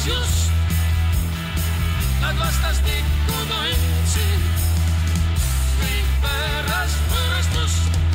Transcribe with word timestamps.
võõras 0.00 0.06
just. 0.06 0.50
Nad 2.20 2.36
vastastikku 2.38 3.32
tundsid 3.48 4.40
kõik 5.80 6.08
pärast 6.22 7.00
võõrastust. 7.10 8.09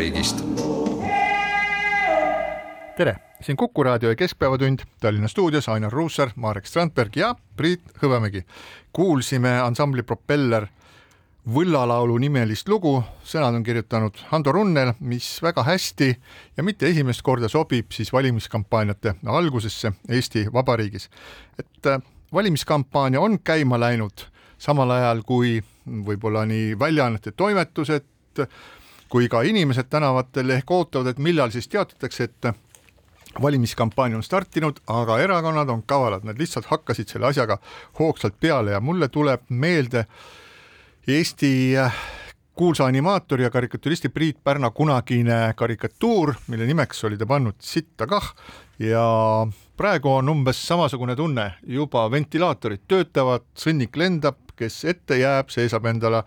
Koduvabariigist. 0.00 0.44
tere, 2.96 3.16
siin 3.40 3.56
Kuku 3.56 3.82
raadio 3.82 4.08
ja 4.08 4.16
Keskpäevatund 4.16 4.78
Tallinna 5.00 5.28
stuudios 5.28 5.68
Ainar 5.68 5.92
Ruussaar, 5.92 6.30
Marek 6.36 6.66
Strandberg 6.66 7.16
ja 7.16 7.34
Priit 7.56 7.80
Hõbemägi. 8.02 8.42
kuulsime 8.92 9.60
ansambli 9.60 10.02
Propeller 10.02 10.66
võllalaulu 11.54 12.18
nimelist 12.18 12.68
lugu, 12.68 13.02
sõnad 13.24 13.54
on 13.54 13.62
kirjutanud 13.62 14.16
Hando 14.30 14.52
Runnel, 14.52 14.92
mis 15.00 15.42
väga 15.42 15.62
hästi 15.62 16.16
ja 16.56 16.62
mitte 16.62 16.86
esimest 16.88 17.22
korda 17.22 17.48
sobib 17.48 17.92
siis 17.92 18.12
valimiskampaaniate 18.12 19.14
algusesse 19.26 19.92
Eesti 20.08 20.46
Vabariigis. 20.52 21.10
et 21.58 21.86
äh, 21.86 22.00
valimiskampaania 22.32 23.20
on 23.20 23.38
käima 23.44 23.80
läinud 23.80 24.26
samal 24.58 24.90
ajal 24.90 25.22
kui 25.22 25.62
võib-olla 25.86 26.46
nii 26.46 26.78
väljaannete 26.78 27.32
toimetused 27.32 28.04
kui 29.10 29.28
ka 29.28 29.42
inimesed 29.42 29.90
tänavatel 29.90 30.50
ehk 30.56 30.70
ootavad, 30.70 31.10
et 31.10 31.18
millal 31.18 31.50
siis 31.50 31.68
teatatakse, 31.68 32.24
et 32.24 32.52
valimiskampaania 33.42 34.18
on 34.18 34.22
startinud, 34.22 34.80
aga 34.86 35.18
erakonnad 35.18 35.68
on 35.68 35.82
kavalad, 35.82 36.24
nad 36.24 36.38
lihtsalt 36.38 36.70
hakkasid 36.70 37.10
selle 37.10 37.30
asjaga 37.30 37.58
hoogsalt 37.98 38.38
peale 38.40 38.74
ja 38.74 38.80
mulle 38.80 39.08
tuleb 39.08 39.46
meelde 39.48 40.06
Eesti 41.08 41.76
kuulsa 42.54 42.84
animaatori 42.84 43.42
ja 43.42 43.50
karikaturisti 43.50 44.08
Priit 44.08 44.44
Pärna 44.44 44.70
kunagine 44.70 45.54
karikatuur, 45.56 46.34
mille 46.46 46.66
nimeks 46.66 47.04
oli 47.04 47.18
ta 47.18 47.26
pannud 47.26 47.54
Sitta 47.58 48.06
kah 48.06 48.34
ja 48.78 49.04
praegu 49.76 50.12
on 50.12 50.28
umbes 50.28 50.60
samasugune 50.68 51.16
tunne, 51.16 51.52
juba 51.66 52.04
ventilaatorid 52.10 52.84
töötavad, 52.88 53.46
sõnnik 53.56 53.96
lendab, 53.96 54.36
kes 54.56 54.84
ette 54.84 55.16
jääb, 55.16 55.48
see 55.48 55.68
saab 55.72 55.88
endale 55.88 56.22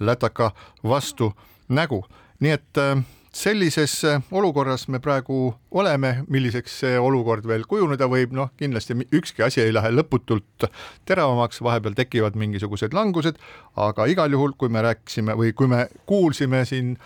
lätaka 0.00 0.50
vastu 0.84 1.32
nägu, 1.68 2.02
nii 2.40 2.52
et 2.54 2.78
äh, 2.78 3.00
sellises 3.34 4.04
äh, 4.04 4.22
olukorras 4.30 4.88
me 4.88 5.00
praegu 5.02 5.54
oleme, 5.70 6.24
milliseks 6.28 6.78
see 6.82 6.98
olukord 6.98 7.46
veel 7.46 7.64
kujuneda 7.68 8.08
võib, 8.10 8.34
noh, 8.36 8.52
kindlasti 8.58 8.96
ükski 9.14 9.44
asi 9.46 9.62
ei 9.62 9.74
lähe 9.74 9.90
lõputult 9.94 10.68
teravamaks, 11.08 11.62
vahepeal 11.64 11.96
tekivad 11.98 12.38
mingisugused 12.38 12.94
langused, 12.96 13.40
aga 13.76 14.06
igal 14.10 14.32
juhul, 14.32 14.54
kui 14.58 14.72
me 14.72 14.82
rääkisime 14.86 15.36
või 15.38 15.52
kui 15.56 15.70
me 15.70 15.86
kuulsime 16.06 16.64
siin 16.68 16.96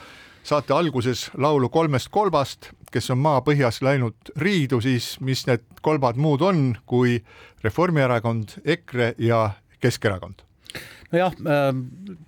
saate 0.43 0.75
alguses 0.75 1.31
laulu 1.39 1.69
kolmest 1.73 2.11
kolbast, 2.13 2.73
kes 2.93 3.11
on 3.15 3.23
maapõhjas 3.25 3.81
läinud 3.83 4.35
riidu, 4.37 4.81
siis 4.85 5.15
mis 5.21 5.47
need 5.49 5.65
kolbad 5.83 6.21
muud 6.21 6.43
on 6.45 6.65
kui 6.87 7.21
Reformierakond, 7.63 8.59
EKRE 8.65 9.15
ja 9.23 9.51
Keskerakond 9.81 10.43
nojah, 11.13 11.35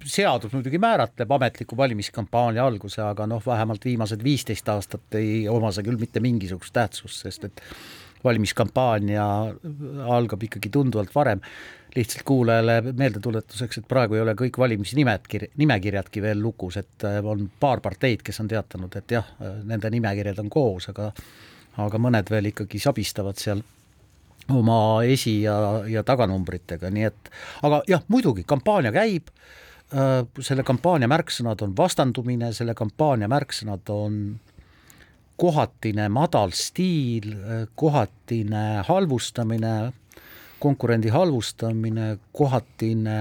seadus 0.04 0.52
muidugi 0.52 0.78
määratleb 0.82 1.30
ametliku 1.36 1.76
valimiskampaania 1.76 2.66
alguse, 2.66 3.02
aga 3.02 3.26
noh, 3.30 3.42
vähemalt 3.46 3.84
viimased 3.84 4.24
viisteist 4.24 4.68
aastat 4.68 5.18
ei 5.20 5.44
oma 5.48 5.72
see 5.72 5.86
küll 5.86 6.00
mitte 6.00 6.22
mingisugust 6.24 6.74
tähtsust, 6.76 7.22
sest 7.24 7.48
et 7.48 7.62
valimiskampaania 8.24 9.24
algab 10.16 10.44
ikkagi 10.48 10.70
tunduvalt 10.72 11.14
varem. 11.14 11.40
lihtsalt 11.94 12.24
kuulajale 12.26 12.92
meeldetuletuseks, 12.98 13.78
et 13.78 13.84
praegu 13.86 14.16
ei 14.16 14.20
ole 14.24 14.32
kõik 14.34 14.56
valimisnimed, 14.58 15.28
nimekirjadki 15.56 16.22
veel 16.24 16.40
lukus, 16.42 16.76
et 16.80 17.04
äh, 17.06 17.20
on 17.22 17.44
paar 17.60 17.78
parteid, 17.80 18.24
kes 18.26 18.40
on 18.42 18.48
teatanud, 18.50 18.96
et 18.98 19.14
jah, 19.14 19.28
nende 19.62 19.90
nimekirjad 19.94 20.40
on 20.42 20.50
koos, 20.50 20.88
aga 20.90 21.12
aga 21.84 21.98
mõned 21.98 22.30
veel 22.30 22.50
ikkagi 22.50 22.78
sabistavad 22.82 23.38
seal 23.38 23.62
oma 24.52 25.02
esi- 25.08 25.42
ja, 25.42 25.56
ja 25.88 26.02
taganumbritega, 26.06 26.90
nii 26.92 27.06
et 27.08 27.30
aga 27.62 27.82
jah, 27.88 28.02
muidugi 28.08 28.44
kampaania 28.46 28.92
käib, 28.92 29.30
selle 30.40 30.64
kampaania 30.66 31.08
märksõnad 31.08 31.62
on 31.64 31.74
vastandumine, 31.76 32.52
selle 32.56 32.74
kampaania 32.74 33.28
märksõnad 33.30 33.90
on 33.94 34.18
kohatine 35.40 36.08
madal 36.12 36.52
stiil, 36.54 37.30
kohatine 37.78 38.84
halvustamine, 38.86 39.92
konkurendi 40.62 41.10
halvustamine, 41.12 42.14
kohatine 42.32 43.18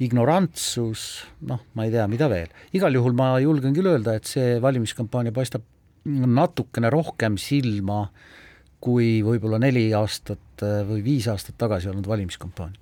ignorantsus, 0.00 1.26
noh, 1.44 1.60
ma 1.76 1.84
ei 1.84 1.92
tea, 1.92 2.06
mida 2.08 2.30
veel. 2.32 2.48
igal 2.72 2.94
juhul 2.96 3.12
ma 3.16 3.34
julgen 3.42 3.74
küll 3.76 3.90
öelda, 3.90 4.16
et 4.16 4.28
see 4.28 4.56
valimiskampaania 4.62 5.34
paistab 5.36 5.66
natukene 6.04 6.88
rohkem 6.90 7.36
silma 7.36 8.06
kui 8.80 9.20
võib-olla 9.24 9.58
neli 9.60 9.90
aastat 9.96 10.64
või 10.88 11.02
viis 11.04 11.28
aastat 11.28 11.58
tagasi 11.60 11.90
olnud 11.92 12.08
valimiskampaania 12.08 12.79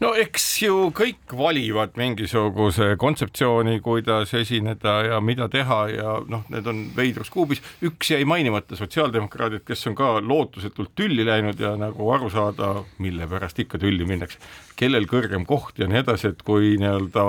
no 0.00 0.12
eks 0.18 0.46
ju 0.62 0.88
kõik 0.96 1.34
valivad 1.36 1.96
mingisuguse 1.98 2.94
kontseptsiooni, 3.00 3.80
kuidas 3.84 4.32
esineda 4.38 4.94
ja 5.08 5.20
mida 5.24 5.48
teha 5.52 5.80
ja 5.92 6.16
noh, 6.28 6.44
need 6.52 6.68
on 6.70 6.82
veidrus 6.96 7.30
kuubis, 7.32 7.62
üks 7.84 8.12
jäi 8.14 8.24
mainimata, 8.28 8.76
sotsiaaldemokraadid, 8.78 9.64
kes 9.66 9.86
on 9.90 9.96
ka 9.98 10.14
lootusetult 10.20 10.94
tülli 10.98 11.26
läinud 11.26 11.60
ja 11.60 11.74
nagu 11.80 12.10
aru 12.14 12.30
saada, 12.32 12.74
mille 13.02 13.28
pärast 13.30 13.60
ikka 13.62 13.80
tülli 13.82 14.06
minnakse, 14.08 14.40
kellel 14.78 15.06
kõrgem 15.10 15.44
koht 15.48 15.78
ja 15.82 15.88
nii 15.90 16.00
edasi, 16.02 16.32
et 16.32 16.42
kui 16.46 16.74
nii-öelda 16.80 17.26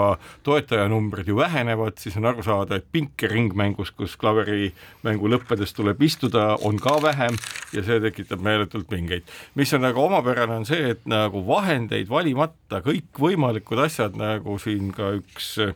toetajanumbrid 0.47 1.29
ju 1.29 1.37
vähenevad, 1.41 1.99
siis 2.01 2.17
on 2.19 2.29
aru 2.31 2.45
saada, 2.45 2.79
et 2.79 2.87
pinke 2.91 3.29
ringmängus, 3.31 3.91
kus 3.97 4.15
klaverimängu 4.19 5.31
lõppedes 5.35 5.75
tuleb 5.75 6.01
istuda, 6.05 6.53
on 6.63 6.79
ka 6.81 6.97
vähem 7.03 7.37
ja 7.73 7.83
see 7.85 7.99
tekitab 8.03 8.43
meeletult 8.43 8.87
pingeid. 8.89 9.27
mis 9.55 9.73
on 9.73 9.83
nagu 9.83 10.01
omapärane, 10.03 10.61
on 10.61 10.65
see, 10.65 10.93
et 10.95 11.05
nagu 11.09 11.43
vahendeid 11.47 12.09
valimata 12.09 12.52
kõikvõimalikud 12.83 13.83
asjad, 13.85 14.17
nagu 14.19 14.57
siin 14.61 14.91
ka 14.95 15.11
üks 15.19 15.55
äh, 15.61 15.73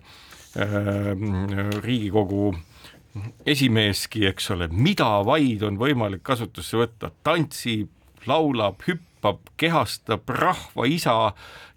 Riigikogu 1.83 2.56
esimeeski, 3.45 4.25
eks 4.29 4.51
ole, 4.56 4.68
mida 4.71 5.09
vaid 5.25 5.63
on 5.65 5.77
võimalik 5.79 6.24
kasutusse 6.25 6.79
võtta, 6.79 7.12
tantsib, 7.25 7.89
laulab, 8.29 8.81
hüppab, 8.88 9.06
kehastab 9.57 10.29
rahva 10.29 10.87
isa 10.87 11.15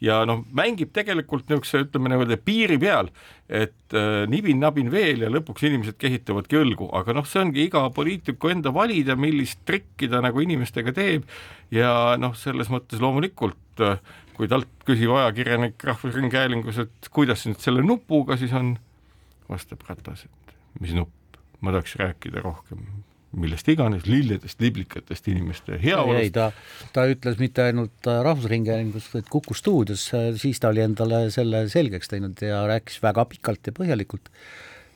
ja 0.04 0.20
noh, 0.28 0.44
mängib 0.56 0.92
tegelikult 0.96 1.48
niisuguse, 1.48 1.84
ütleme 1.86 2.12
niimoodi 2.12 2.38
piiri 2.44 2.78
peal, 2.80 3.10
et 3.48 3.96
äh, 3.96 4.24
nibin-nabin 4.30 4.90
veel 4.92 5.24
ja 5.24 5.30
lõpuks 5.32 5.66
inimesed 5.66 5.98
kehitavadki 6.00 6.60
õlgu, 6.60 6.90
aga 6.96 7.16
noh, 7.16 7.26
see 7.28 7.42
ongi 7.42 7.66
iga 7.68 7.84
poliitiku 7.94 8.52
enda 8.52 8.72
valida, 8.74 9.16
millist 9.18 9.64
trikki 9.68 10.08
ta 10.10 10.22
nagu 10.24 10.42
inimestega 10.44 10.94
teeb. 10.96 11.26
Ja 11.74 12.16
noh, 12.18 12.34
selles 12.38 12.70
mõttes 12.72 13.02
loomulikult 13.02 13.84
äh, 13.84 13.98
kui 14.40 14.48
talt 14.48 14.70
küsib 14.88 15.12
ajakirjanik 15.12 15.82
Rahvusringhäälingus, 15.84 16.80
et 16.86 17.10
kuidas 17.12 17.44
nüüd 17.44 17.60
selle 17.60 17.84
nupuga 17.84 18.38
siis 18.40 18.54
on, 18.56 18.72
vastab 19.50 19.84
Ratas, 19.88 20.24
et 20.24 20.54
mis 20.80 20.96
nupp, 20.96 21.40
ma 21.60 21.74
tahaks 21.74 21.98
rääkida 22.00 22.40
rohkem 22.44 22.86
millest 23.36 23.68
iganes, 23.70 24.06
lilledest, 24.10 24.60
liblikatest, 24.60 25.28
inimeste 25.30 25.78
heaolust. 25.82 26.32
ta, 26.34 26.50
ta 26.94 27.06
ütles 27.10 27.38
mitte 27.38 27.62
ainult 27.68 28.10
äh, 28.10 28.22
Rahvusringhäälingus, 28.26 29.06
vaid 29.14 29.30
Kuku 29.30 29.54
stuudios, 29.54 30.08
siis 30.40 30.60
ta 30.60 30.72
oli 30.72 30.82
endale 30.82 31.28
selle 31.30 31.66
selgeks 31.70 32.10
teinud 32.10 32.42
ja 32.42 32.64
rääkis 32.70 32.98
väga 33.02 33.24
pikalt 33.30 33.70
ja 33.70 33.74
põhjalikult 33.76 34.30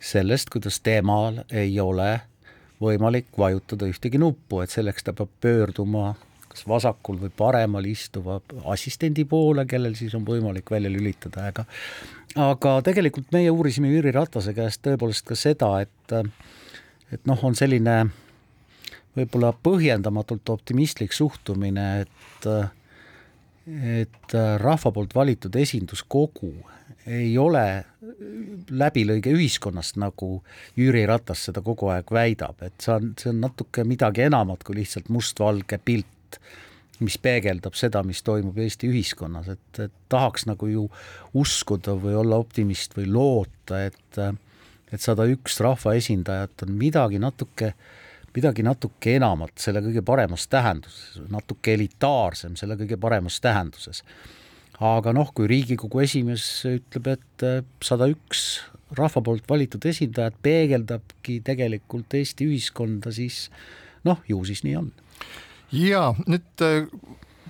sellest, 0.04 0.50
kuidas 0.50 0.80
temal 0.84 1.44
ei 1.52 1.78
ole 1.80 2.18
võimalik 2.82 3.30
vajutada 3.38 3.86
ühtegi 3.88 4.18
nuppu, 4.20 4.60
et 4.64 4.72
selleks 4.74 5.06
ta 5.06 5.14
peab 5.16 5.30
pöörduma 5.40 6.14
kas 6.54 6.66
vasakul 6.70 7.18
või 7.18 7.32
paremal 7.34 7.86
istuva 7.90 8.38
assistendi 8.70 9.24
poole, 9.26 9.64
kellel 9.66 9.96
siis 9.98 10.14
on 10.14 10.26
võimalik 10.26 10.70
välja 10.70 10.90
lülitada, 10.92 11.48
aga 11.50 11.64
aga 12.34 12.74
tegelikult 12.86 13.30
meie 13.34 13.50
uurisime 13.50 13.90
Jüri 13.92 14.10
Ratase 14.14 14.54
käest 14.54 14.82
tõepoolest 14.86 15.26
ka 15.26 15.38
seda, 15.38 15.70
et 15.82 16.14
et 17.14 17.26
noh, 17.30 17.38
on 17.46 17.54
selline 17.58 17.96
võib-olla 19.16 19.52
põhjendamatult 19.64 20.54
optimistlik 20.54 21.14
suhtumine, 21.14 22.04
et 22.04 22.48
et 23.64 24.34
rahva 24.60 24.90
poolt 24.92 25.14
valitud 25.16 25.54
esinduskogu 25.56 26.50
ei 27.08 27.30
ole 27.40 27.84
läbilõige 28.68 29.32
ühiskonnast, 29.32 29.96
nagu 30.00 30.42
Jüri 30.76 31.06
Ratas 31.08 31.46
seda 31.48 31.62
kogu 31.64 31.88
aeg 31.92 32.12
väidab, 32.12 32.60
et 32.64 32.76
see 32.84 32.92
on, 32.92 33.14
see 33.20 33.30
on 33.32 33.40
natuke 33.44 33.86
midagi 33.88 34.26
enamat 34.26 34.64
kui 34.64 34.76
lihtsalt 34.82 35.08
mustvalge 35.12 35.78
pilt, 35.80 36.38
mis 37.00 37.16
peegeldab 37.16 37.76
seda, 37.76 38.04
mis 38.04 38.20
toimub 38.24 38.60
Eesti 38.60 38.92
ühiskonnas, 38.92 39.48
et, 39.56 39.82
et 39.86 39.96
tahaks 40.12 40.44
nagu 40.48 40.68
ju 40.68 40.86
uskuda 41.40 41.96
või 42.00 42.18
olla 42.20 42.40
optimist 42.44 42.96
või 43.00 43.08
loota, 43.12 43.86
et 43.88 44.24
et 44.94 45.02
sada 45.02 45.24
üks 45.26 45.56
rahvaesindajat 45.64 46.68
on 46.68 46.76
midagi 46.78 47.18
natuke 47.18 47.72
äh, 47.72 48.03
midagi 48.34 48.64
natuke 48.66 49.16
enamat 49.18 49.58
selle 49.62 49.82
kõige 49.84 50.02
paremas 50.06 50.48
tähenduses, 50.50 51.20
natuke 51.30 51.76
elitaarsem 51.76 52.56
selle 52.58 52.76
kõige 52.80 52.98
paremas 53.00 53.40
tähenduses. 53.44 54.02
aga 54.80 55.12
noh, 55.14 55.30
kui 55.34 55.46
Riigikogu 55.46 56.00
esimees 56.02 56.44
ütleb, 56.66 57.12
et 57.14 57.46
äh, 57.46 57.62
sada 57.82 58.08
üks 58.10 58.64
rahva 58.94 59.22
poolt 59.22 59.46
valitud 59.48 59.84
esindajat 59.86 60.36
peegeldabki 60.42 61.40
tegelikult 61.46 62.14
Eesti 62.14 62.48
ühiskonda, 62.50 63.12
siis 63.14 63.48
noh, 64.04 64.20
ju 64.28 64.42
siis 64.44 64.64
nii 64.66 64.76
on. 64.82 64.90
ja 65.72 66.08
nüüd 66.26 66.66
äh, 66.66 66.88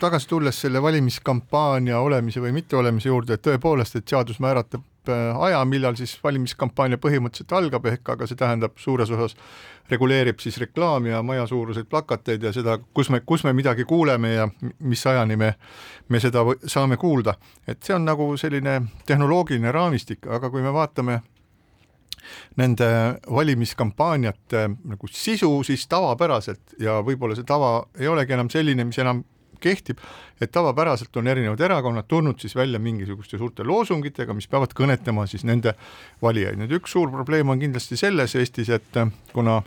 tagasi 0.00 0.28
tulles 0.28 0.60
selle 0.60 0.82
valimiskampaania 0.82 2.00
olemise 2.00 2.42
või 2.44 2.52
mitteolemise 2.56 3.08
juurde, 3.08 3.38
et 3.38 3.44
tõepoolest, 3.46 3.96
et 3.96 4.08
seadus 4.08 4.40
määratleb 4.42 5.08
äh, 5.08 5.44
aja, 5.48 5.64
millal 5.68 5.96
siis 5.96 6.16
valimiskampaania 6.24 7.00
põhimõtteliselt 7.00 7.56
algab, 7.56 7.86
ehk 7.88 8.14
aga 8.16 8.28
see 8.28 8.38
tähendab 8.40 8.76
suures 8.82 9.10
osas 9.14 9.36
reguleerib 9.90 10.38
siis 10.40 10.56
reklaami 10.58 11.10
ja 11.10 11.22
majasuuruseid 11.22 11.86
plakateid 11.90 12.42
ja 12.42 12.52
seda, 12.52 12.78
kus 12.94 13.10
me, 13.10 13.20
kus 13.20 13.44
me 13.44 13.52
midagi 13.52 13.84
kuuleme 13.84 14.34
ja 14.34 14.48
mis 14.78 15.06
ajani 15.06 15.36
me, 15.36 15.54
me 16.08 16.20
seda 16.20 16.44
saame 16.66 16.96
kuulda. 16.96 17.34
et 17.68 17.82
see 17.82 17.94
on 17.94 18.04
nagu 18.04 18.36
selline 18.36 18.82
tehnoloogiline 19.06 19.72
raamistik, 19.72 20.26
aga 20.26 20.50
kui 20.50 20.62
me 20.62 20.72
vaatame 20.72 21.20
nende 22.56 22.86
valimiskampaaniate 23.30 24.68
nagu 24.84 25.08
sisu, 25.10 25.62
siis 25.62 25.86
tavapäraselt 25.88 26.76
ja 26.80 27.00
võib-olla 27.04 27.36
see 27.36 27.44
tava 27.44 27.84
ei 27.98 28.08
olegi 28.08 28.32
enam 28.32 28.50
selline, 28.50 28.84
mis 28.88 28.98
enam 28.98 29.24
kehtib, 29.64 30.02
et 30.40 30.52
tavapäraselt 30.52 31.16
on 31.16 31.30
erinevad 31.32 31.60
erakonnad 31.64 32.08
tulnud 32.08 32.40
siis 32.42 32.56
välja 32.56 32.78
mingisuguste 32.82 33.40
suurte 33.40 33.64
loosungitega, 33.64 34.36
mis 34.36 34.50
peavad 34.50 34.76
kõnetama 34.76 35.26
siis 35.30 35.46
nende 35.48 35.74
valijaid. 36.22 36.60
nüüd 36.60 36.76
üks 36.80 36.92
suur 36.96 37.12
probleem 37.12 37.48
on 37.48 37.62
kindlasti 37.62 37.96
selles 38.00 38.36
Eestis, 38.38 38.70
et 38.70 39.00
kuna 39.32 39.62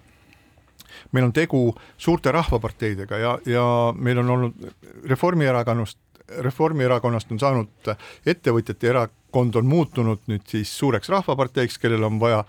meil 1.11 1.27
on 1.27 1.33
tegu 1.33 1.61
suurte 1.97 2.31
rahvaparteidega 2.31 3.17
ja, 3.21 3.37
ja 3.45 3.63
meil 3.95 4.19
on 4.23 4.29
olnud 4.29 4.67
Reformierakonnast, 5.09 5.99
Reformierakonnast 6.43 7.31
on 7.31 7.39
saanud 7.39 7.91
ettevõtjate 8.27 8.89
erakond 8.91 9.55
on 9.55 9.67
muutunud 9.69 10.25
nüüd 10.27 10.43
siis 10.49 10.71
suureks 10.77 11.09
rahvaparteiks, 11.13 11.77
kellel 11.79 12.03
on 12.03 12.19
vaja 12.19 12.43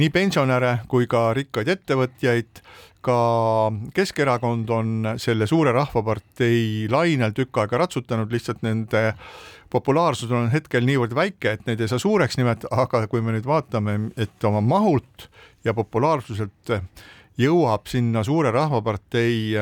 nii 0.00 0.10
pensionäre 0.10 0.78
kui 0.90 1.06
ka 1.10 1.28
rikkaid 1.36 1.70
ettevõtjaid 1.76 2.62
ka 3.04 3.18
Keskerakond 3.94 4.70
on 4.70 4.90
selle 5.20 5.46
suure 5.48 5.72
rahvapartei 5.72 6.88
lainel 6.90 7.32
tükk 7.36 7.62
aega 7.62 7.84
ratsutanud, 7.84 8.32
lihtsalt 8.32 8.62
nende 8.66 9.14
populaarsus 9.70 10.32
on 10.34 10.50
hetkel 10.52 10.84
niivõrd 10.86 11.14
väike, 11.16 11.54
et 11.54 11.68
neid 11.68 11.80
ei 11.80 11.90
saa 11.90 12.02
suureks 12.02 12.38
nimetada, 12.40 12.72
aga 12.82 13.06
kui 13.10 13.22
me 13.22 13.36
nüüd 13.36 13.46
vaatame, 13.46 14.10
et 14.20 14.44
oma 14.44 14.60
mahult 14.64 15.28
ja 15.64 15.74
populaarsuselt 15.76 16.74
jõuab 17.40 17.86
sinna 17.88 18.24
suure 18.26 18.50
rahvapartei 18.54 19.54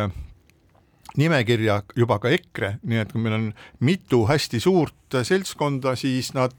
nimekirja 1.16 1.82
juba 1.96 2.18
ka 2.20 2.30
EKRE, 2.32 2.74
nii 2.86 3.00
et 3.02 3.12
kui 3.12 3.22
meil 3.22 3.36
on 3.36 3.46
mitu 3.84 4.24
hästi 4.28 4.60
suurt 4.60 5.16
seltskonda, 5.24 5.94
siis 5.96 6.34
nad 6.36 6.54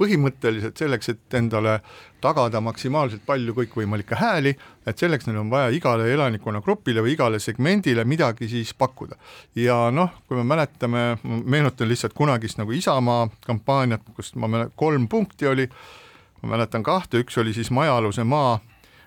põhimõtteliselt 0.00 0.80
selleks, 0.80 1.12
et 1.12 1.36
endale 1.38 1.78
tagada 2.22 2.60
maksimaalselt 2.62 3.22
palju 3.26 3.54
kõikvõimalikke 3.54 4.18
hääli, 4.18 4.54
et 4.86 4.98
selleks 4.98 5.28
neil 5.28 5.38
on 5.42 5.50
vaja 5.52 5.70
igale 5.74 6.08
elanikkonnagrupile 6.14 7.04
või 7.04 7.14
igale 7.14 7.38
segmendile 7.42 8.04
midagi 8.04 8.48
siis 8.50 8.74
pakkuda. 8.74 9.16
ja 9.54 9.90
noh, 9.94 10.10
kui 10.26 10.36
me 10.36 10.44
mäletame, 10.44 11.18
meenutan 11.22 11.88
lihtsalt 11.88 12.14
kunagist 12.18 12.58
nagu 12.58 12.72
Isamaa 12.72 13.28
kampaaniat, 13.46 14.02
kus 14.16 14.34
ma 14.34 14.48
mäletan, 14.48 14.74
kolm 14.76 15.08
punkti 15.08 15.46
oli, 15.46 15.68
ma 16.42 16.56
mäletan 16.56 16.82
kahte, 16.82 17.22
üks 17.22 17.38
oli 17.38 17.54
siis 17.54 17.70
majaaluse 17.70 18.24
maa 18.24 18.58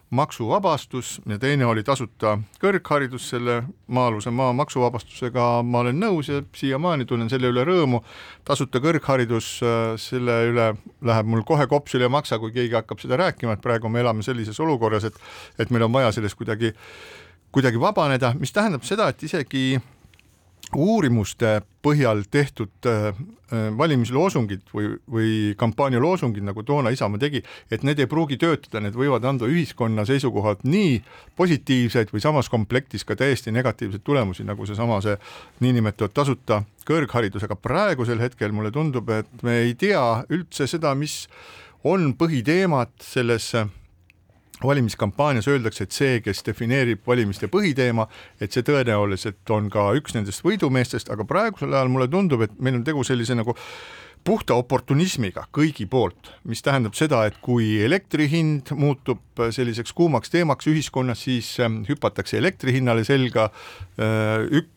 maksuvabastus 0.10 1.22
ja 1.26 1.38
teine 1.40 1.66
oli 1.66 1.84
tasuta 1.84 2.36
kõrgharidus, 2.62 3.30
selle 3.34 3.64
maa-aluse 3.88 4.32
maa 4.32 4.54
maksuvabastusega 4.54 5.48
ma 5.66 5.82
olen 5.82 6.00
nõus 6.00 6.30
ja 6.30 6.44
siiamaani 6.56 7.08
tunnen 7.10 7.30
selle 7.30 7.50
üle 7.54 7.66
rõõmu. 7.66 8.02
tasuta 8.46 8.80
kõrgharidus, 8.80 9.60
äh, 9.64 9.98
selle 9.98 10.38
üle 10.52 10.68
läheb 11.02 11.26
mul 11.26 11.44
kohe 11.44 11.68
kops 11.68 11.96
üle 11.96 12.10
maksa, 12.10 12.40
kui 12.40 12.52
keegi 12.52 12.76
hakkab 12.76 13.00
seda 13.00 13.18
rääkima, 13.18 13.54
et 13.54 13.62
praegu 13.62 13.90
me 13.90 14.00
elame 14.00 14.24
sellises 14.24 14.60
olukorras, 14.60 15.04
et 15.04 15.16
et 15.60 15.70
meil 15.70 15.84
on 15.84 15.94
vaja 15.94 16.12
sellest 16.12 16.38
kuidagi, 16.38 16.74
kuidagi 17.52 17.80
vabaneda, 17.80 18.34
mis 18.40 18.52
tähendab 18.52 18.84
seda, 18.84 19.10
et 19.10 19.24
isegi 19.24 19.80
uurimuste 20.76 21.62
põhjal 21.86 22.24
tehtud 22.32 22.88
äh, 22.90 23.08
äh, 23.08 23.68
valimisloosungid 23.78 24.66
või, 24.74 24.90
või 25.12 25.30
kampaanialoosungid, 25.58 26.44
nagu 26.46 26.64
toona 26.66 26.92
Isamaa 26.94 27.22
tegi, 27.22 27.44
et 27.72 27.86
need 27.86 28.02
ei 28.02 28.10
pruugi 28.10 28.40
töötada, 28.42 28.82
need 28.84 28.98
võivad 28.98 29.26
anda 29.30 29.48
ühiskonna 29.50 30.06
seisukohalt 30.10 30.66
nii 30.66 30.98
positiivseid 31.38 32.12
või 32.14 32.24
samas 32.24 32.50
komplektis 32.50 33.06
ka 33.06 33.18
täiesti 33.20 33.54
negatiivseid 33.56 34.04
tulemusi, 34.06 34.48
nagu 34.48 34.66
seesama 34.66 35.00
see 35.06 35.16
niinimetatud 35.64 36.16
tasuta 36.16 36.64
kõrgharidus, 36.90 37.46
aga 37.46 37.58
praegusel 37.58 38.22
hetkel 38.22 38.54
mulle 38.56 38.74
tundub, 38.74 39.10
et 39.14 39.46
me 39.46 39.62
ei 39.68 39.78
tea 39.78 40.26
üldse 40.34 40.68
seda, 40.70 40.96
mis 40.98 41.26
on 41.86 42.14
põhiteemad 42.18 42.98
selles 43.06 43.54
valimiskampaanias 44.64 45.48
öeldakse, 45.52 45.86
et 45.88 45.96
see, 45.96 46.22
kes 46.26 46.44
defineerib 46.46 47.04
valimiste 47.08 47.50
põhiteema, 47.52 48.08
et 48.42 48.56
see 48.56 48.66
tõenäoliselt 48.66 49.56
on 49.56 49.70
ka 49.74 49.92
üks 50.00 50.16
nendest 50.18 50.46
võidumeestest, 50.46 51.12
aga 51.14 51.28
praegusel 51.28 51.74
ajal 51.74 51.92
mulle 51.94 52.10
tundub, 52.12 52.46
et 52.46 52.58
meil 52.60 52.80
on 52.80 52.88
tegu 52.88 53.04
sellise 53.08 53.38
nagu 53.38 53.56
puhta 54.26 54.56
oportunismiga 54.58 55.46
kõigi 55.54 55.86
poolt, 55.90 56.32
mis 56.50 56.64
tähendab 56.66 56.96
seda, 56.98 57.22
et 57.30 57.38
kui 57.46 57.76
elektri 57.86 58.26
hind 58.32 58.72
muutub 58.74 59.22
selliseks 59.54 59.94
kuumaks 59.94 60.34
teemaks 60.34 60.70
ühiskonnas, 60.72 61.26
siis 61.28 61.52
ähm, 61.62 61.84
hüpatakse 61.90 62.40
elektri 62.42 62.74
hinnale 62.80 63.06
selga. 63.06 63.52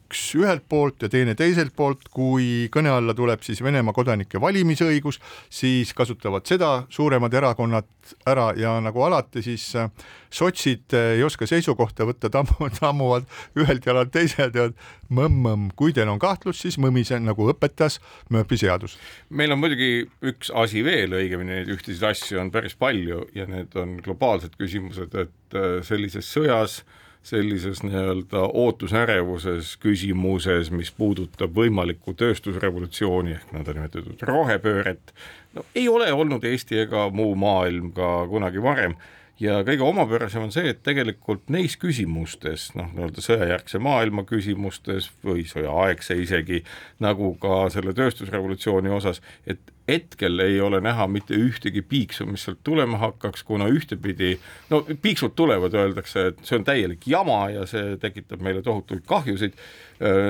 Äh, 0.09 0.15
ük-, 0.15 0.15
üks 0.15 0.35
ühelt 0.35 0.65
poolt 0.69 1.03
ja 1.03 1.09
teine 1.09 1.35
teiselt 1.35 1.75
poolt, 1.77 2.09
kui 2.11 2.69
kõne 2.73 2.91
alla 2.91 3.15
tuleb 3.15 3.43
siis 3.43 3.61
Venemaa 3.63 3.93
kodanike 3.93 4.41
valimisõigus, 4.41 5.21
siis 5.51 5.93
kasutavad 5.95 6.47
seda 6.47 6.87
suuremad 6.89 7.33
erakonnad 7.35 7.87
ära 8.27 8.55
ja 8.57 8.81
nagu 8.81 9.03
alati, 9.03 9.43
siis 9.43 9.75
äh, 9.77 9.91
sotsid 10.31 10.95
äh, 10.95 11.17
ei 11.19 11.25
oska 11.25 11.47
seisukohta 11.47 12.07
võtta, 12.09 12.31
tammu, 12.31 12.71
tammuvad 12.81 13.27
ühelt 13.57 13.85
jalalt 13.85 14.13
teise 14.13 14.47
ja 14.47 14.51
teevad 14.51 14.77
mõmm-mõmm, 15.11 15.73
kui 15.77 15.93
teil 15.93 16.09
on 16.09 16.19
kahtlus, 16.19 16.61
siis 16.63 16.79
mõmise, 16.79 17.19
nagu 17.21 17.49
õpetas 17.53 18.01
Murphy 18.31 18.57
seadus. 18.57 18.97
meil 19.29 19.53
on 19.53 19.61
muidugi 19.61 20.07
üks 20.23 20.53
asi 20.55 20.85
veel, 20.85 21.13
õigemini 21.13 21.59
neid 21.59 21.75
ühtesid 21.75 22.05
asju 22.09 22.41
on 22.41 22.51
päris 22.51 22.77
palju 22.79 23.27
ja 23.35 23.47
need 23.49 23.77
on 23.77 23.99
globaalsed 24.05 24.57
küsimused, 24.57 25.13
et 25.15 25.59
äh, 25.59 25.83
sellises 25.85 26.33
sõjas 26.33 26.83
sellises 27.23 27.83
nii-öelda 27.83 28.45
ootusärevuses 28.55 29.75
küsimuses, 29.83 30.71
mis 30.71 30.91
puudutab 30.95 31.53
võimalikku 31.57 32.15
tööstusrevolutsiooni 32.19 33.37
ehk 33.37 33.53
nõndanimetatud 33.57 34.25
rohepööret, 34.29 35.13
no 35.55 35.67
ei 35.75 35.89
ole 35.89 36.13
olnud 36.13 36.45
Eesti 36.45 36.83
ega 36.87 37.09
muu 37.11 37.35
maailm 37.39 37.93
ka 37.97 38.27
kunagi 38.31 38.63
varem 38.63 38.97
ja 39.41 39.63
kõige 39.67 39.87
omapärasem 39.87 40.49
on 40.49 40.53
see, 40.55 40.73
et 40.73 40.83
tegelikult 40.87 41.49
neis 41.53 41.77
küsimustes, 41.81 42.69
noh, 42.79 42.91
nii-öelda 42.95 43.25
sõjajärgse 43.25 43.81
maailma 43.83 44.25
küsimustes 44.29 45.11
või 45.25 45.47
sõjaaegse 45.49 46.19
isegi, 46.19 46.63
nagu 47.03 47.35
ka 47.43 47.67
selle 47.75 47.95
tööstusrevolutsiooni 47.97 48.93
osas, 48.95 49.23
et 49.47 49.61
hetkel 49.89 50.43
ei 50.45 50.59
ole 50.61 50.81
näha 50.85 51.07
mitte 51.09 51.37
ühtegi 51.39 51.81
piiksu, 51.87 52.27
mis 52.29 52.45
sealt 52.45 52.61
tulema 52.67 52.99
hakkaks, 53.01 53.45
kuna 53.49 53.71
ühtepidi, 53.73 54.35
no 54.69 54.83
piiksud 54.85 55.33
tulevad, 55.39 55.75
öeldakse, 55.75 56.27
et 56.33 56.43
see 56.45 56.59
on 56.59 56.67
täielik 56.67 57.07
jama 57.09 57.47
ja 57.55 57.65
see 57.71 57.97
tekitab 58.03 58.43
meile 58.45 58.63
tohutuid 58.67 59.07
kahjusid, 59.09 59.57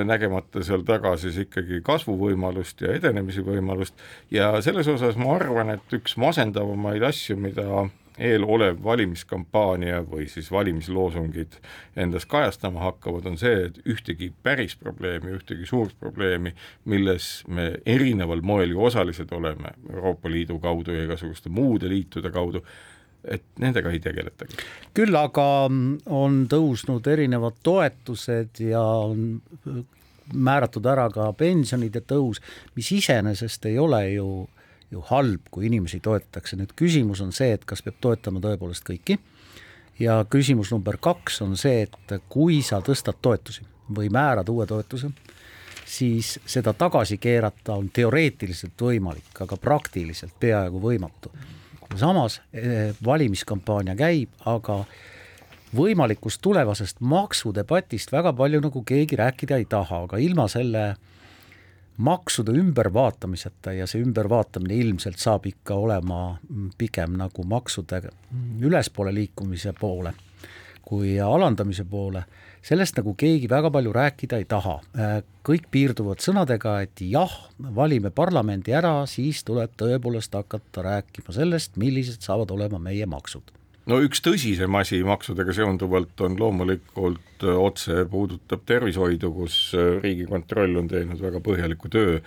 nägemata 0.09 0.63
seal 0.65 0.85
taga 0.87 1.11
siis 1.21 1.35
ikkagi 1.43 1.83
kasvuvõimalust 1.85 2.85
ja 2.85 2.95
edenemise 2.97 3.43
võimalust 3.45 3.99
ja 4.33 4.53
selles 4.65 4.87
osas 4.89 5.19
ma 5.19 5.35
arvan, 5.35 5.75
et 5.75 5.97
üks 5.99 6.15
masendavamaid 6.17 7.03
asju, 7.11 7.37
mida 7.37 7.89
eelolev 8.19 8.83
valimiskampaania 8.83 10.01
või 10.03 10.27
siis 10.31 10.51
valimisloosungid 10.51 11.57
endas 11.99 12.27
kajastama 12.29 12.83
hakkavad, 12.83 13.25
on 13.31 13.39
see, 13.39 13.69
et 13.69 13.79
ühtegi 13.87 14.31
päris 14.43 14.75
probleemi, 14.79 15.33
ühtegi 15.37 15.67
suurt 15.69 15.95
probleemi, 15.99 16.53
milles 16.89 17.31
me 17.47 17.71
erineval 17.85 18.43
moel 18.45 18.75
ju 18.75 18.83
osalised 18.89 19.31
oleme 19.35 19.73
Euroopa 19.89 20.31
Liidu 20.31 20.59
kaudu 20.59 20.95
ja 20.95 21.07
igasuguste 21.07 21.49
muude 21.49 21.89
liitude 21.89 22.31
kaudu, 22.31 22.63
et 23.23 23.43
nendega 23.59 23.91
ei 23.91 23.99
tegeletagi. 23.99 24.59
küll 24.95 25.15
aga 25.15 25.47
on 26.05 26.43
tõusnud 26.51 27.07
erinevad 27.07 27.59
toetused 27.63 28.61
ja 28.63 28.83
on 28.83 29.41
määratud 30.33 30.85
ära 30.85 31.09
ka 31.11 31.31
pensionide 31.33 32.01
tõus, 32.05 32.39
mis 32.75 32.91
iseenesest 32.99 33.65
ei 33.65 33.79
ole 33.79 34.03
ju 34.11 34.29
ju 34.91 35.01
halb, 35.09 35.49
kui 35.51 35.67
inimesi 35.69 35.99
toetatakse, 36.03 36.57
nüüd 36.57 36.73
küsimus 36.77 37.21
on 37.21 37.33
see, 37.35 37.53
et 37.53 37.65
kas 37.67 37.83
peab 37.85 37.99
toetama 38.01 38.41
tõepoolest 38.43 38.85
kõiki 38.87 39.19
ja 40.01 40.19
küsimus 40.29 40.71
number 40.73 40.97
kaks 41.01 41.41
on 41.45 41.57
see, 41.59 41.85
et 41.85 42.15
kui 42.29 42.61
sa 42.65 42.81
tõstad 42.85 43.19
toetusi 43.21 43.65
või 43.95 44.09
määrad 44.13 44.49
uue 44.49 44.65
toetuse, 44.69 45.11
siis 45.85 46.37
seda 46.45 46.73
tagasi 46.77 47.17
keerata 47.17 47.77
on 47.77 47.89
teoreetiliselt 47.93 48.81
võimalik, 48.81 49.29
aga 49.41 49.57
praktiliselt 49.57 50.33
peaaegu 50.39 50.81
võimatu. 50.81 51.31
samas 51.95 52.41
eh, 52.53 52.93
valimiskampaania 53.05 53.95
käib, 53.95 54.29
aga 54.45 54.83
võimalikust 55.75 56.41
tulevasest 56.41 56.99
maksudebatist 56.99 58.11
väga 58.11 58.33
palju 58.33 58.61
nagu 58.61 58.83
keegi 58.83 59.15
rääkida 59.15 59.57
ei 59.57 59.65
taha, 59.65 60.03
aga 60.03 60.17
ilma 60.17 60.47
selle 60.47 60.85
äh, 60.89 60.97
maksude 61.99 62.53
ümbervaatamiseta 62.55 63.73
ja 63.75 63.87
see 63.87 64.01
ümbervaatamine 64.03 64.77
ilmselt 64.79 65.19
saab 65.19 65.45
ikka 65.49 65.75
olema 65.75 66.39
pigem 66.79 67.17
nagu 67.19 67.43
maksude 67.43 68.01
ülespoole 68.63 69.13
liikumise 69.13 69.73
poole 69.79 70.13
kui 70.89 71.19
alandamise 71.21 71.83
poole, 71.85 72.23
sellest 72.65 72.97
nagu 72.97 73.13
keegi 73.19 73.49
väga 73.51 73.69
palju 73.73 73.93
rääkida 73.93 74.39
ei 74.41 74.47
taha. 74.49 74.79
kõik 75.45 75.69
piirduvad 75.71 76.21
sõnadega, 76.21 76.79
et 76.85 77.01
jah, 77.05 77.35
valime 77.77 78.09
parlamendi 78.09 78.73
ära, 78.73 79.05
siis 79.05 79.43
tuleb 79.45 79.77
tõepoolest 79.77 80.33
hakata 80.33 80.85
rääkima 80.85 81.33
sellest, 81.35 81.77
millised 81.77 82.25
saavad 82.25 82.51
olema 82.57 82.81
meie 82.81 83.05
maksud 83.05 83.58
no 83.89 83.99
üks 84.05 84.21
tõsisem 84.23 84.75
asi 84.79 85.01
maksudega 85.05 85.53
seonduvalt 85.55 86.21
on 86.25 86.37
loomulikult 86.39 87.45
äh, 87.45 87.57
otse 87.57 88.05
puudutab 88.11 88.65
tervishoidu, 88.69 89.31
kus 89.35 89.59
äh, 89.77 89.97
Riigikontroll 90.03 90.77
on 90.81 90.89
teinud 90.91 91.21
väga 91.23 91.41
põhjaliku 91.43 91.91
töö. 91.93 92.19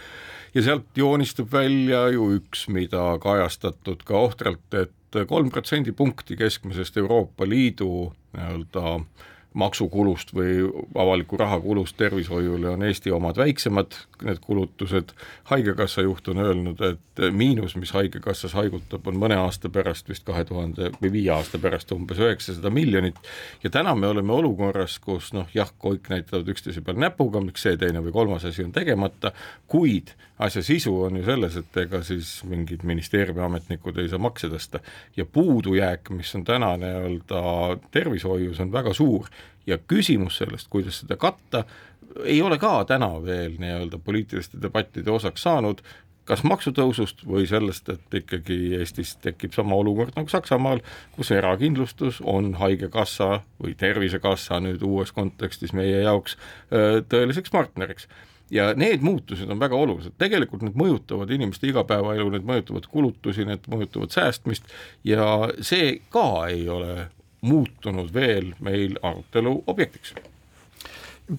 Ja 0.52 0.64
sealt 0.66 0.90
joonistub 0.98 1.52
välja 1.52 2.04
ju 2.12 2.28
üks, 2.36 2.66
mida 2.68 3.14
kajastatud 3.22 4.02
ka 4.04 4.18
ohtralt, 4.28 4.66
et 4.76 5.20
kolm 5.28 5.48
protsendipunkti 5.52 6.36
keskmisest 6.40 6.96
Euroopa 7.00 7.48
Liidu 7.48 8.10
nii-öelda 8.32 8.96
äh, 8.96 9.30
maksukulust 9.54 10.32
või 10.34 10.64
avaliku 10.94 11.36
raha 11.36 11.58
kulust 11.60 11.96
tervishoiule 11.96 12.70
on 12.72 12.82
Eesti 12.86 13.12
omad 13.12 13.36
väiksemad, 13.36 13.96
need 14.24 14.40
kulutused, 14.44 15.12
Haigekassa 15.50 16.02
juht 16.02 16.28
on 16.28 16.38
öelnud, 16.42 16.80
et 16.86 17.24
miinus, 17.32 17.76
mis 17.76 17.92
Haigekassas 17.92 18.54
haigutab, 18.56 19.06
on 19.06 19.20
mõne 19.20 19.36
aasta 19.42 19.68
pärast 19.72 20.08
vist 20.08 20.24
kahe 20.28 20.44
tuhande 20.48 20.92
või 21.02 21.12
viie 21.18 21.30
aasta 21.34 21.60
pärast 21.62 21.92
umbes 21.92 22.20
üheksasada 22.22 22.70
miljonit. 22.70 23.18
Ja 23.64 23.70
täna 23.70 23.94
me 23.94 24.08
oleme 24.08 24.32
olukorras, 24.32 24.98
kus 25.02 25.32
noh, 25.36 25.48
jah, 25.54 25.70
kõik 25.82 26.08
näitavad 26.12 26.48
üksteise 26.48 26.84
peal 26.84 27.00
näpuga, 27.00 27.42
miks 27.44 27.66
see, 27.66 27.76
teine 27.80 28.04
või 28.04 28.14
kolmas 28.14 28.46
asi 28.48 28.64
on 28.64 28.72
tegemata, 28.72 29.34
kuid 29.68 30.14
asja 30.42 30.62
sisu 30.66 30.92
on 31.06 31.16
ju 31.20 31.24
selles, 31.26 31.56
et 31.60 31.76
ega 31.84 32.02
siis 32.06 32.34
mingid 32.48 32.84
ministeeriumi 32.88 33.44
ametnikud 33.46 33.98
ei 34.00 34.10
saa 34.10 34.20
makse 34.22 34.50
tõsta. 34.52 34.82
Ja 35.16 35.26
puudujääk, 35.26 36.10
mis 36.16 36.34
on 36.38 36.44
täna 36.48 36.74
nii-öelda 36.80 37.42
tervishoius, 37.94 38.60
on 38.60 38.72
väga 38.72 38.94
suur. 38.96 39.30
Ja 39.66 39.78
küsimus 39.78 40.40
sellest, 40.42 40.70
kuidas 40.70 41.02
seda 41.02 41.16
katta, 41.16 41.64
ei 42.24 42.40
ole 42.42 42.58
ka 42.58 42.80
täna 42.88 43.14
veel 43.24 43.58
nii-öelda 43.62 44.00
poliitiliste 44.02 44.60
debattide 44.62 45.10
osaks 45.10 45.44
saanud, 45.46 45.82
kas 46.28 46.44
maksutõusust 46.46 47.24
või 47.26 47.46
sellest, 47.50 47.88
et 47.90 48.16
ikkagi 48.22 48.76
Eestis 48.78 49.16
tekib 49.22 49.54
sama 49.56 49.74
olukord 49.78 50.14
nagu 50.16 50.30
Saksamaal, 50.30 50.82
kus 51.16 51.32
erakindlustus 51.34 52.20
on 52.22 52.52
Haigekassa 52.60 53.40
või 53.62 53.74
Tervisekassa 53.78 54.60
nüüd 54.62 54.84
uues 54.86 55.10
kontekstis 55.14 55.74
meie 55.74 56.04
jaoks 56.04 56.36
tõeliseks 56.70 57.50
partneriks 57.50 58.06
ja 58.52 58.72
need 58.76 59.00
muutused 59.00 59.50
on 59.50 59.60
väga 59.60 59.76
olulised, 59.76 60.12
tegelikult 60.20 60.62
need 60.66 60.76
mõjutavad 60.76 61.30
inimeste 61.32 61.70
igapäevaelu, 61.70 62.28
need 62.34 62.44
mõjutavad 62.48 62.86
kulutusi, 62.92 63.46
need 63.48 63.64
mõjutavad 63.72 64.12
säästmist 64.12 64.68
ja 65.08 65.48
see 65.64 65.96
ka 66.12 66.26
ei 66.50 66.68
ole 66.68 67.08
muutunud 67.40 68.12
veel 68.14 68.52
meil 68.60 68.98
arutelu 69.02 69.56
objektiks. 69.66 70.14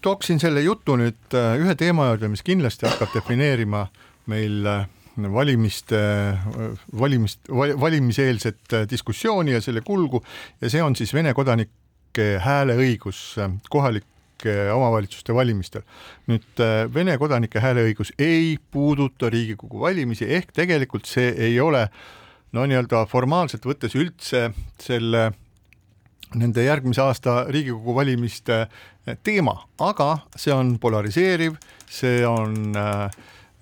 Tooksin 0.01 0.39
selle 0.41 0.63
jutu 0.63 0.96
nüüd 0.98 1.38
äh, 1.38 1.53
ühe 1.62 1.75
teema 1.77 2.10
juurde, 2.10 2.32
mis 2.32 2.41
kindlasti 2.46 2.88
hakkab 2.88 3.13
defineerima 3.13 3.86
meil 4.32 4.65
äh, 4.65 4.88
valimiste, 5.36 6.01
äh, 6.34 6.88
valimist, 7.00 7.46
valimiseelset 7.79 8.79
diskussiooni 8.89 9.53
ja 9.53 9.62
selle 9.62 9.84
kulgu. 9.86 10.24
Ja 10.62 10.72
see 10.74 10.82
on 10.84 10.98
siis 10.98 11.13
Vene 11.13 11.36
kodanike 11.38 12.39
hääleõigus 12.41 13.22
kohalike 14.43 14.71
omavalitsuste 14.73 15.33
valimistel. 15.33 15.81
nüüd 16.27 16.63
Vene 16.93 17.17
kodanike 17.17 17.59
hääleõigus 17.59 18.13
ei 18.19 18.57
puuduta 18.71 19.29
Riigikogu 19.29 19.79
valimisi, 19.79 20.25
ehk 20.25 20.51
tegelikult 20.53 21.05
see 21.05 21.33
ei 21.38 21.59
ole 21.59 21.89
no 22.53 22.65
nii-öelda 22.65 23.05
formaalselt 23.07 23.65
võttes 23.65 23.95
üldse 23.95 24.51
selle 24.79 25.31
nende 26.35 26.63
järgmise 26.63 27.01
aasta 27.01 27.45
Riigikogu 27.50 27.95
valimiste 27.95 28.67
eh, 29.07 29.17
teema, 29.23 29.67
aga 29.79 30.25
see 30.35 30.53
on 30.53 30.77
polariseeriv, 30.79 31.55
see 31.88 32.25
on 32.25 32.75
äh, 32.75 33.09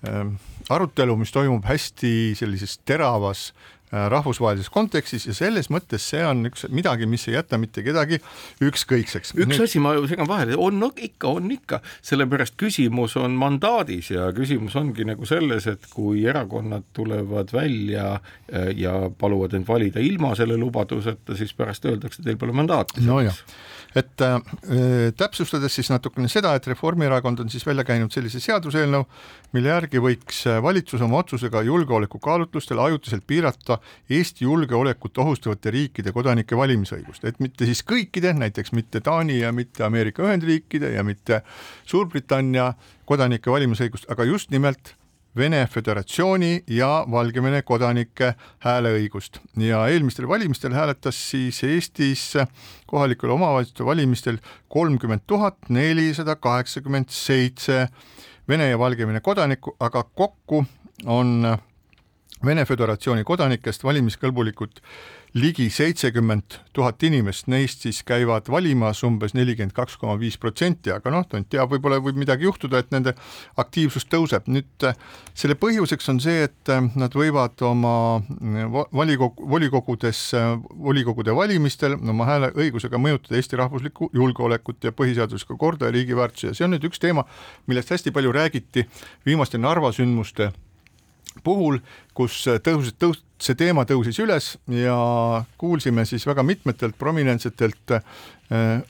äh, 0.08 0.26
arutelu, 0.70 1.16
mis 1.16 1.32
toimub 1.32 1.64
hästi 1.64 2.34
sellises 2.38 2.78
teravas 2.84 3.52
Äh, 3.52 3.81
rahvusvahelises 3.92 4.70
kontekstis 4.72 5.26
ja 5.28 5.34
selles 5.36 5.68
mõttes 5.72 6.04
see 6.12 6.22
on 6.24 6.46
üks 6.48 6.64
midagi, 6.72 7.04
mis 7.08 7.26
ei 7.28 7.36
jäta 7.36 7.58
mitte 7.60 7.84
kedagi 7.84 8.18
ükskõikseks. 8.64 9.34
üks 9.36 9.52
Nüüd... 9.52 9.64
asi, 9.66 9.82
ma 9.84 9.92
segan 10.08 10.28
vahele, 10.28 10.56
on 10.56 10.78
no, 10.80 10.88
ikka, 10.96 11.34
on 11.36 11.50
ikka, 11.52 11.82
sellepärast 12.04 12.56
küsimus 12.60 13.18
on 13.20 13.36
mandaadis 13.36 14.08
ja 14.14 14.30
küsimus 14.36 14.78
ongi 14.80 15.04
nagu 15.08 15.28
selles, 15.28 15.68
et 15.68 15.84
kui 15.92 16.24
erakonnad 16.28 16.88
tulevad 16.96 17.52
välja 17.52 18.14
äh, 18.16 18.72
ja 18.80 18.94
paluvad 19.18 19.58
end 19.58 19.68
valida 19.68 20.00
ilma 20.00 20.32
selle 20.38 20.56
lubaduseta, 20.56 21.36
siis 21.36 21.52
pärast 21.56 21.84
öeldakse, 21.90 22.24
teil 22.24 22.40
pole 22.40 22.56
mandaati. 22.56 23.04
nojah, 23.04 23.36
et 23.92 24.24
äh, 24.24 24.40
täpsustades 25.20 25.76
siis 25.76 25.92
natukene 25.92 26.32
seda, 26.32 26.54
et 26.56 26.70
Reformierakond 26.72 27.44
on 27.44 27.52
siis 27.52 27.68
välja 27.68 27.84
käinud 27.84 28.16
sellise 28.16 28.40
seaduseelnõu, 28.40 29.04
mille 29.52 29.74
järgi 29.74 30.00
võiks 30.00 30.46
valitsus 30.64 31.04
oma 31.04 31.20
otsusega 31.20 31.60
julgeolekukaalutlustel 31.68 32.80
ajutiselt 32.80 33.28
piirata 33.28 33.81
Eesti 34.10 34.44
julgeolekut 34.44 35.18
ohustavate 35.18 35.70
riikide 35.70 36.12
kodanike 36.12 36.56
valimisõigust, 36.56 37.24
et 37.24 37.40
mitte 37.40 37.68
siis 37.68 37.84
kõikide, 37.86 38.34
näiteks 38.38 38.72
mitte 38.72 39.00
Taani 39.00 39.40
ja 39.40 39.52
mitte 39.52 39.84
Ameerika 39.84 40.24
Ühendriikide 40.26 40.94
ja 40.96 41.04
mitte 41.04 41.42
Suurbritannia 41.84 42.72
kodanike 43.04 43.50
valimisõigust, 43.50 44.10
aga 44.12 44.24
just 44.28 44.50
nimelt 44.50 44.94
Vene 45.36 45.66
Föderatsiooni 45.66 46.64
ja 46.68 47.06
Valgevene 47.10 47.62
kodanike 47.64 48.34
hääleõigust. 48.60 49.38
Ja 49.56 49.86
eelmistel 49.88 50.28
valimistel 50.28 50.74
hääletas 50.76 51.16
siis 51.30 51.62
Eestis 51.64 52.34
kohalikel 52.86 53.32
omavalitsuste 53.32 53.84
valimistel 53.84 54.42
kolmkümmend 54.68 55.24
tuhat 55.26 55.56
nelisada 55.68 56.36
kaheksakümmend 56.36 57.08
seitse 57.08 57.86
Vene 58.48 58.68
ja 58.68 58.78
Valgevene 58.78 59.20
kodanikku, 59.20 59.76
aga 59.80 60.04
kokku 60.04 60.64
on 61.06 61.56
Vene 62.42 62.64
Föderatsiooni 62.66 63.22
kodanikest 63.22 63.84
valimiskõlbulikud 63.86 64.80
ligi 65.38 65.68
seitsekümmend 65.70 66.56
tuhat 66.74 67.02
inimest, 67.06 67.46
neist 67.46 67.84
siis 67.86 68.00
käivad 68.04 68.48
valimas 68.50 69.04
umbes 69.06 69.32
nelikümmend 69.36 69.72
kaks 69.76 69.94
koma 70.00 70.16
viis 70.18 70.34
protsenti, 70.42 70.90
aga 70.92 71.12
noh, 71.14 71.22
tont 71.28 71.46
teab, 71.48 71.70
võib-olla 71.70 72.00
võib 72.02 72.18
midagi 72.18 72.44
juhtuda, 72.44 72.80
et 72.82 72.90
nende 72.92 73.14
aktiivsus 73.62 74.08
tõuseb. 74.10 74.48
nüüd 74.50 74.88
selle 75.38 75.54
põhjuseks 75.60 76.10
on 76.10 76.18
see, 76.20 76.48
et 76.48 76.72
nad 76.98 77.14
võivad 77.14 77.62
oma 77.68 77.94
volikogu, 78.92 79.46
volikogudes, 79.54 80.24
volikogude 80.88 81.36
valimistel 81.38 81.94
oma 81.94 82.26
hääleõigusega 82.28 82.98
mõjutada 82.98 83.38
Eesti 83.38 83.60
rahvuslikku 83.62 84.10
julgeolekut 84.18 84.84
ja 84.84 84.92
põhiseaduslikku 84.92 85.56
korda 85.62 85.88
ja 85.88 85.94
riigiväärtusi 85.94 86.50
ja 86.50 86.58
see 86.58 86.66
on 86.66 86.74
nüüd 86.74 86.90
üks 86.90 87.00
teema, 87.00 87.24
millest 87.70 87.94
hästi 87.94 88.10
palju 88.12 88.34
räägiti 88.34 88.88
viimaste 89.24 89.62
Narva 89.62 89.94
sündmuste 89.94 90.50
puhul, 91.44 91.80
kus 92.16 92.42
tõus, 92.64 92.92
tõus, 93.00 93.22
see 93.42 93.56
teema 93.58 93.82
tõusis 93.88 94.18
üles 94.22 94.52
ja 94.70 94.96
kuulsime 95.58 96.04
siis 96.06 96.26
väga 96.28 96.44
mitmetelt 96.46 96.94
prominentsetelt 96.98 97.96
äh, 97.96 98.04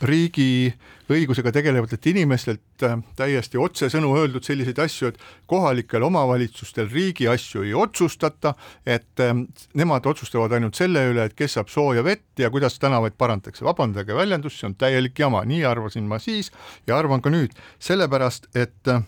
riigi 0.05 0.73
õigusega 1.13 1.53
tegelevatelt 1.55 2.09
inimestelt 2.13 2.85
äh, 2.85 2.99
täiesti 3.17 3.61
otsesõnu 3.63 4.11
öeldud 4.19 4.45
selliseid 4.45 4.83
asju, 4.85 5.13
et 5.13 5.23
kohalikel 5.49 6.05
omavalitsustel 6.05 6.91
riigi 6.93 7.29
asju 7.31 7.65
ei 7.69 7.73
otsustata, 7.79 8.55
et 8.85 9.25
äh, 9.25 9.33
nemad 9.79 10.11
otsustavad 10.11 10.59
ainult 10.59 10.77
selle 10.77 11.07
üle, 11.13 11.29
et 11.31 11.39
kes 11.39 11.57
saab 11.57 11.73
sooja 11.73 12.05
vett 12.05 12.43
ja 12.43 12.51
kuidas 12.53 12.77
tänavaid 12.83 13.17
parandatakse. 13.17 13.65
vabandage 13.65 14.15
väljendust, 14.19 14.61
see 14.61 14.69
on 14.69 14.77
täielik 14.77 15.19
jama, 15.19 15.47
nii 15.49 15.65
arvasin 15.65 16.05
ma 16.11 16.21
siis 16.21 16.53
ja 16.87 16.99
arvan 16.99 17.25
ka 17.25 17.33
nüüd, 17.33 17.57
sellepärast 17.81 18.51
et 18.59 18.93
Äh, 18.93 19.01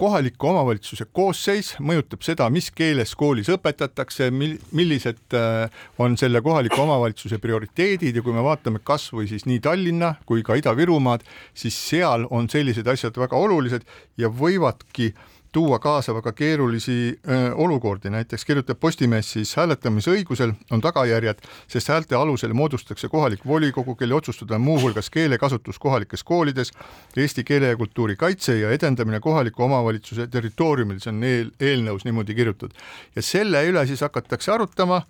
kohaliku 0.00 0.48
omavalitsuse 0.48 1.04
koosseis 1.12 1.74
mõjutab 1.84 2.22
seda, 2.24 2.46
mis 2.52 2.70
keeles 2.72 3.12
koolis 3.18 3.50
õpetatakse, 3.52 4.30
mil-, 4.32 4.56
millised 4.72 5.36
äh, 5.36 5.68
on 6.00 6.16
selle 6.20 6.40
kohaliku 6.44 6.80
omavalitsuse 6.86 7.38
prioriteedid 7.42 8.16
ja 8.16 8.24
kui 8.24 8.32
me 8.32 8.44
vaatame 8.44 8.80
kas 8.84 9.10
või 9.12 9.28
siis 9.28 9.44
nii 9.44 9.60
Tallinna 9.64 10.14
kui 10.24 10.42
ka 10.46 10.56
Ida-Virumaad, 10.56 11.26
siis 11.52 11.76
seal 11.90 12.24
on 12.30 12.48
sellised 12.48 12.88
asjad 12.88 13.20
väga 13.20 13.36
olulised 13.36 13.84
ja 14.16 14.32
võivadki 14.32 15.12
äh, 15.12 15.30
tuua 15.54 15.78
kaasa 15.78 16.14
väga 16.14 16.32
keerulisi 16.32 17.20
öö, 17.28 17.54
olukordi, 17.54 18.10
näiteks 18.10 18.44
kirjutab 18.44 18.80
Postimees 18.80 19.30
siis 19.32 19.54
hääletamisõigusel 19.56 20.52
on 20.74 20.82
tagajärjed, 20.82 21.44
sest 21.70 21.88
häälte 21.88 22.18
alusel 22.18 22.52
moodustatakse 22.58 23.08
kohalik 23.08 23.46
volikogu, 23.46 23.94
kelle 23.94 24.14
otsustada 24.18 24.58
on 24.58 24.66
muuhulgas 24.66 25.10
keelekasutus 25.14 25.78
kohalikes 25.78 26.24
koolides, 26.24 26.72
eesti 27.16 27.44
keele 27.44 27.70
ja 27.70 27.76
kultuuri 27.76 28.16
kaitse 28.16 28.58
ja 28.58 28.70
edendamine 28.74 29.20
kohaliku 29.20 29.62
omavalitsuse 29.68 30.26
territooriumil, 30.26 30.98
see 30.98 31.14
on 31.14 31.22
eel, 31.24 31.52
eelnõus 31.60 32.04
niimoodi 32.04 32.34
kirjutatud. 32.34 32.74
ja 33.16 33.22
selle 33.22 33.62
üle 33.68 33.86
siis 33.86 34.02
hakatakse 34.02 34.52
arutama, 34.52 35.02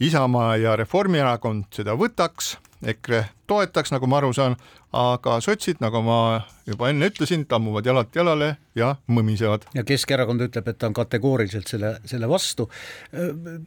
Isamaa 0.00 0.56
ja 0.56 0.76
Reformierakond 0.76 1.72
seda 1.76 1.92
võtaks 1.92 2.54
EKRE 2.80 3.24
toetaks, 3.50 3.92
nagu 3.92 4.08
ma 4.08 4.20
aru 4.20 4.30
saan, 4.32 4.54
aga 4.96 5.36
sotsid, 5.44 5.82
nagu 5.84 6.00
ma 6.04 6.16
juba 6.68 6.88
enne 6.88 7.10
ütlesin, 7.10 7.44
tammuvad 7.50 7.86
jalalt 7.86 8.16
jalale 8.16 8.54
ja 8.78 8.94
mõmisevad. 9.12 9.68
ja 9.76 9.84
Keskerakond 9.84 10.46
ütleb, 10.48 10.68
et 10.68 10.78
ta 10.80 10.88
on 10.88 10.96
kategooriliselt 10.96 11.68
selle, 11.68 11.94
selle 12.08 12.28
vastu. 12.28 12.70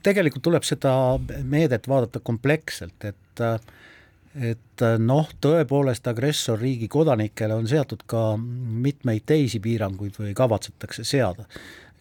tegelikult 0.03 0.43
tuleb 0.49 0.65
seda 0.65 0.95
meedet 1.43 1.87
vaadata 1.87 2.23
kompleksselt, 2.23 3.05
et 3.05 3.47
et 4.33 4.81
noh, 4.97 5.27
tõepoolest 5.45 6.07
agressorriigi 6.09 6.87
kodanikele 6.89 7.53
on 7.53 7.67
seatud 7.69 8.01
ka 8.09 8.31
mitmeid 8.37 9.27
teisi 9.29 9.59
piiranguid 9.61 10.17
või 10.17 10.33
kavatsetakse 10.33 11.05
seada 11.05 11.45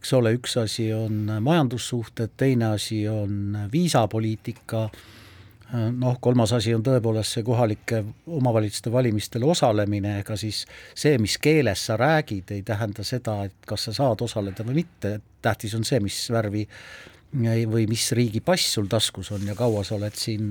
eks 0.02 0.12
ole, 0.18 0.32
üks 0.34 0.56
asi 0.58 0.88
on 0.96 1.28
majandussuhted, 1.44 2.32
teine 2.36 2.72
asi 2.74 3.04
on 3.08 3.54
viisapoliitika 3.72 4.88
noh, 5.72 6.18
kolmas 6.20 6.52
asi 6.56 6.74
on 6.76 6.82
tõepoolest 6.84 7.38
see 7.38 7.44
kohalike 7.46 8.02
omavalitsuste 8.26 8.92
valimistel 8.92 9.46
osalemine, 9.48 10.18
ega 10.20 10.36
siis 10.40 10.64
see, 10.94 11.16
mis 11.22 11.38
keeles 11.42 11.86
sa 11.88 11.96
räägid, 12.00 12.52
ei 12.52 12.62
tähenda 12.66 13.04
seda, 13.06 13.38
et 13.48 13.68
kas 13.68 13.88
sa 13.88 13.96
saad 14.02 14.24
osaleda 14.24 14.66
või 14.68 14.82
mitte, 14.82 15.18
tähtis 15.42 15.74
on 15.78 15.86
see, 15.88 16.00
mis 16.04 16.18
värvi 16.32 16.66
või 17.32 17.86
mis 17.88 18.10
riigi 18.12 18.42
pass 18.44 18.74
sul 18.76 18.90
taskus 18.92 19.32
on 19.32 19.46
ja 19.48 19.56
kaua 19.56 19.84
sa 19.88 19.96
oled 19.96 20.16
siin 20.18 20.50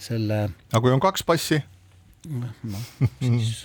selle 0.00 0.42
aga 0.50 0.82
kui 0.84 0.92
on 0.92 1.00
kaks 1.00 1.24
passi? 1.24 1.62
Noh, 2.28 2.82
siis 3.20 3.62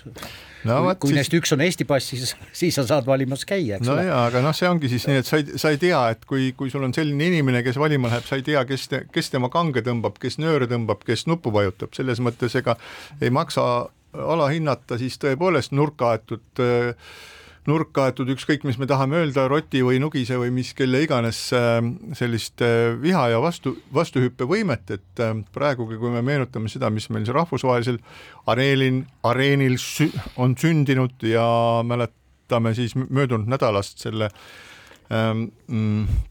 no, 0.64 0.78
kui, 0.82 0.96
kui 0.96 1.12
siis... 1.12 1.18
neist 1.18 1.36
üks 1.38 1.54
on 1.56 1.64
Eesti 1.66 1.88
pass, 1.90 2.12
siis, 2.14 2.32
siis 2.56 2.78
sa 2.78 2.86
saad 2.88 3.08
valimas 3.08 3.44
käia, 3.48 3.80
eks 3.80 3.88
no 3.88 3.98
ole. 3.98 4.06
jaa, 4.08 4.22
aga 4.30 4.42
noh, 4.46 4.56
see 4.56 4.70
ongi 4.70 4.92
siis 4.92 5.08
nii, 5.10 5.20
et 5.22 5.30
sa 5.30 5.42
ei, 5.42 5.60
sa 5.62 5.74
ei 5.74 5.82
tea, 5.82 6.00
et 6.16 6.24
kui, 6.30 6.52
kui 6.58 6.72
sul 6.74 6.86
on 6.88 6.96
selline 6.96 7.28
inimene, 7.32 7.64
kes 7.66 7.80
valima 7.82 8.12
läheb, 8.12 8.28
sa 8.30 8.40
ei 8.40 8.46
tea, 8.48 8.64
kes 8.70 8.88
te,, 8.92 9.04
kes 9.12 9.34
tema 9.34 9.52
kange 9.54 9.84
tõmbab, 9.86 10.20
kes 10.22 10.40
nööre 10.42 10.70
tõmbab, 10.72 11.04
kes 11.08 11.28
nuppu 11.32 11.54
vajutab, 11.56 11.94
selles 11.98 12.24
mõttes 12.24 12.56
ega 12.62 12.78
ei 13.20 13.34
maksa 13.34 13.66
alahinnata 14.16 15.00
siis 15.02 15.18
tõepoolest 15.20 15.76
nurka 15.76 16.14
aetud 16.16 16.64
äh, 16.64 16.94
nurka 17.70 18.08
aetud, 18.08 18.30
ükskõik, 18.36 18.66
mis 18.68 18.78
me 18.82 18.88
tahame 18.90 19.20
öelda, 19.22 19.48
roti 19.50 19.82
või 19.86 19.98
nugise 20.02 20.38
või 20.42 20.52
mis 20.54 20.74
kelle 20.78 21.02
iganes 21.06 21.40
äh, 21.56 21.80
sellist 22.18 22.62
äh, 22.66 22.94
viha 23.02 23.28
ja 23.34 23.40
vastu, 23.42 23.76
vastuhüppevõimet, 23.96 24.94
et 24.98 25.24
äh, 25.24 25.34
praegugi, 25.56 25.98
kui 26.02 26.14
me 26.14 26.22
meenutame 26.26 26.70
seda, 26.72 26.92
mis 26.94 27.10
meil 27.14 27.26
rahvusvahelisel 27.26 28.00
areenil, 28.52 29.02
areenil 29.26 29.80
on 30.42 30.56
sündinud 30.62 31.26
ja 31.26 31.48
mäletame 31.88 32.76
siis 32.78 32.96
möödunud 32.96 33.50
nädalast 33.50 34.06
selle 34.06 34.30
ähm, 35.10 35.50
mm, 35.68 36.24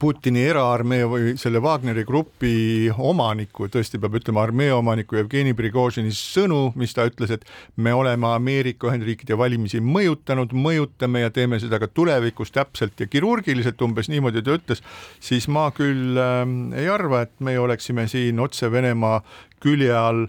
Putini 0.00 0.42
eraarmee 0.44 1.06
või 1.08 1.34
selle 1.40 1.60
Wagneri 1.64 2.04
grupi 2.06 2.88
omaniku, 2.90 3.68
tõesti 3.72 4.00
peab 4.00 4.18
ütlema 4.18 4.42
armee 4.44 4.68
omaniku 4.74 5.16
Jevgeni 5.16 5.54
Prigožini 5.56 6.12
sõnu, 6.14 6.72
mis 6.76 6.92
ta 6.96 7.06
ütles, 7.08 7.32
et 7.32 7.46
me 7.80 7.94
oleme 7.96 8.28
Ameerika 8.28 8.90
Ühendriikide 8.90 9.38
valimisi 9.38 9.80
mõjutanud, 9.80 10.52
mõjutame 10.52 11.24
ja 11.24 11.32
teeme 11.32 11.60
seda 11.62 11.80
ka 11.82 11.88
tulevikus 11.88 12.52
täpselt 12.52 13.00
ja 13.00 13.08
kirurgiliselt, 13.08 13.80
umbes 13.82 14.10
niimoodi 14.12 14.44
ta 14.44 14.58
ütles, 14.58 14.84
siis 15.20 15.48
ma 15.48 15.70
küll 15.76 16.20
äh, 16.20 16.44
ei 16.76 16.90
arva, 16.92 17.24
et 17.24 17.34
meie 17.40 17.62
oleksime 17.62 18.08
siin 18.12 18.40
otse 18.42 18.70
Venemaa 18.72 19.22
külje 19.64 19.94
all 19.96 20.26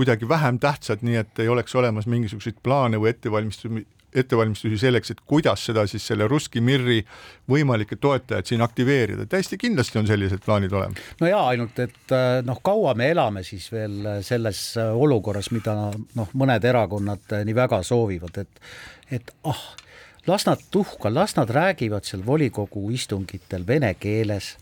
kuidagi 0.00 0.28
vähem 0.28 0.56
tähtsad, 0.58 1.02
nii 1.04 1.18
et 1.20 1.40
ei 1.42 1.48
oleks 1.52 1.74
olemas 1.76 2.06
mingisuguseid 2.08 2.62
plaane 2.64 2.96
või 2.96 3.12
ettevalmistusi 3.12 3.84
ettevalmistusi 4.14 4.78
selleks, 4.80 5.12
et 5.14 5.20
kuidas 5.26 5.64
seda 5.66 5.86
siis 5.90 6.06
selle 6.06 6.28
Russki 6.28 6.62
Mirri 6.64 7.00
võimalikke 7.50 7.96
toetajaid 8.00 8.48
siin 8.48 8.64
aktiveerida, 8.64 9.26
täiesti 9.30 9.58
kindlasti 9.60 10.00
on 10.00 10.08
sellised 10.10 10.42
plaanid 10.44 10.72
olemas. 10.72 11.02
no 11.20 11.30
jaa, 11.30 11.44
ainult 11.52 11.78
et 11.82 12.14
äh, 12.16 12.40
noh, 12.46 12.62
kaua 12.62 12.94
me 12.98 13.10
elame 13.14 13.44
siis 13.46 13.70
veel 13.72 14.22
selles 14.26 14.62
äh, 14.80 14.94
olukorras, 14.94 15.50
mida 15.54 15.76
noh, 15.90 16.32
mõned 16.34 16.64
erakonnad 16.64 17.36
äh, 17.36 17.44
nii 17.46 17.56
väga 17.56 17.82
soovivad, 17.86 18.42
et 18.42 18.66
et 19.10 19.30
ah, 19.44 19.62
las 20.26 20.46
nad 20.46 20.60
tuhka, 20.70 21.10
las 21.10 21.34
nad 21.36 21.50
räägivad 21.50 22.06
seal 22.06 22.22
volikogu 22.26 22.90
istungitel 22.94 23.66
vene 23.66 23.94
keeles 23.98 24.54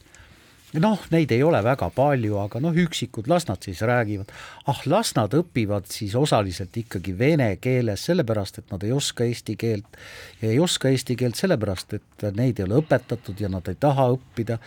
noh, 0.76 1.00
neid 1.12 1.32
ei 1.32 1.42
ole 1.46 1.60
väga 1.64 1.88
palju, 1.94 2.36
aga 2.42 2.60
noh, 2.60 2.76
üksikud, 2.76 3.28
las 3.30 3.46
nad 3.48 3.62
siis 3.64 3.80
räägivad. 3.86 4.32
ah, 4.68 4.80
las 4.86 5.14
nad 5.16 5.32
õpivad 5.34 5.88
siis 5.88 6.14
osaliselt 6.18 6.76
ikkagi 6.76 7.16
vene 7.18 7.54
keeles, 7.56 8.04
sellepärast 8.04 8.58
et 8.60 8.70
nad 8.72 8.84
ei 8.84 8.92
oska 8.92 9.24
eesti 9.24 9.56
keelt 9.56 9.98
ja 10.42 10.52
ei 10.52 10.60
oska 10.60 10.92
eesti 10.92 11.16
keelt 11.16 11.40
sellepärast, 11.40 11.94
et 11.94 12.28
neid 12.36 12.60
ei 12.60 12.68
ole 12.68 12.82
õpetatud 12.82 13.40
ja 13.40 13.48
nad 13.48 13.68
ei 13.68 13.80
taha 13.80 14.10
õppida. 14.18 14.58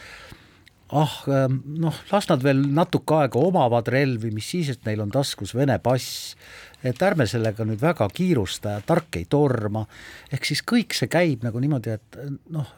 ah 0.91 1.13
noh, 1.29 2.01
las 2.11 2.27
nad 2.27 2.43
veel 2.43 2.65
natuke 2.73 3.21
aega 3.21 3.39
omavad 3.39 3.87
relvi, 3.87 4.31
mis 4.31 4.49
siis, 4.49 4.73
et 4.73 4.85
neil 4.85 5.01
on 5.01 5.11
taskus 5.11 5.55
Vene 5.55 5.77
pass, 5.79 6.35
et 6.83 7.01
ärme 7.01 7.27
sellega 7.29 7.63
nüüd 7.63 7.79
väga 7.81 8.09
kiirusta 8.09 8.77
ja 8.77 8.81
tark 8.85 9.15
ei 9.15 9.25
torma, 9.29 9.85
ehk 10.33 10.45
siis 10.49 10.65
kõik 10.65 10.97
see 10.97 11.07
käib 11.07 11.45
nagu 11.45 11.61
niimoodi, 11.61 11.93
et 11.93 12.17
noh, 12.49 12.73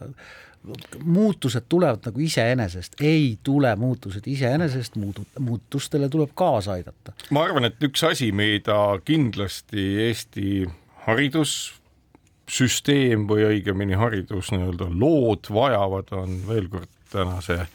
muutused 1.04 1.64
tulevad 1.70 2.00
nagu 2.06 2.20
iseenesest, 2.24 2.94
ei 3.02 3.40
tule 3.44 3.76
muutused 3.76 4.28
iseenesest, 4.28 4.96
muudu-, 4.96 5.26
muutustele 5.40 6.10
tuleb 6.10 6.30
kaasa 6.36 6.72
aidata. 6.78 7.12
ma 7.32 7.44
arvan, 7.44 7.66
et 7.68 7.84
üks 7.84 8.04
asi, 8.08 8.32
mida 8.32 9.00
kindlasti 9.06 10.06
Eesti 10.08 10.70
haridussüsteem 11.08 13.28
või 13.30 13.44
õigemini 13.50 13.94
haridus 14.00 14.52
nii-öelda 14.56 14.86
lood 14.92 15.44
vajavad, 15.54 16.08
on 16.16 16.48
veel 16.48 16.68
kord 16.72 16.90
tänase 17.12 17.68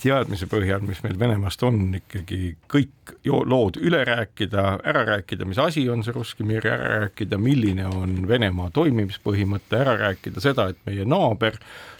teadmise 0.00 0.48
põhjal, 0.50 0.82
mis 0.86 1.02
meil 1.04 1.18
Venemaast 1.20 1.62
on, 1.66 1.82
ikkagi 2.00 2.54
kõik 2.70 3.14
lood 3.24 3.78
üle 3.80 4.02
rääkida, 4.06 4.64
ära 4.86 5.04
rääkida, 5.08 5.46
mis 5.48 5.60
asi 5.60 5.84
on 5.92 6.04
see 6.06 6.14
Russki 6.14 6.46
Mir, 6.46 6.66
ära 6.66 7.04
rääkida, 7.04 7.38
milline 7.40 7.86
on 7.90 8.16
Venemaa 8.28 8.70
toimimispõhimõte, 8.76 9.80
ära 9.80 9.96
rääkida 10.00 10.42
seda, 10.42 10.70
et 10.70 10.80
meie 10.88 11.06
naaber 11.08 11.58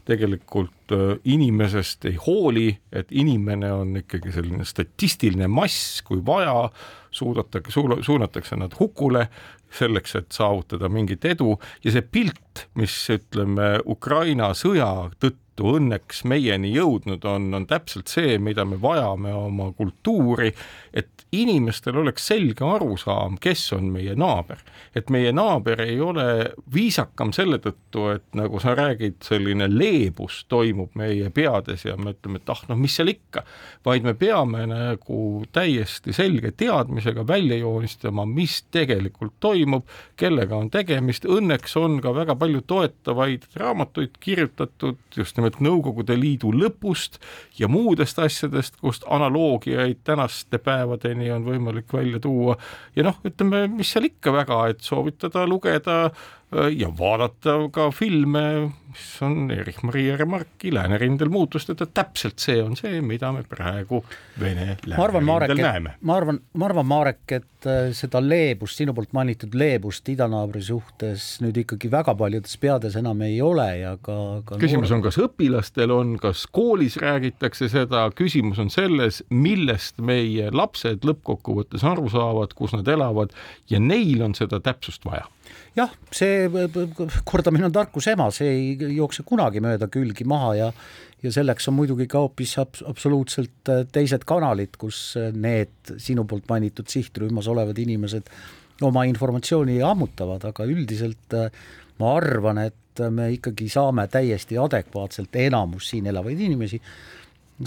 tegelikult 0.09 0.95
äh, 0.97 1.15
inimesest 1.29 2.09
ei 2.11 2.17
hooli, 2.27 2.71
et 2.93 3.13
inimene 3.13 3.73
on 3.75 3.95
ikkagi 4.01 4.33
selline 4.35 4.67
statistiline 4.67 5.51
mass, 5.51 6.01
kui 6.07 6.23
vaja, 6.27 6.71
suudatakse, 7.15 7.85
suunatakse 8.07 8.59
nad 8.59 8.75
hukule 8.81 9.27
selleks, 9.75 10.17
et 10.19 10.33
saavutada 10.35 10.89
mingit 10.91 11.25
edu. 11.31 11.55
Ja 11.85 11.93
see 11.95 12.03
pilt, 12.03 12.67
mis 12.79 12.95
ütleme 13.13 13.77
Ukraina 13.87 14.51
sõja 14.59 14.91
tõttu 15.21 15.50
tõttu 15.61 15.77
õnneks 15.77 16.25
meieni 16.25 16.73
jõudnud 16.73 17.25
on, 17.25 17.53
on 17.55 17.67
täpselt 17.67 18.09
see, 18.09 18.39
mida 18.39 18.65
me 18.65 18.81
vajame 18.81 19.33
oma 19.35 19.73
kultuuri, 19.77 20.53
et 20.93 21.27
inimestel 21.33 21.97
oleks 22.01 22.27
selge 22.27 22.65
arusaam, 22.65 23.37
kes 23.41 23.73
on 23.77 23.91
meie 23.93 24.15
naaber. 24.19 24.59
et 24.95 25.11
meie 25.11 25.33
naaber 25.33 25.81
ei 25.81 26.01
ole 26.01 26.51
viisakam 26.75 27.33
selle 27.33 27.61
tõttu, 27.63 28.09
et 28.17 28.25
nagu 28.35 28.59
sa 28.61 28.75
räägid, 28.75 29.21
selline 29.23 29.69
leebus 29.71 30.45
toimub 30.49 30.91
meie 30.99 31.31
peades 31.31 31.85
ja 31.85 31.97
me 31.97 32.15
ütleme, 32.15 32.41
et 32.41 32.51
ah 32.51 32.63
noh, 32.69 32.77
mis 32.77 32.97
seal 32.97 33.13
ikka, 33.13 33.45
vaid 33.85 34.03
me 34.03 34.15
peame 34.15 34.67
nagu 34.67 35.45
täiesti 35.53 36.13
selge 36.13 36.51
teadmisega 36.51 37.27
välja 37.27 37.61
joonistama, 37.61 38.27
mis 38.27 38.65
tegelikult 38.73 39.37
toimub, 39.41 39.87
kellega 40.17 40.57
on 40.57 40.71
tegemist, 40.71 41.29
õnneks 41.29 41.77
on 41.79 42.01
ka 42.03 42.15
väga 42.15 42.35
palju 42.35 42.65
toetavaid 42.67 43.47
raamatuid 43.55 44.19
kirjutatud 44.21 44.99
just 45.17 45.39
nimelt 45.39 45.50
nimelt 45.51 45.61
Nõukogude 45.61 46.17
Liidu 46.19 46.53
lõpust 46.53 47.19
ja 47.59 47.69
muudest 47.69 48.19
asjadest, 48.19 48.77
kust 48.81 49.05
analoogiaid 49.09 50.03
tänaste 50.05 50.59
päevadeni 50.59 51.31
on 51.31 51.45
võimalik 51.45 51.93
välja 51.93 52.21
tuua. 52.21 52.57
Ja 52.97 53.05
noh, 53.05 53.19
ütleme, 53.25 53.69
mis 53.69 53.91
seal 53.91 54.05
ikka 54.05 54.33
väga, 54.33 54.69
et 54.71 54.81
soovitada 54.81 55.47
lugeda 55.47 56.11
Äh, 56.11 56.40
ja 56.51 56.89
vaadata 56.99 57.53
ka 57.71 57.91
filme, 57.95 58.43
mis 58.91 59.23
on 59.23 59.51
Erich-Maria 59.55 60.17
Remarki 60.19 60.73
Läänerindel 60.75 61.31
muutusteta, 61.31 61.87
täpselt 61.87 62.43
see 62.43 62.59
on 62.63 62.75
see, 62.79 62.99
mida 63.07 63.31
me 63.33 63.45
praegu 63.47 64.03
Vene 64.41 64.75
läänerindel 64.87 65.63
näeme. 65.63 65.95
ma 66.01 66.17
arvan, 66.19 66.41
ma 66.59 66.67
arvan, 66.67 66.87
Marek, 66.91 67.23
et 67.39 67.71
äh, 67.71 67.93
seda 67.95 68.23
leebust, 68.25 68.81
sinu 68.81 68.95
poolt 68.97 69.15
mainitud 69.15 69.55
leebust 69.55 70.11
idanaabri 70.11 70.63
suhtes 70.67 71.31
nüüd 71.45 71.63
ikkagi 71.63 71.91
väga 71.93 72.17
paljudes 72.19 72.59
peades 72.59 72.99
enam 72.99 73.23
ei 73.23 73.39
ole 73.43 73.71
ja 73.85 73.97
ka, 74.03 74.19
ka 74.45 74.59
küsimus 74.59 74.91
on, 74.91 75.07
kas 75.07 75.21
õpilastel 75.23 75.95
on, 75.95 76.17
kas 76.19 76.49
koolis 76.51 76.99
räägitakse 76.99 77.71
seda, 77.71 78.09
küsimus 78.19 78.59
on 78.59 78.75
selles, 78.75 79.23
millest 79.31 80.03
meie 80.03 80.51
lapsed 80.51 81.07
lõppkokkuvõttes 81.07 81.87
aru 81.87 82.11
saavad, 82.11 82.59
kus 82.59 82.75
nad 82.75 82.91
elavad 82.91 83.37
ja 83.71 83.79
neil 83.79 84.27
on 84.27 84.35
seda 84.35 84.59
täpsust 84.59 85.07
vaja 85.07 85.31
jah, 85.77 85.93
see 86.15 86.49
kordamine 87.29 87.69
on 87.69 87.75
tarkuse 87.75 88.15
ema, 88.17 88.31
see 88.35 88.51
ei 88.51 88.91
jookse 88.97 89.25
kunagi 89.27 89.63
mööda 89.63 89.89
külgi 89.93 90.27
maha 90.29 90.57
ja 90.59 90.73
ja 91.21 91.33
selleks 91.35 91.69
on 91.69 91.77
muidugi 91.77 92.07
ka 92.09 92.23
hoopis 92.25 92.55
abs 92.63 92.85
absoluutselt 92.89 93.69
äh, 93.69 93.85
teised 93.93 94.25
kanalid, 94.29 94.77
kus 94.81 95.19
äh, 95.21 95.29
need 95.37 95.93
sinu 96.01 96.25
poolt 96.29 96.49
mainitud 96.49 96.89
sihtrühmas 96.89 97.49
olevad 97.53 97.79
inimesed 97.79 98.31
oma 98.87 99.05
informatsiooni 99.09 99.83
ammutavad, 99.85 100.47
aga 100.49 100.65
üldiselt 100.65 101.37
äh, 101.37 101.51
ma 102.01 102.15
arvan, 102.17 102.63
et 102.65 103.05
me 103.13 103.29
ikkagi 103.37 103.69
saame 103.71 104.07
täiesti 104.11 104.59
adekvaatselt 104.61 105.37
enamus 105.45 105.93
siin 105.93 106.09
elavaid 106.11 106.41
inimesi 106.41 106.81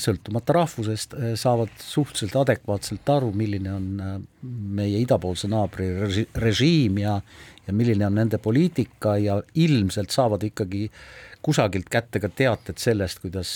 sõltumata 0.02 0.56
rahvusest, 0.56 1.14
saavad 1.38 1.74
suhteliselt 1.82 2.36
adekvaatselt 2.42 3.10
aru, 3.14 3.32
milline 3.38 3.74
on 3.74 3.90
meie 4.78 5.02
idapoolse 5.04 5.50
naabri 5.52 5.90
režiim 6.42 6.98
ja 7.04 7.20
ja 7.68 7.74
milline 7.74 8.06
on 8.08 8.16
nende 8.18 8.38
poliitika 8.44 9.18
ja 9.22 9.38
ilmselt 9.56 10.12
saavad 10.12 10.44
ikkagi 10.44 10.90
kusagilt 11.44 11.90
kätte 11.92 12.20
ka 12.20 12.30
teated 12.30 12.80
sellest, 12.80 13.22
kuidas, 13.24 13.54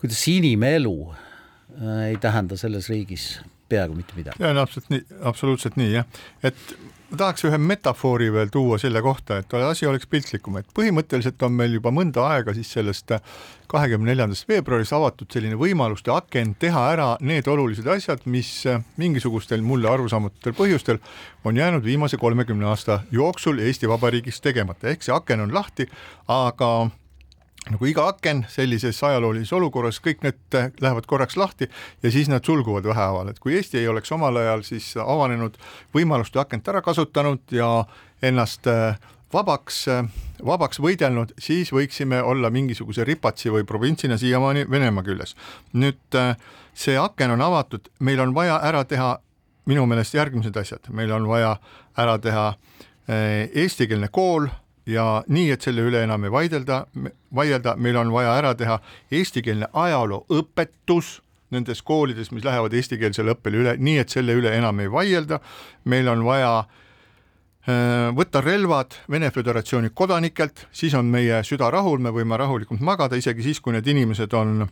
kuidas 0.00 0.22
inimelu 0.28 0.94
ei 2.08 2.16
tähenda 2.20 2.56
selles 2.60 2.88
riigis 2.88 3.34
peaaegu 3.70 3.98
mitte 3.98 4.16
midagi. 4.18 4.42
ja 4.42 4.54
no 4.54 4.66
absoluutselt 4.66 4.94
nii, 4.94 5.20
absoluutselt 5.32 5.78
nii 5.80 5.92
jah, 5.94 6.22
et 6.42 6.74
ma 7.10 7.18
tahaks 7.18 7.42
ühe 7.48 7.58
metafoori 7.58 8.28
veel 8.32 8.50
tuua 8.54 8.78
selle 8.78 9.00
kohta, 9.02 9.40
et 9.40 9.54
asi 9.58 9.86
oleks 9.90 10.06
piltlikum, 10.10 10.60
et 10.60 10.68
põhimõtteliselt 10.76 11.42
on 11.42 11.56
meil 11.58 11.74
juba 11.74 11.90
mõnda 11.94 12.26
aega 12.36 12.54
siis 12.54 12.70
sellest 12.76 13.16
kahekümne 13.70 14.12
neljandast 14.12 14.46
veebruarist 14.50 14.94
avatud 14.94 15.30
selline 15.32 15.58
võimaluste 15.58 16.12
aken 16.14 16.54
teha 16.62 16.84
ära 16.92 17.08
need 17.26 17.50
olulised 17.50 17.86
asjad, 17.90 18.22
mis 18.30 18.52
mingisugustel 19.00 19.62
mulle 19.66 19.90
arusaamatutel 19.90 20.54
põhjustel 20.58 21.02
on 21.44 21.58
jäänud 21.58 21.84
viimase 21.84 22.18
kolmekümne 22.20 22.70
aasta 22.70 23.00
jooksul 23.10 23.58
Eesti 23.58 23.90
Vabariigis 23.90 24.40
tegemata, 24.40 24.90
ehk 24.90 25.06
see 25.06 25.14
aken 25.14 25.48
on 25.48 25.54
lahti, 25.54 25.90
aga 26.28 26.90
nagu 27.68 27.86
iga 27.86 28.06
aken 28.08 28.44
sellises 28.48 28.98
ajaloolises 29.04 29.52
olukorras, 29.52 30.00
kõik 30.02 30.24
need 30.24 30.58
lähevad 30.80 31.06
korraks 31.10 31.36
lahti 31.36 31.68
ja 32.02 32.12
siis 32.12 32.30
nad 32.32 32.44
sulguvad 32.46 32.86
vähehaaval, 32.88 33.30
et 33.30 33.38
kui 33.42 33.54
Eesti 33.58 33.82
ei 33.82 33.88
oleks 33.88 34.12
omal 34.16 34.40
ajal 34.40 34.64
siis 34.66 34.92
avanenud 35.00 35.58
võimaluste 35.94 36.40
akent 36.40 36.68
ära 36.72 36.82
kasutanud 36.82 37.52
ja 37.54 37.70
ennast 38.22 38.66
äh, 38.70 38.96
vabaks, 39.32 39.82
äh, 39.92 40.08
vabaks 40.46 40.80
võidelnud, 40.80 41.34
siis 41.38 41.72
võiksime 41.74 42.22
olla 42.22 42.50
mingisuguse 42.50 43.04
ripatsi 43.04 43.52
või 43.52 43.66
provintsina 43.68 44.18
siiamaani 44.18 44.64
Venemaa 44.70 45.04
küljes. 45.04 45.36
nüüd 45.72 46.20
see 46.74 46.96
aken 46.98 47.36
on 47.36 47.44
avatud, 47.44 47.92
meil 48.00 48.20
on 48.20 48.34
vaja 48.34 48.60
ära 48.64 48.84
teha 48.84 49.18
minu 49.68 49.84
meelest 49.86 50.14
järgmised 50.14 50.56
asjad, 50.56 50.88
meil 50.90 51.12
on 51.12 51.28
vaja 51.28 51.56
ära 51.98 52.18
teha 52.18 52.54
eestikeelne 53.10 54.08
kool 54.08 54.48
ja 54.86 55.22
nii, 55.28 55.50
et 55.54 55.62
selle 55.62 55.84
üle 55.86 56.02
enam 56.04 56.24
ei 56.24 56.32
vaidelda, 56.32 56.84
vaielda, 57.34 57.76
meil 57.76 57.98
on 58.00 58.12
vaja 58.14 58.36
ära 58.38 58.54
teha 58.58 58.78
eestikeelne 59.12 59.70
ajalooõpetus 59.72 61.18
nendes 61.50 61.82
koolides, 61.82 62.30
mis 62.32 62.44
lähevad 62.46 62.74
eestikeelsele 62.78 63.34
õppele 63.34 63.62
üle, 63.62 63.74
nii 63.78 63.98
et 64.02 64.12
selle 64.12 64.36
üle 64.38 64.52
enam 64.54 64.80
ei 64.80 64.90
vaielda, 64.90 65.40
meil 65.90 66.08
on 66.12 66.22
vaja 66.24 66.52
äh, 66.62 68.10
võtta 68.16 68.42
relvad 68.44 68.94
Vene 69.10 69.32
Föderatsiooni 69.34 69.90
kodanikelt, 69.94 70.66
siis 70.72 70.94
on 70.94 71.10
meie 71.10 71.42
süda 71.46 71.70
rahul, 71.74 71.98
me 71.98 72.14
võime 72.14 72.38
rahulikult 72.38 72.82
magada, 72.86 73.18
isegi 73.18 73.44
siis, 73.48 73.60
kui 73.60 73.74
need 73.74 73.88
inimesed 73.90 74.34
on 74.38 74.68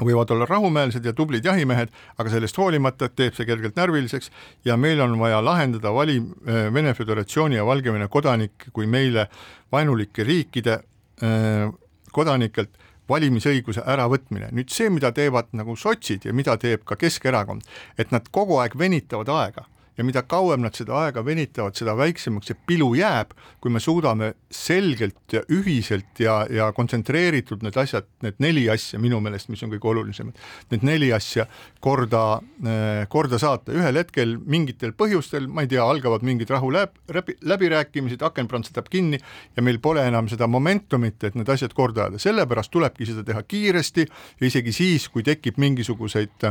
võivad 0.00 0.30
olla 0.34 0.46
rahumeelsed 0.48 1.04
ja 1.04 1.12
tublid 1.16 1.44
jahimehed, 1.44 1.92
aga 2.18 2.32
sellest 2.32 2.58
hoolimata 2.58 3.08
teeb 3.08 3.36
see 3.36 3.46
kergelt 3.48 3.78
närviliseks 3.78 4.30
ja 4.68 4.76
meil 4.76 5.00
on 5.04 5.18
vaja 5.20 5.40
lahendada 5.44 5.92
vali 5.94 6.18
äh, 6.18 6.68
Vene 6.74 6.94
Föderatsiooni 6.94 7.58
ja 7.58 7.66
Valgevene 7.66 8.08
kodanike 8.08 8.72
kui 8.72 8.86
meile 8.86 9.28
vaenulike 9.72 10.24
riikide 10.24 10.80
äh, 11.22 11.72
kodanikelt 12.12 12.70
valimisõiguse 13.08 13.82
äravõtmine. 13.88 14.50
nüüd 14.52 14.68
see, 14.72 14.90
mida 14.92 15.12
teevad 15.16 15.48
nagu 15.56 15.76
sotsid 15.76 16.26
ja 16.28 16.34
mida 16.36 16.58
teeb 16.60 16.84
ka 16.84 16.96
Keskerakond, 16.96 17.64
et 17.98 18.12
nad 18.12 18.28
kogu 18.30 18.58
aeg 18.60 18.76
venitavad 18.78 19.32
aega 19.32 19.64
ja 19.98 20.04
mida 20.06 20.22
kauem 20.22 20.62
nad 20.62 20.76
seda 20.78 20.94
aega 21.02 21.24
venitavad, 21.26 21.74
seda 21.78 21.94
väiksemaks 21.98 22.52
see 22.52 22.58
pilu 22.68 22.92
jääb, 22.96 23.32
kui 23.60 23.72
me 23.74 23.80
suudame 23.82 24.30
selgelt 24.54 25.34
ja 25.34 25.42
ühiselt 25.52 26.22
ja, 26.22 26.38
ja 26.50 26.70
kontsentreeritult 26.76 27.64
need 27.66 27.76
asjad, 27.80 28.06
need 28.22 28.38
neli 28.42 28.68
asja 28.70 29.00
minu 29.02 29.18
meelest, 29.24 29.50
mis 29.50 29.64
on 29.66 29.72
kõige 29.74 29.90
olulisemad, 29.90 30.38
need 30.70 30.86
neli 30.86 31.10
asja 31.14 31.48
korda, 31.84 32.22
äh, 32.62 33.02
korda 33.10 33.40
saata, 33.42 33.74
ühel 33.74 33.98
hetkel 33.98 34.36
mingitel 34.46 34.94
põhjustel, 34.98 35.50
ma 35.50 35.66
ei 35.66 35.72
tea, 35.72 35.82
algavad 35.82 36.22
mingid 36.26 36.54
rahu 36.54 36.70
läb, 36.74 36.94
läbi, 37.14 37.34
läbirääkimised, 37.42 38.22
aken 38.22 38.48
prantsatab 38.50 38.88
kinni 38.92 39.18
ja 39.56 39.66
meil 39.66 39.82
pole 39.82 40.06
enam 40.06 40.30
seda 40.30 40.46
momentumit, 40.46 41.18
et 41.26 41.38
need 41.38 41.50
asjad 41.50 41.74
korda 41.74 42.06
ajada, 42.06 42.22
sellepärast 42.22 42.70
tulebki 42.72 43.10
seda 43.10 43.26
teha 43.26 43.42
kiiresti 43.42 44.06
ja 44.06 44.46
isegi 44.46 44.72
siis, 44.72 45.10
kui 45.10 45.26
tekib 45.26 45.58
mingisuguseid 45.58 46.50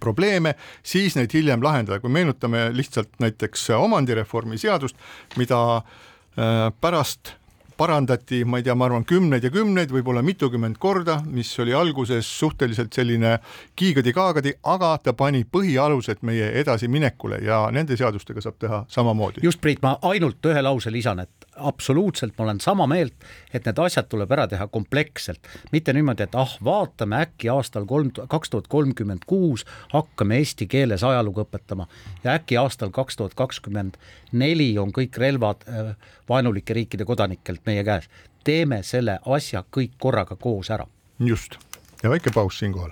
probleeme, 0.00 0.54
siis 0.82 1.16
neid 1.16 1.32
hiljem 1.34 1.62
lahendada, 1.64 2.00
kui 2.00 2.12
meenutame 2.12 2.68
lihtsalt 2.76 3.18
näiteks 3.22 3.70
omandireformi 3.78 4.58
seadust, 4.60 4.96
mida 5.40 5.60
äh, 5.78 6.68
pärast 6.80 7.38
parandati, 7.78 8.42
ma 8.44 8.58
ei 8.58 8.66
tea, 8.66 8.74
ma 8.74 8.88
arvan, 8.88 9.04
kümneid 9.06 9.44
ja 9.46 9.50
kümneid, 9.54 9.92
võib-olla 9.94 10.22
mitukümmend 10.26 10.80
korda, 10.82 11.20
mis 11.30 11.52
oli 11.62 11.74
alguses 11.78 12.26
suhteliselt 12.40 12.96
selline 12.96 13.36
kiigadi-kaagadi, 13.78 14.56
aga 14.66 14.96
ta 15.02 15.14
pani 15.14 15.44
põhialused 15.46 16.24
meie 16.26 16.50
edasiminekule 16.58 17.38
ja 17.46 17.60
nende 17.74 17.96
seadustega 17.96 18.42
saab 18.42 18.58
teha 18.58 18.82
samamoodi. 18.90 19.44
just, 19.46 19.62
Priit, 19.62 19.82
ma 19.82 19.94
ainult 20.10 20.50
ühe 20.50 20.62
lause 20.62 20.90
lisan, 20.90 21.22
et 21.22 21.37
absoluutselt 21.58 22.34
ma 22.38 22.44
olen 22.44 22.60
sama 22.60 22.86
meelt, 22.86 23.14
et 23.52 23.66
need 23.66 23.78
asjad 23.78 24.08
tuleb 24.08 24.32
ära 24.32 24.46
teha 24.48 24.66
kompleksselt, 24.72 25.40
mitte 25.72 25.92
niimoodi, 25.92 26.26
et 26.26 26.36
ah, 26.38 26.54
vaatame 26.64 27.22
äkki 27.26 27.50
aastal 27.52 27.86
kolm, 27.88 28.10
kaks 28.28 28.50
tuhat 28.50 28.68
kolmkümmend 28.68 29.26
kuus 29.26 29.64
hakkame 29.92 30.40
eesti 30.42 30.66
keeles 30.70 31.04
ajalugu 31.04 31.44
õpetama 31.44 31.88
ja 32.24 32.36
äkki 32.38 32.58
aastal 32.60 32.92
kaks 32.94 33.16
tuhat 33.16 33.34
kakskümmend 33.38 33.98
neli 34.32 34.70
on 34.78 34.92
kõik 34.94 35.18
relvad 35.18 35.66
äh, 35.68 35.94
vaenulike 36.28 36.74
riikide 36.74 37.04
kodanikelt 37.08 37.64
meie 37.66 37.84
käes. 37.84 38.08
teeme 38.44 38.82
selle 38.82 39.18
asja 39.26 39.64
kõik 39.76 39.98
korraga 39.98 40.36
koos 40.36 40.70
ära. 40.70 40.86
just, 41.18 41.58
ja 42.02 42.10
väike 42.10 42.30
paus 42.34 42.58
siinkohal. 42.58 42.90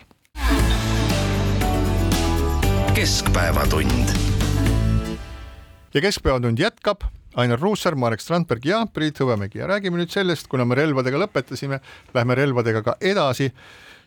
keskpäevatund. 2.94 4.08
ja 5.94 6.00
Keskpäevatund 6.00 6.58
jätkab 6.58 7.15
Ainar 7.36 7.60
Ruussaar, 7.60 7.94
Marek 8.00 8.22
Strandberg 8.24 8.64
ja 8.64 8.78
Priit 8.88 9.18
Hõbemägi 9.20 9.60
ja 9.60 9.66
räägime 9.68 10.00
nüüd 10.00 10.12
sellest, 10.12 10.48
kuna 10.48 10.64
me 10.64 10.78
relvadega 10.78 11.18
lõpetasime, 11.20 11.82
lähme 12.16 12.36
relvadega 12.38 12.80
ka 12.82 12.96
edasi. 13.00 13.50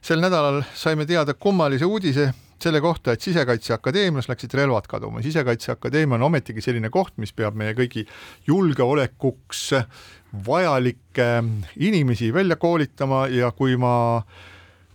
sel 0.02 0.22
nädalal 0.24 0.63
saime 0.74 1.06
teada 1.06 1.34
kummalise 1.34 1.86
uudise 1.86 2.32
selle 2.60 2.82
kohta, 2.82 3.12
et 3.12 3.22
Sisekaitseakadeemias 3.22 4.30
läksid 4.30 4.54
relvad 4.54 4.88
kaduma. 4.88 5.22
sisekaitseakadeemia 5.22 6.15
on 6.15 6.24
ometigi 6.24 6.62
selline 6.62 6.89
koht, 6.89 7.13
mis 7.18 7.34
peab 7.34 7.56
meie 7.56 7.74
kõigi 7.74 8.08
julgeolekuks 8.48 9.74
vajalikke 10.48 11.44
inimesi 11.78 12.34
välja 12.34 12.56
koolitama 12.56 13.28
ja 13.28 13.52
kui 13.52 13.78
ma 13.78 14.24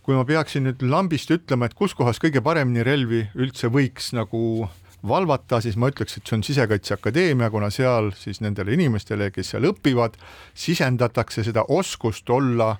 kui 0.03 0.13
ma 0.13 0.25
peaksin 0.25 0.67
nüüd 0.67 0.83
lambist 0.85 1.31
ütlema, 1.31 1.65
et 1.65 1.73
kus 1.73 1.95
kohas 1.95 2.19
kõige 2.21 2.43
paremini 2.45 2.83
relvi 2.83 3.23
üldse 3.33 3.71
võiks 3.73 4.11
nagu 4.13 4.67
valvata, 5.07 5.61
siis 5.63 5.77
ma 5.79 5.89
ütleks, 5.91 6.17
et 6.17 6.27
see 6.27 6.37
on 6.37 6.43
Sisekaitseakadeemia, 6.45 7.49
kuna 7.53 7.69
seal 7.73 8.11
siis 8.17 8.41
nendele 8.43 8.75
inimestele, 8.75 9.31
kes 9.35 9.53
seal 9.55 9.69
õpivad, 9.71 10.17
sisendatakse 10.57 11.45
seda 11.45 11.65
oskust 11.73 12.29
olla, 12.29 12.75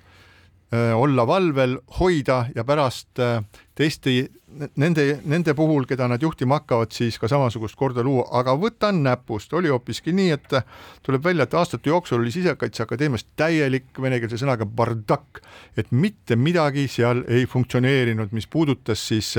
olla 0.72 1.26
valvel, 1.26 1.78
hoida 2.00 2.46
ja 2.54 2.64
pärast 2.66 3.20
teiste, 3.76 4.14
nende, 4.80 5.04
nende 5.28 5.54
puhul, 5.54 5.84
keda 5.88 6.08
nad 6.10 6.22
juhtima 6.22 6.60
hakkavad, 6.60 6.94
siis 6.94 7.18
ka 7.20 7.28
samasugust 7.30 7.76
korda 7.78 8.02
luua, 8.06 8.26
aga 8.40 8.56
võtan 8.58 9.02
näpust, 9.04 9.52
oli 9.54 9.70
hoopiski 9.72 10.14
nii, 10.16 10.32
et 10.34 10.56
tuleb 11.06 11.24
välja, 11.24 11.46
et 11.46 11.54
aastate 11.54 11.92
jooksul 11.92 12.22
oli 12.22 12.34
Sisekaitseakadeemias 12.34 13.26
täielik 13.36 14.00
venekeelse 14.02 14.40
sõnaga 14.42 14.66
bardakk, 14.66 15.42
et 15.76 15.92
mitte 15.92 16.38
midagi 16.40 16.88
seal 16.90 17.22
ei 17.28 17.46
funktsioneerinud, 17.50 18.34
mis 18.36 18.48
puudutas 18.50 19.06
siis 19.08 19.36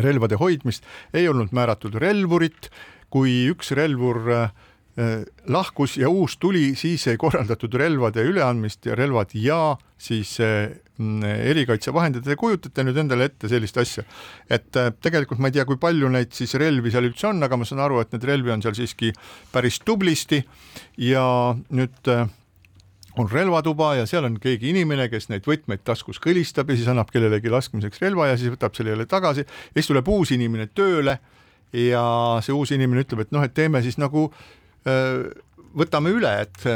relvade 0.00 0.38
hoidmist, 0.40 0.86
ei 1.14 1.28
olnud 1.30 1.54
määratud 1.54 1.96
relvurit, 2.02 2.70
kui 3.14 3.44
üks 3.52 3.70
relvur 3.76 4.20
äh, 4.34 4.54
lahkus 5.50 5.96
ja 5.98 6.10
uus 6.10 6.36
tuli, 6.42 6.72
siis 6.78 7.06
ei 7.10 7.18
korraldatud 7.20 7.74
relvade 7.78 8.24
üleandmist 8.26 8.86
ja 8.86 8.96
relvad 8.98 9.34
ja 9.38 9.76
siis 9.98 10.36
äh, 10.42 10.74
erikaitsevahendid, 10.98 12.22
te 12.26 12.36
kujutate 12.38 12.84
nüüd 12.86 12.98
endale 13.02 13.26
ette 13.30 13.50
sellist 13.50 13.78
asja, 13.82 14.04
et 14.50 14.78
äh, 14.78 14.92
tegelikult 15.02 15.42
ma 15.42 15.50
ei 15.50 15.58
tea, 15.58 15.66
kui 15.66 15.78
palju 15.82 16.10
neid 16.14 16.34
siis 16.36 16.54
relvi 16.60 16.94
seal 16.94 17.10
üldse 17.10 17.30
on, 17.30 17.42
aga 17.42 17.58
ma 17.58 17.66
saan 17.66 17.82
aru, 17.86 18.02
et 18.02 18.14
neid 18.14 18.26
relvi 18.30 18.54
on 18.54 18.62
seal 18.62 18.76
siiski 18.78 19.10
päris 19.54 19.80
tublisti. 19.82 20.44
Ja 21.02 21.24
nüüd 21.74 22.14
on 23.18 23.28
relvatuba 23.30 23.92
ja 24.00 24.08
seal 24.10 24.26
on 24.26 24.38
keegi 24.42 24.72
inimene, 24.72 25.06
kes 25.12 25.28
neid 25.30 25.46
võtmeid 25.46 25.84
taskus 25.86 26.18
kõlistab 26.22 26.70
ja 26.70 26.78
siis 26.78 26.90
annab 26.90 27.12
kellelegi 27.14 27.52
laskmiseks 27.52 28.02
relva 28.02 28.30
ja 28.32 28.38
siis 28.40 28.52
võtab 28.54 28.74
selle 28.74 28.94
jälle 28.94 29.06
tagasi. 29.10 29.46
Ja 29.46 29.78
siis 29.78 29.90
tuleb 29.90 30.08
uus 30.10 30.34
inimene 30.34 30.66
tööle 30.74 31.18
ja 31.74 32.04
see 32.44 32.54
uus 32.54 32.74
inimene 32.74 33.04
ütleb, 33.04 33.24
et 33.24 33.34
noh, 33.34 33.44
et 33.46 33.54
teeme 33.54 33.82
siis 33.84 33.98
nagu 34.02 34.26
öö, 34.86 35.30
võtame 35.74 36.14
üle, 36.14 36.32
et 36.46 36.66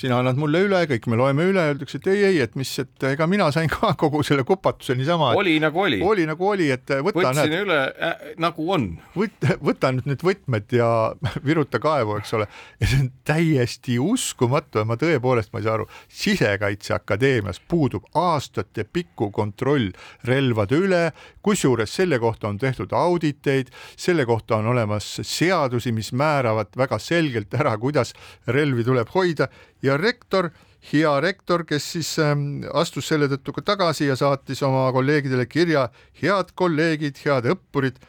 sina 0.00 0.18
annad 0.20 0.38
mulle 0.40 0.64
üle, 0.66 0.80
kõik 0.90 1.06
me 1.10 1.18
loeme 1.18 1.46
üle, 1.50 1.64
öeldakse, 1.70 1.98
et 2.00 2.08
ei, 2.12 2.22
ei, 2.28 2.40
et 2.44 2.54
mis, 2.58 2.70
et 2.82 3.06
ega 3.10 3.26
mina 3.30 3.48
sain 3.54 3.70
ka 3.72 3.92
kogu 4.02 4.22
selle 4.26 4.44
kupatuse 4.46 4.96
niisama. 4.98 5.32
oli 5.38 5.56
nagu 5.62 5.80
oli. 5.84 6.00
oli 6.02 6.26
nagu 6.28 6.48
oli, 6.48 6.70
et 6.74 6.86
võta. 6.88 7.20
võtsin 7.20 7.40
näed, 7.40 7.56
üle 7.66 7.80
äh, 7.92 8.24
nagu 8.42 8.68
on. 8.76 8.88
võta, 9.16 9.58
võta 9.64 9.92
nüüd 9.94 10.08
need 10.10 10.24
võtmed 10.26 10.76
ja 10.78 10.88
viruta 11.48 11.80
kaevu, 11.82 12.18
eks 12.20 12.34
ole. 12.38 12.48
ja 12.80 12.90
see 12.90 13.04
on 13.04 13.10
täiesti 13.26 13.98
uskumatu 14.02 14.82
ja 14.82 14.88
ma 14.88 14.98
tõepoolest, 15.00 15.52
ma 15.54 15.62
ei 15.62 15.68
saa 15.68 15.78
aru, 15.78 15.88
Sisekaitseakadeemias 16.14 17.60
puudub 17.68 18.08
aastatepikku 18.18 19.30
kontroll 19.34 19.92
relvade 20.28 20.78
üle, 20.80 21.04
kusjuures 21.44 21.94
selle 21.94 22.18
kohta 22.22 22.48
on 22.50 22.58
tehtud 22.58 22.92
auditeid, 22.96 23.70
selle 23.96 24.26
kohta 24.28 24.58
on 24.58 24.72
olemas 24.72 25.08
seadusi, 25.22 25.92
mis 25.92 26.12
määravad 26.16 26.74
väga 26.78 26.98
selgelt 27.02 27.54
ära, 27.54 27.76
kuidas 27.78 28.14
relvi 28.46 28.84
tuleb 28.86 29.10
hoida 29.14 29.48
ja 29.84 29.96
rektor, 30.00 30.50
hea 30.92 31.12
rektor, 31.20 31.64
kes 31.68 31.92
siis 31.96 32.16
ähm, 32.22 32.64
astus 32.72 33.08
selle 33.08 33.28
tõttu 33.32 33.54
ka 33.56 33.64
tagasi 33.74 34.08
ja 34.08 34.16
saatis 34.18 34.62
oma 34.66 34.88
kolleegidele 34.96 35.46
kirja, 35.48 35.88
head 36.20 36.52
kolleegid, 36.56 37.20
head 37.24 37.48
õppurid. 37.54 38.00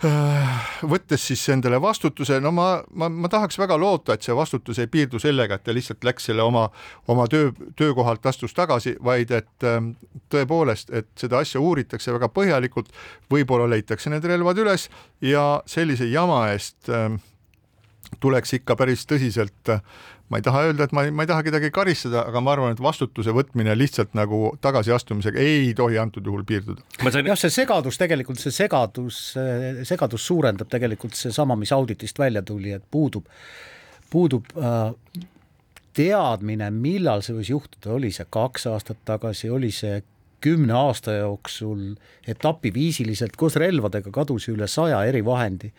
Äh, 0.00 0.68
võttes 0.88 1.26
siis 1.28 1.42
endale 1.52 1.76
vastutuse, 1.82 2.38
no 2.40 2.54
ma, 2.56 2.68
ma, 2.96 3.10
ma 3.12 3.28
tahaks 3.28 3.58
väga 3.60 3.76
loota, 3.76 4.14
et 4.16 4.24
see 4.24 4.36
vastutus 4.36 4.78
ei 4.80 4.88
piirdu 4.88 5.20
sellega, 5.20 5.58
et 5.58 5.66
ta 5.66 5.74
lihtsalt 5.76 6.06
läks 6.08 6.30
selle 6.30 6.46
oma, 6.46 6.70
oma 7.12 7.26
töö, 7.28 7.50
töökohalt 7.76 8.24
astus 8.30 8.56
tagasi, 8.56 8.94
vaid 9.04 9.34
et 9.36 9.68
ähm, 9.68 9.92
tõepoolest, 10.32 10.94
et 10.96 11.10
seda 11.20 11.42
asja 11.44 11.60
uuritakse 11.60 12.14
väga 12.16 12.30
põhjalikult, 12.32 12.88
võib-olla 13.30 13.68
leitakse 13.74 14.08
need 14.10 14.24
relvad 14.24 14.62
üles 14.64 14.88
ja 15.20 15.44
sellise 15.68 16.08
jama 16.08 16.46
eest 16.54 16.88
ähm, 16.88 17.20
tuleks 18.20 18.58
ikka 18.58 18.76
päris 18.76 19.06
tõsiselt 19.08 19.74
ma 20.30 20.38
ei 20.38 20.44
taha 20.46 20.62
öelda, 20.68 20.86
et 20.86 20.92
ma 20.94 21.04
ei, 21.06 21.12
ma 21.14 21.24
ei 21.24 21.30
taha 21.30 21.42
kedagi 21.46 21.72
karistada, 21.74 22.22
aga 22.30 22.42
ma 22.44 22.54
arvan, 22.54 22.74
et 22.74 22.82
vastutuse 22.82 23.34
võtmine 23.34 23.74
lihtsalt 23.78 24.14
nagu 24.18 24.52
tagasiastumisega 24.62 25.42
ei 25.42 25.72
tohi 25.76 25.98
antud 25.98 26.26
juhul 26.26 26.44
piirduda. 26.46 26.84
Sain... 27.02 27.26
jah, 27.26 27.38
see 27.38 27.50
segadus 27.54 27.98
tegelikult, 27.98 28.38
see 28.42 28.54
segadus, 28.54 29.18
segadus 29.88 30.28
suurendab 30.30 30.70
tegelikult 30.70 31.18
seesama, 31.18 31.58
mis 31.58 31.74
auditist 31.74 32.22
välja 32.22 32.44
tuli, 32.46 32.76
et 32.78 32.86
puudub, 32.94 33.26
puudub 34.10 34.46
äh, 34.54 34.92
teadmine, 35.98 36.70
millal 36.70 37.26
see 37.26 37.34
võis 37.34 37.50
juhtuda, 37.50 37.96
oli 37.98 38.12
see 38.14 38.28
kaks 38.30 38.68
aastat 38.70 39.02
tagasi, 39.10 39.50
oli 39.50 39.72
see 39.74 39.98
kümne 40.40 40.72
aasta 40.72 41.18
jooksul 41.18 41.98
etapiviisiliselt 42.30 43.34
koos 43.36 43.58
relvadega 43.60 44.14
kadus 44.14 44.46
üle 44.48 44.70
saja 44.70 45.02
erivahendi 45.10 45.74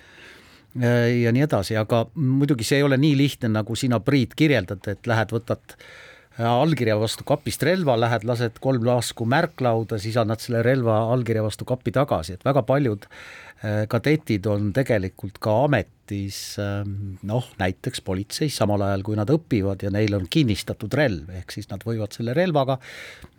ja 0.79 1.33
nii 1.35 1.43
edasi, 1.43 1.75
aga 1.79 2.05
muidugi 2.15 2.63
see 2.67 2.79
ei 2.79 2.87
ole 2.87 2.97
nii 3.01 3.17
lihtne, 3.19 3.51
nagu 3.51 3.75
sina, 3.75 3.99
Priit, 4.03 4.35
kirjeldad, 4.39 4.85
et 4.87 5.09
lähed, 5.09 5.33
võtad 5.35 5.75
äh, 5.75 6.47
allkirja 6.47 6.95
vastu 7.01 7.27
kapist 7.27 7.63
relva, 7.67 7.97
lähed, 7.99 8.23
lased 8.27 8.61
kolm 8.63 8.85
lasku 8.87 9.27
märklauda, 9.27 9.99
siis 9.99 10.17
annad 10.21 10.43
selle 10.43 10.63
relva 10.65 11.01
allkirja 11.11 11.43
vastu 11.43 11.67
kapi 11.67 11.93
tagasi, 11.99 12.37
et 12.37 12.47
väga 12.47 12.63
paljud 12.67 13.07
äh, 13.07 13.50
kadetid 13.61 14.47
on 14.49 14.71
tegelikult 14.73 15.37
ka 15.43 15.51
amet 15.67 15.89
ametis 16.11 16.57
ähm, 16.59 17.17
noh, 17.23 17.45
näiteks 17.59 18.01
politseis, 18.03 18.55
samal 18.57 18.81
ajal 18.81 19.03
kui 19.03 19.15
nad 19.15 19.29
õpivad 19.29 19.81
ja 19.83 19.91
neil 19.91 20.13
on 20.15 20.27
kinnistatud 20.29 20.93
relv, 20.93 21.29
ehk 21.39 21.51
siis 21.51 21.69
nad 21.69 21.83
võivad 21.85 22.11
selle 22.13 22.33
relvaga, 22.33 22.77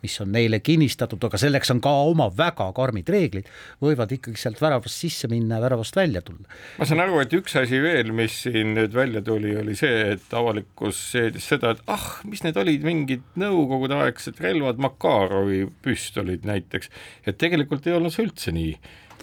mis 0.03 0.15
on 0.21 0.31
neile 0.31 0.59
kinnistatud, 0.59 1.21
aga 1.23 1.37
selleks 1.37 1.71
on 1.71 1.81
ka 1.83 1.91
oma 2.09 2.29
väga 2.33 2.71
karmid 2.75 3.09
reeglid, 3.09 3.49
võivad 3.81 4.11
ikkagi 4.11 4.39
sealt 4.39 4.61
väravast 4.61 4.97
sisse 4.97 5.29
minna 5.31 5.59
ja 5.59 5.65
väravast 5.65 5.95
välja 5.95 6.21
tulla. 6.21 6.47
ma 6.79 6.85
saan 6.85 7.03
aru, 7.03 7.19
et 7.21 7.33
üks 7.33 7.55
asi 7.59 7.81
veel, 7.83 8.11
mis 8.11 8.43
siin 8.47 8.73
nüüd 8.77 8.93
välja 8.93 9.21
tuli, 9.21 9.55
oli 9.59 9.77
see, 9.77 10.15
et 10.15 10.33
avalikkus 10.33 10.99
seedis 11.13 11.47
seda, 11.53 11.75
et 11.75 11.85
ah, 11.93 12.09
mis 12.25 12.43
need 12.43 12.57
olid, 12.57 12.83
mingid 12.87 13.23
nõukogudeaegsed 13.39 14.41
relvad, 14.43 14.81
Makarovi 14.83 15.65
püstolid 15.83 16.47
näiteks, 16.47 16.89
et 17.27 17.39
tegelikult 17.39 17.87
ei 17.87 17.97
olnud 17.97 18.13
see 18.13 18.27
üldse 18.27 18.53
nii 18.55 18.75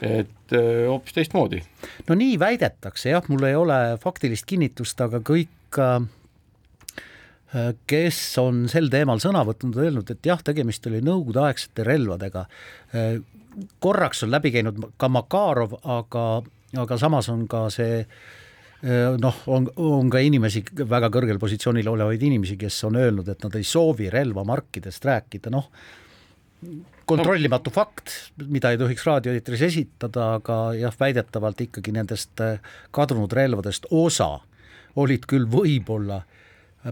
et 0.02 0.54
äh, 0.56 0.86
hoopis 0.88 1.14
teistmoodi. 1.16 1.60
no 2.08 2.16
nii 2.18 2.38
väidetakse 2.40 3.12
jah, 3.12 3.26
mul 3.28 3.44
ei 3.48 3.56
ole 3.56 3.78
faktilist 4.02 4.46
kinnitust, 4.48 5.00
aga 5.04 5.20
kõik 5.24 5.78
äh, 5.80 6.00
kes 7.90 8.20
on 8.40 8.64
sel 8.70 8.90
teemal 8.92 9.20
sõna 9.22 9.44
võtnud, 9.46 9.76
öelnud, 9.76 10.10
et 10.12 10.26
jah, 10.26 10.42
tegemist 10.44 10.86
oli 10.86 11.02
nõukogudeaegsete 11.04 11.86
relvadega. 11.86 12.46
Äh, 12.94 13.16
korraks 13.82 14.22
on 14.24 14.30
läbi 14.32 14.52
käinud 14.54 14.78
ka 15.00 15.08
Makarov, 15.10 15.80
aga, 15.82 16.26
aga 16.78 17.00
samas 17.00 17.28
on 17.32 17.48
ka 17.50 17.66
see 17.74 18.04
noh, 18.80 19.40
on, 19.52 19.66
on 19.76 20.08
ka 20.08 20.22
inimesi, 20.24 20.62
väga 20.88 21.10
kõrgel 21.12 21.36
positsioonil 21.42 21.90
olevaid 21.90 22.22
inimesi, 22.24 22.54
kes 22.56 22.78
on 22.88 22.94
öelnud, 22.96 23.26
et 23.28 23.42
nad 23.44 23.58
ei 23.58 23.66
soovi 23.66 24.06
relvamarkidest 24.08 25.04
rääkida, 25.04 25.52
noh 25.52 25.66
kontrollimatu 27.10 27.72
fakt, 27.74 28.12
mida 28.46 28.70
ei 28.70 28.78
tohiks 28.78 29.06
raadioeetris 29.06 29.64
esitada, 29.66 30.34
aga 30.38 30.58
jah, 30.78 30.94
väidetavalt 31.00 31.60
ikkagi 31.66 31.94
nendest 31.96 32.42
äh, 32.44 32.60
kadunud 32.94 33.32
relvadest 33.36 33.88
osa 33.90 34.36
olid 35.00 35.26
küll 35.30 35.46
võib-olla 35.50 36.22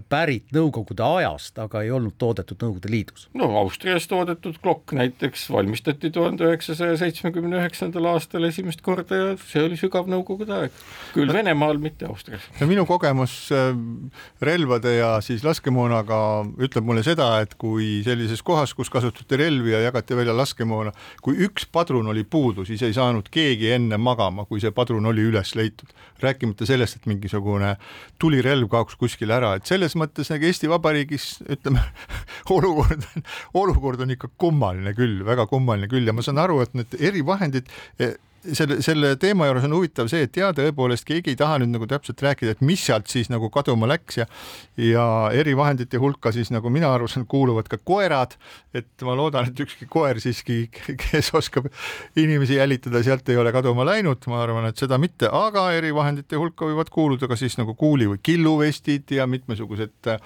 pärit 0.08 0.50
Nõukogude 0.52 1.04
ajast, 1.04 1.56
aga 1.60 1.80
ei 1.84 1.90
olnud 1.94 2.18
toodetud 2.20 2.60
Nõukogude 2.60 2.90
Liidus. 2.92 3.28
no 3.34 3.48
Austrias 3.60 4.04
toodetud 4.08 4.58
klokk 4.62 4.92
näiteks 4.92 5.46
valmistati 5.52 6.10
tuhande 6.12 6.44
üheksasaja 6.44 6.98
seitsmekümne 7.00 7.56
üheksandal 7.62 8.10
aastal 8.12 8.44
esimest 8.44 8.82
korda 8.84 9.16
ja 9.16 9.30
see 9.48 9.64
oli 9.64 9.78
sügav 9.80 10.10
Nõukogude 10.10 10.52
aeg. 10.58 10.82
küll 11.14 11.32
Venemaal, 11.32 11.80
mitte 11.80 12.08
Austrias. 12.08 12.44
no 12.60 12.68
minu 12.68 12.84
kogemus 12.88 13.48
äh, 13.52 13.72
relvade 14.44 14.92
ja 14.98 15.14
siis 15.24 15.44
laskemoonaga 15.44 16.20
ütleb 16.60 16.84
mulle 16.84 17.04
seda, 17.06 17.30
et 17.40 17.56
kui 17.56 18.02
sellises 18.04 18.44
kohas, 18.44 18.74
kus 18.76 18.92
kasutati 18.92 19.40
relvi 19.40 19.72
ja 19.72 19.80
jagati 19.86 20.16
välja 20.16 20.36
laskemoona, 20.36 20.92
kui 21.24 21.40
üks 21.48 21.64
padrun 21.72 22.12
oli 22.12 22.26
puudu, 22.28 22.66
siis 22.68 22.84
ei 22.84 22.92
saanud 22.96 23.32
keegi 23.32 23.72
enne 23.78 23.96
magama, 23.96 24.44
kui 24.44 24.60
see 24.60 24.74
padrun 24.74 25.08
oli 25.08 25.24
üles 25.32 25.54
leitud. 25.56 25.96
rääkimata 26.18 26.66
sellest, 26.66 26.96
et 26.96 27.04
mingisugune 27.06 27.76
tulirelv 28.18 28.66
kaoks 28.68 28.96
kuskile 28.98 29.36
ära, 29.36 29.52
et 29.54 29.66
selles 29.78 29.94
mõttes 29.98 30.30
nagu 30.32 30.48
Eesti 30.48 30.70
Vabariigis 30.70 31.26
ütleme, 31.46 31.82
olukord, 32.56 33.04
olukord 33.58 34.02
on 34.02 34.14
ikka 34.14 34.30
kummaline 34.40 34.94
küll, 34.98 35.22
väga 35.26 35.46
kummaline 35.50 35.90
küll. 35.90 36.06
Ja 36.08 36.14
ma 36.16 36.24
saan 36.26 36.40
aru, 36.42 36.60
et 36.64 36.74
need 36.78 36.98
erivahendid 36.98 37.70
selle, 38.42 38.78
selle 38.84 39.14
teema 39.20 39.48
juures 39.48 39.64
on 39.66 39.74
huvitav 39.76 40.08
see, 40.10 40.24
et 40.26 40.36
jaa, 40.38 40.50
tõepoolest 40.56 41.06
keegi 41.08 41.32
ei 41.32 41.38
taha 41.38 41.58
nüüd 41.62 41.72
nagu 41.74 41.88
täpselt 41.90 42.22
rääkida, 42.22 42.54
et 42.54 42.62
mis 42.64 42.82
sealt 42.86 43.10
siis 43.10 43.30
nagu 43.32 43.50
kaduma 43.54 43.88
läks 43.90 44.20
ja 44.20 44.26
ja 44.78 45.04
erivahendite 45.34 45.98
hulka 45.98 46.32
siis 46.34 46.52
nagu 46.54 46.70
mina 46.70 46.90
aru 46.94 47.08
saan, 47.10 47.26
kuuluvad 47.26 47.68
ka 47.70 47.80
koerad, 47.82 48.36
et 48.76 49.06
ma 49.06 49.16
loodan, 49.18 49.50
et 49.50 49.60
ükski 49.64 49.88
koer 49.90 50.20
siiski, 50.22 50.60
kes 51.02 51.32
oskab 51.38 51.68
inimesi 52.16 52.58
jälitada, 52.58 53.02
sealt 53.06 53.28
ei 53.28 53.40
ole 53.40 53.52
kaduma 53.54 53.86
läinud, 53.88 54.22
ma 54.30 54.42
arvan, 54.44 54.68
et 54.70 54.80
seda 54.80 55.00
mitte, 55.02 55.30
aga 55.32 55.68
erivahendite 55.76 56.38
hulka 56.38 56.68
võivad 56.68 56.92
kuuluda 56.94 57.28
ka 57.30 57.38
siis 57.38 57.58
nagu 57.58 57.74
kuuli- 57.78 58.10
või 58.12 58.22
killuvestid 58.22 59.10
ja 59.18 59.26
mitmesugused 59.30 60.12
äh, 60.14 60.20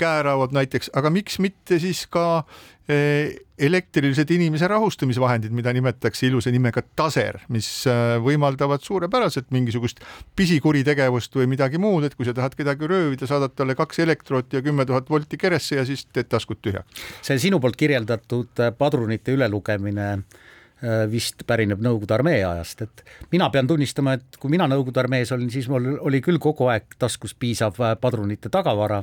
käerauad 0.00 0.52
näiteks, 0.56 0.92
aga 0.96 1.10
miks 1.14 1.38
mitte 1.42 1.80
siis 1.82 2.04
ka 2.10 2.44
elektrilised 2.88 4.30
inimese 4.32 4.68
rahustamisvahendid, 4.70 5.52
mida 5.52 5.72
nimetatakse 5.76 6.26
ilusa 6.28 6.50
nimega 6.54 6.80
taser, 6.96 7.40
mis 7.52 7.68
äh, 7.90 8.16
võimaldavad 8.24 8.84
suurepäraselt 8.84 9.50
mingisugust 9.52 10.00
pisikuritegevust 10.38 11.36
või 11.36 11.50
midagi 11.52 11.80
muud, 11.82 12.06
et 12.06 12.16
kui 12.16 12.24
sa 12.28 12.32
tahad 12.36 12.56
kedagi 12.56 12.88
röövida, 12.88 13.28
saadad 13.28 13.52
talle 13.58 13.76
kaks 13.78 14.00
elektrooti 14.06 14.60
ja 14.60 14.64
kümme 14.64 14.86
tuhat 14.88 15.10
volti 15.10 15.40
keresse 15.40 15.76
ja 15.80 15.84
siis 15.88 16.06
teed 16.06 16.30
taskud 16.32 16.62
tühjaks. 16.64 17.02
see 17.26 17.38
sinu 17.42 17.60
poolt 17.60 17.76
kirjeldatud 17.76 18.62
äh, 18.64 18.72
padrunite 18.78 19.34
ülelugemine 19.36 20.08
äh, 20.14 21.04
vist 21.12 21.44
pärineb 21.46 21.82
Nõukogude 21.84 22.16
armee 22.16 22.40
ajast, 22.40 22.86
et 22.86 23.04
mina 23.34 23.50
pean 23.50 23.68
tunnistama, 23.68 24.16
et 24.16 24.40
kui 24.40 24.54
mina 24.54 24.70
Nõukogude 24.70 25.02
armees 25.02 25.34
olin, 25.36 25.50
siis 25.52 25.68
mul 25.68 25.98
oli 25.98 26.22
küll 26.24 26.40
kogu 26.40 26.70
aeg 26.72 26.96
taskus 26.98 27.36
piisav 27.36 27.76
padrunite 28.00 28.48
tagavara 28.48 29.02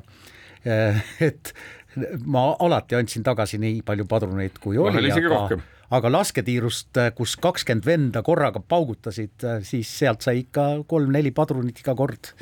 et 1.30 1.52
ma 2.25 2.49
alati 2.60 2.97
andsin 2.97 3.23
tagasi 3.25 3.60
nii 3.62 3.81
palju 3.86 4.08
padruneid, 4.10 4.60
kui 4.63 4.79
oli, 4.81 5.12
aga, 5.12 5.58
aga 5.95 6.12
lasketiirust, 6.17 6.99
kus 7.17 7.36
kakskümmend 7.41 7.88
venda 7.88 8.23
korraga 8.25 8.62
paugutasid, 8.62 9.47
siis 9.67 9.91
sealt 10.01 10.25
sai 10.25 10.43
ikka 10.43 10.67
kolm-neli 10.89 11.34
padrunit 11.36 11.81
iga 11.84 11.95
kord 11.97 12.34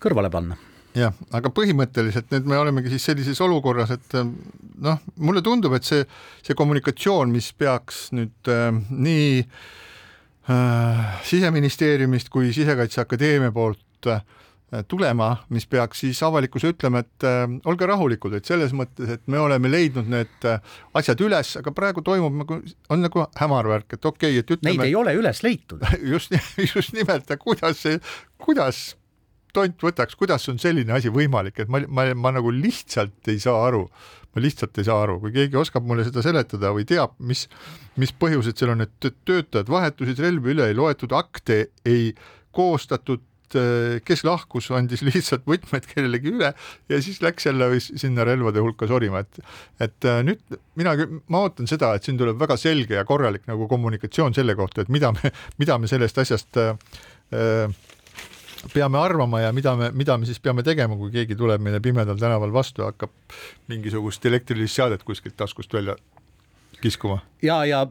kõrvale 0.00 0.32
panna. 0.32 0.58
Jah, 0.96 1.14
aga 1.30 1.52
põhimõtteliselt 1.54 2.32
nüüd 2.34 2.48
me 2.50 2.58
olemegi 2.58 2.90
siis 2.90 3.04
sellises 3.06 3.38
olukorras, 3.44 3.92
et 3.94 4.16
noh, 4.18 5.04
mulle 5.22 5.42
tundub, 5.46 5.76
et 5.78 5.86
see, 5.86 6.02
see 6.42 6.56
kommunikatsioon, 6.58 7.30
mis 7.30 7.52
peaks 7.54 8.08
nüüd 8.16 8.50
äh, 8.50 8.72
nii 8.90 9.28
äh, 10.50 11.14
siseministeeriumist 11.30 12.32
kui 12.34 12.50
Sisekaitseakadeemia 12.56 13.54
poolt 13.54 14.10
äh, 14.10 14.18
Äh, 14.18 14.39
tulema, 14.88 15.30
mis 15.50 15.66
peaks 15.66 16.04
siis 16.04 16.20
avalikkusele 16.22 16.76
ütlema, 16.76 17.02
et 17.02 17.26
äh, 17.26 17.42
olge 17.68 17.88
rahulikud, 17.90 18.36
et 18.38 18.46
selles 18.46 18.74
mõttes, 18.76 19.10
et 19.16 19.24
me 19.30 19.40
oleme 19.42 19.70
leidnud 19.70 20.06
need 20.10 20.46
äh, 20.46 20.62
asjad 20.98 21.20
üles, 21.26 21.56
aga 21.58 21.72
praegu 21.74 22.04
toimub 22.06 22.36
nagu, 22.44 22.60
on 22.90 23.02
nagu 23.02 23.26
hämar 23.40 23.70
värk, 23.72 23.98
et 23.98 24.06
okei 24.06 24.38
okay,, 24.38 24.44
et 24.44 24.54
ütleme. 24.54 24.78
Neid 24.78 24.86
ei 24.86 24.96
ole 24.98 25.16
üles 25.18 25.42
leitud 25.46 25.82
just, 26.12 26.34
just 26.62 26.94
nimelt, 26.94 27.30
kuidas 27.42 27.82
see, 27.82 27.98
kuidas 28.40 28.84
tont 29.54 29.82
võtaks, 29.82 30.14
kuidas 30.18 30.46
on 30.52 30.60
selline 30.62 30.94
asi 30.94 31.10
võimalik, 31.10 31.58
et 31.64 31.70
ma, 31.70 31.82
ma, 31.88 32.06
ma 32.14 32.34
nagu 32.36 32.52
lihtsalt 32.54 33.30
ei 33.32 33.40
saa 33.42 33.64
aru, 33.66 33.82
ma 34.30 34.44
lihtsalt 34.44 34.78
ei 34.78 34.86
saa 34.86 35.00
aru, 35.02 35.18
kui 35.24 35.34
keegi 35.34 35.58
oskab 35.58 35.88
mulle 35.88 36.06
seda 36.06 36.22
seletada 36.22 36.70
või 36.76 36.86
teab, 36.86 37.16
mis, 37.18 37.48
mis 37.98 38.14
põhjused 38.14 38.60
seal 38.60 38.76
on, 38.76 38.86
et 38.86 39.10
töötajad 39.26 39.72
vahetusid 39.72 40.22
relvi 40.22 40.54
üle, 40.54 40.70
ei 40.70 40.78
loetud 40.78 41.14
akte, 41.18 41.64
ei 41.82 42.12
koostatud 42.54 43.26
Äh, 43.58 43.98
kes 44.06 44.22
lahkus, 44.22 44.68
andis 44.76 45.02
lihtsalt 45.08 45.42
võtmed 45.48 45.86
kellelegi 45.90 46.30
üle 46.30 46.52
ja 46.90 46.98
siis 47.02 47.18
läks 47.24 47.48
jälle 47.48 47.66
sinna 47.82 48.22
relvade 48.28 48.62
hulka 48.62 48.86
sorima, 48.86 49.24
et 49.24 49.40
et 49.82 50.06
äh, 50.06 50.20
nüüd 50.26 50.58
mina, 50.78 50.94
ma 51.26 51.44
ootan 51.46 51.66
seda, 51.70 51.94
et 51.96 52.06
siin 52.06 52.18
tuleb 52.20 52.38
väga 52.38 52.54
selge 52.60 52.94
ja 52.94 53.06
korralik 53.08 53.48
nagu 53.50 53.66
kommunikatsioon 53.70 54.36
selle 54.36 54.54
kohta, 54.58 54.84
et 54.84 54.92
mida 54.92 55.10
me, 55.16 55.32
mida 55.58 55.78
me 55.82 55.90
sellest 55.90 56.20
asjast 56.22 56.60
äh, 56.62 56.76
äh, 57.34 57.74
peame 58.74 59.00
arvama 59.02 59.42
ja 59.42 59.50
mida 59.56 59.74
me, 59.76 59.90
mida 59.98 60.18
me 60.20 60.28
siis 60.28 60.38
peame 60.38 60.62
tegema, 60.62 60.94
kui 61.00 61.10
keegi 61.14 61.34
tuleb 61.38 61.64
meile 61.64 61.82
pimedal 61.82 62.20
tänaval 62.20 62.54
vastu 62.54 62.84
ja 62.84 62.92
hakkab 62.92 63.34
mingisugust 63.72 64.30
elektrilist 64.30 64.78
seadet 64.78 65.02
kuskilt 65.02 65.34
taskust 65.40 65.74
välja 65.74 65.98
kiskuma. 66.80 67.20
ja, 67.42 67.64
ja 67.64 67.86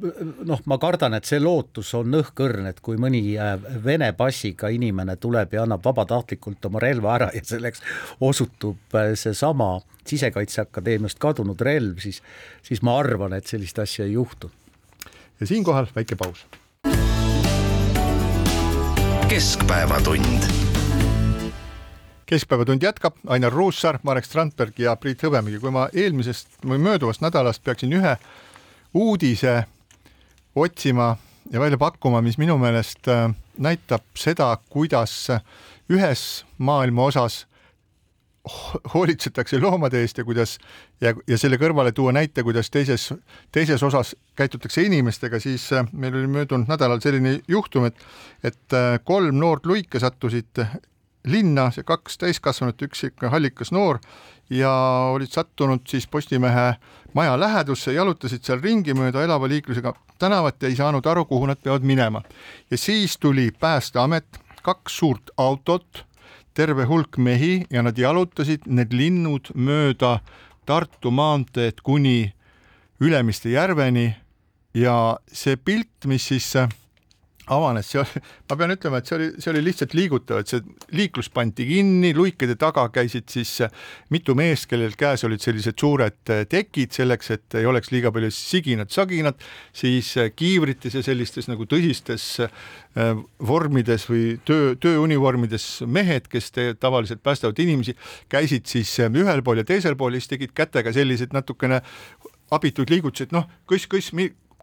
noh, 0.46 0.62
ma 0.66 0.78
kardan, 0.78 1.14
et 1.18 1.28
see 1.30 1.40
lootus 1.42 1.92
on 1.98 2.14
õhkõrn, 2.20 2.70
et 2.70 2.82
kui 2.86 3.00
mõni 3.02 3.22
äh, 3.38 3.56
Vene 3.84 4.12
passiga 4.18 4.72
inimene 4.74 5.16
tuleb 5.22 5.54
ja 5.54 5.64
annab 5.64 5.86
vabatahtlikult 5.86 6.66
oma 6.70 6.82
relva 6.84 7.16
ära 7.16 7.32
ja 7.36 7.44
selleks 7.46 7.84
osutub 8.20 8.98
äh, 8.98 9.14
seesama 9.20 9.78
Sisekaitseakadeemiast 10.10 11.20
kadunud 11.22 11.60
relv, 11.62 12.00
siis, 12.02 12.24
siis 12.66 12.82
ma 12.82 12.98
arvan, 12.98 13.36
et 13.38 13.48
sellist 13.48 13.80
asja 13.80 14.08
ei 14.08 14.16
juhtu. 14.18 14.52
ja 15.40 15.48
siinkohal 15.48 15.88
väike 15.96 16.16
paus. 16.16 16.46
keskpäevatund 19.30 20.60
keskpäevatund 22.30 22.84
jätkab, 22.84 23.16
Ainar 23.28 23.54
Ruussaar, 23.54 24.00
Marek 24.04 24.26
Strandberg 24.26 24.78
ja 24.80 24.96
Priit 24.96 25.24
Hõbemägi. 25.24 25.60
kui 25.60 25.72
ma 25.74 25.88
eelmisest 25.94 26.62
või 26.66 26.78
mööduvast 26.78 27.24
nädalast 27.26 27.64
peaksin 27.64 27.94
ühe 27.94 28.18
uudise 28.94 29.64
otsima 30.56 31.18
ja 31.52 31.60
välja 31.60 31.78
pakkuma, 31.78 32.22
mis 32.22 32.38
minu 32.38 32.58
meelest 32.58 33.08
äh, 33.08 33.30
näitab 33.58 34.04
seda, 34.18 34.58
kuidas 34.70 35.28
ühes 35.90 36.46
maailma 36.58 37.04
osas 37.10 37.46
hoolitsetakse 38.94 39.60
loomade 39.60 40.02
eest 40.02 40.18
ja 40.18 40.26
kuidas 40.26 40.58
ja, 41.02 41.14
ja 41.28 41.38
selle 41.38 41.60
kõrvale 41.60 41.92
tuua 41.96 42.14
näite, 42.16 42.44
kuidas 42.44 42.70
teises, 42.72 43.10
teises 43.52 43.84
osas 43.84 44.16
käitutakse 44.40 44.84
inimestega, 44.88 45.40
siis 45.44 45.68
äh, 45.74 45.88
meil 45.92 46.16
oli 46.16 46.28
möödunud 46.28 46.70
nädalal 46.70 47.02
selline 47.04 47.40
juhtum, 47.48 47.90
et 47.90 48.06
et 48.44 48.74
äh, 48.78 49.00
kolm 49.04 49.40
noort 49.40 49.66
luike 49.66 50.00
sattusid 50.00 50.64
linna, 51.28 51.70
see 51.76 51.84
kaks 51.84 52.18
täiskasvanut, 52.18 52.82
üks 52.88 53.04
ikka 53.10 53.30
hallikas 53.34 53.74
noor 53.76 54.00
ja 54.50 54.72
olid 55.14 55.32
sattunud 55.32 55.88
siis 55.88 56.08
Postimehe 56.08 56.74
maja 57.14 57.40
lähedusse, 57.40 57.94
jalutasid 57.94 58.44
seal 58.46 58.62
ringi 58.62 58.94
mööda 58.98 59.24
elava 59.24 59.50
liiklusega 59.50 59.94
tänavat 60.20 60.62
ja 60.62 60.70
ei 60.70 60.76
saanud 60.76 61.06
aru, 61.06 61.26
kuhu 61.26 61.46
nad 61.50 61.62
peavad 61.64 61.84
minema. 61.84 62.22
ja 62.72 62.78
siis 62.78 63.18
tuli 63.18 63.52
Päästeamet, 63.60 64.40
kaks 64.64 64.98
suurt 64.98 65.30
autot, 65.38 66.06
terve 66.54 66.86
hulk 66.86 67.18
mehi 67.18 67.66
ja 67.70 67.84
nad 67.84 67.98
jalutasid 67.98 68.66
need 68.66 68.94
linnud 68.94 69.52
mööda 69.56 70.20
Tartu 70.66 71.12
maanteed 71.12 71.82
kuni 71.84 72.34
Ülemiste 73.00 73.50
järveni 73.50 74.16
ja 74.74 75.18
see 75.32 75.56
pilt, 75.56 76.06
mis 76.06 76.28
siis 76.28 76.52
avanes, 77.50 77.90
see, 77.90 78.22
ma 78.50 78.58
pean 78.60 78.74
ütlema, 78.74 79.00
et 79.00 79.10
see 79.10 79.18
oli, 79.18 79.30
see 79.42 79.52
oli 79.54 79.64
lihtsalt 79.66 79.96
liigutav, 79.98 80.42
et 80.42 80.52
see 80.52 80.62
liiklus 80.96 81.32
pandi 81.34 81.66
kinni, 81.70 82.12
luikede 82.18 82.56
taga 82.60 82.86
käisid 82.94 83.30
siis 83.32 83.56
mitu 84.14 84.36
meest, 84.38 84.68
kellel 84.70 84.96
käes 85.00 85.26
olid 85.28 85.44
sellised 85.44 85.78
suured 85.80 86.34
tekid 86.52 86.96
selleks, 86.96 87.32
et 87.36 87.60
ei 87.60 87.70
oleks 87.70 87.92
liiga 87.94 88.14
palju 88.16 88.32
siginat-saginat, 88.36 89.42
siis 89.76 90.12
kiivrites 90.38 90.98
ja 91.00 91.04
sellistes 91.06 91.50
nagu 91.50 91.68
tõsistes 91.70 92.28
äh, 92.46 93.24
vormides 93.48 94.08
või 94.10 94.38
töö, 94.46 94.76
tööunivormides 94.82 95.70
mehed, 95.88 96.30
kes 96.32 96.52
te, 96.56 96.70
tavaliselt 96.80 97.24
päästavad 97.26 97.60
inimesi, 97.62 97.96
käisid 98.32 98.70
siis 98.70 98.94
ühel 99.10 99.44
pool 99.46 99.64
ja 99.64 99.68
teisel 99.68 99.98
pool 100.00 100.16
ja 100.16 100.22
siis 100.22 100.36
tegid 100.36 100.54
kätega 100.58 100.94
selliseid 100.96 101.34
natukene 101.36 101.82
abituid 102.54 102.90
liigutusi, 102.90 103.28
et 103.28 103.36
noh, 103.36 103.50
kõss-kõss, 103.70 104.14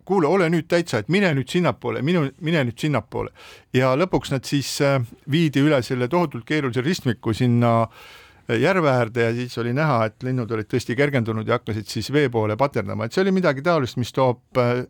kuule, 0.07 0.29
ole 0.31 0.49
nüüd 0.53 0.69
täitsa, 0.71 1.03
et 1.03 1.11
mine 1.13 1.33
nüüd 1.37 1.51
sinnapoole, 1.51 2.03
minu, 2.07 2.27
mine 2.45 2.63
nüüd 2.69 2.79
sinnapoole. 2.81 3.33
ja 3.75 3.95
lõpuks 3.99 4.33
nad 4.35 4.47
siis 4.47 4.77
äh, 4.85 5.01
viidi 5.31 5.65
üle 5.65 5.83
selle 5.83 6.09
tohutult 6.09 6.47
keerulise 6.49 6.85
ristmiku 6.87 7.35
sinna 7.35 7.75
äh, 7.83 8.57
järve 8.63 8.91
äärde 8.91 9.29
ja 9.29 9.35
siis 9.35 9.59
oli 9.59 9.75
näha, 9.77 10.05
et 10.07 10.23
linnud 10.27 10.51
olid 10.51 10.71
tõesti 10.71 10.97
kergendunud 10.97 11.47
ja 11.49 11.59
hakkasid 11.59 11.91
siis 11.91 12.11
vee 12.15 12.29
poole 12.33 12.57
paterdama, 12.57 13.07
et 13.07 13.17
see 13.17 13.25
oli 13.27 13.35
midagi 13.35 13.65
taolist, 13.67 13.99
mis 14.01 14.15
toob 14.17 14.63
äh, 14.63 14.87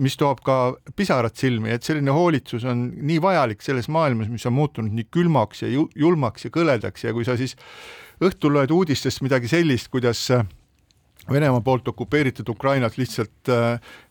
mis 0.00 0.16
toob 0.16 0.40
ka 0.44 0.56
pisarad 0.96 1.36
silmi, 1.36 1.72
et 1.74 1.84
selline 1.84 2.12
hoolitsus 2.14 2.64
on 2.68 2.86
nii 2.96 3.18
vajalik 3.22 3.64
selles 3.64 3.88
maailmas, 3.92 4.30
mis 4.32 4.46
on 4.48 4.56
muutunud 4.56 4.94
nii 4.96 5.08
külmaks 5.12 5.64
ja 5.64 5.70
julmaks 5.72 6.46
ja 6.46 6.52
kõledaks 6.54 7.04
ja 7.04 7.12
kui 7.12 7.26
sa 7.28 7.36
siis 7.40 7.56
õhtul 8.22 8.56
loed 8.56 8.72
uudistest 8.72 9.22
midagi 9.24 9.50
sellist, 9.50 9.90
kuidas 9.92 10.28
Venemaa 11.30 11.60
poolt 11.62 11.86
okupeeritud 11.88 12.48
Ukrainat 12.50 12.96
lihtsalt, 12.98 13.50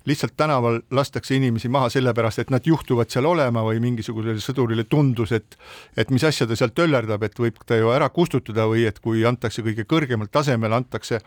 lihtsalt 0.07 0.33
tänaval 0.39 0.77
lastakse 0.95 1.35
inimesi 1.35 1.67
maha 1.69 1.89
sellepärast, 1.91 2.39
et 2.39 2.53
nad 2.53 2.65
juhtuvad 2.65 3.11
seal 3.11 3.27
olema 3.27 3.65
või 3.67 3.81
mingisugusele 3.83 4.39
sõdurile 4.39 4.85
tundus, 4.87 5.33
et 5.35 5.57
et 5.99 6.13
mis 6.13 6.23
asja 6.23 6.47
ta 6.47 6.55
seal 6.55 6.71
töllerdab, 6.71 7.23
et 7.27 7.35
võib 7.35 7.59
ta 7.67 7.75
ju 7.75 7.91
ära 7.91 8.07
kustutada 8.15 8.63
või 8.71 8.85
et 8.87 9.03
kui 9.03 9.25
antakse 9.27 9.63
kõige 9.65 9.83
kõrgemal 9.83 10.31
tasemel, 10.31 10.71
antakse 10.71 11.19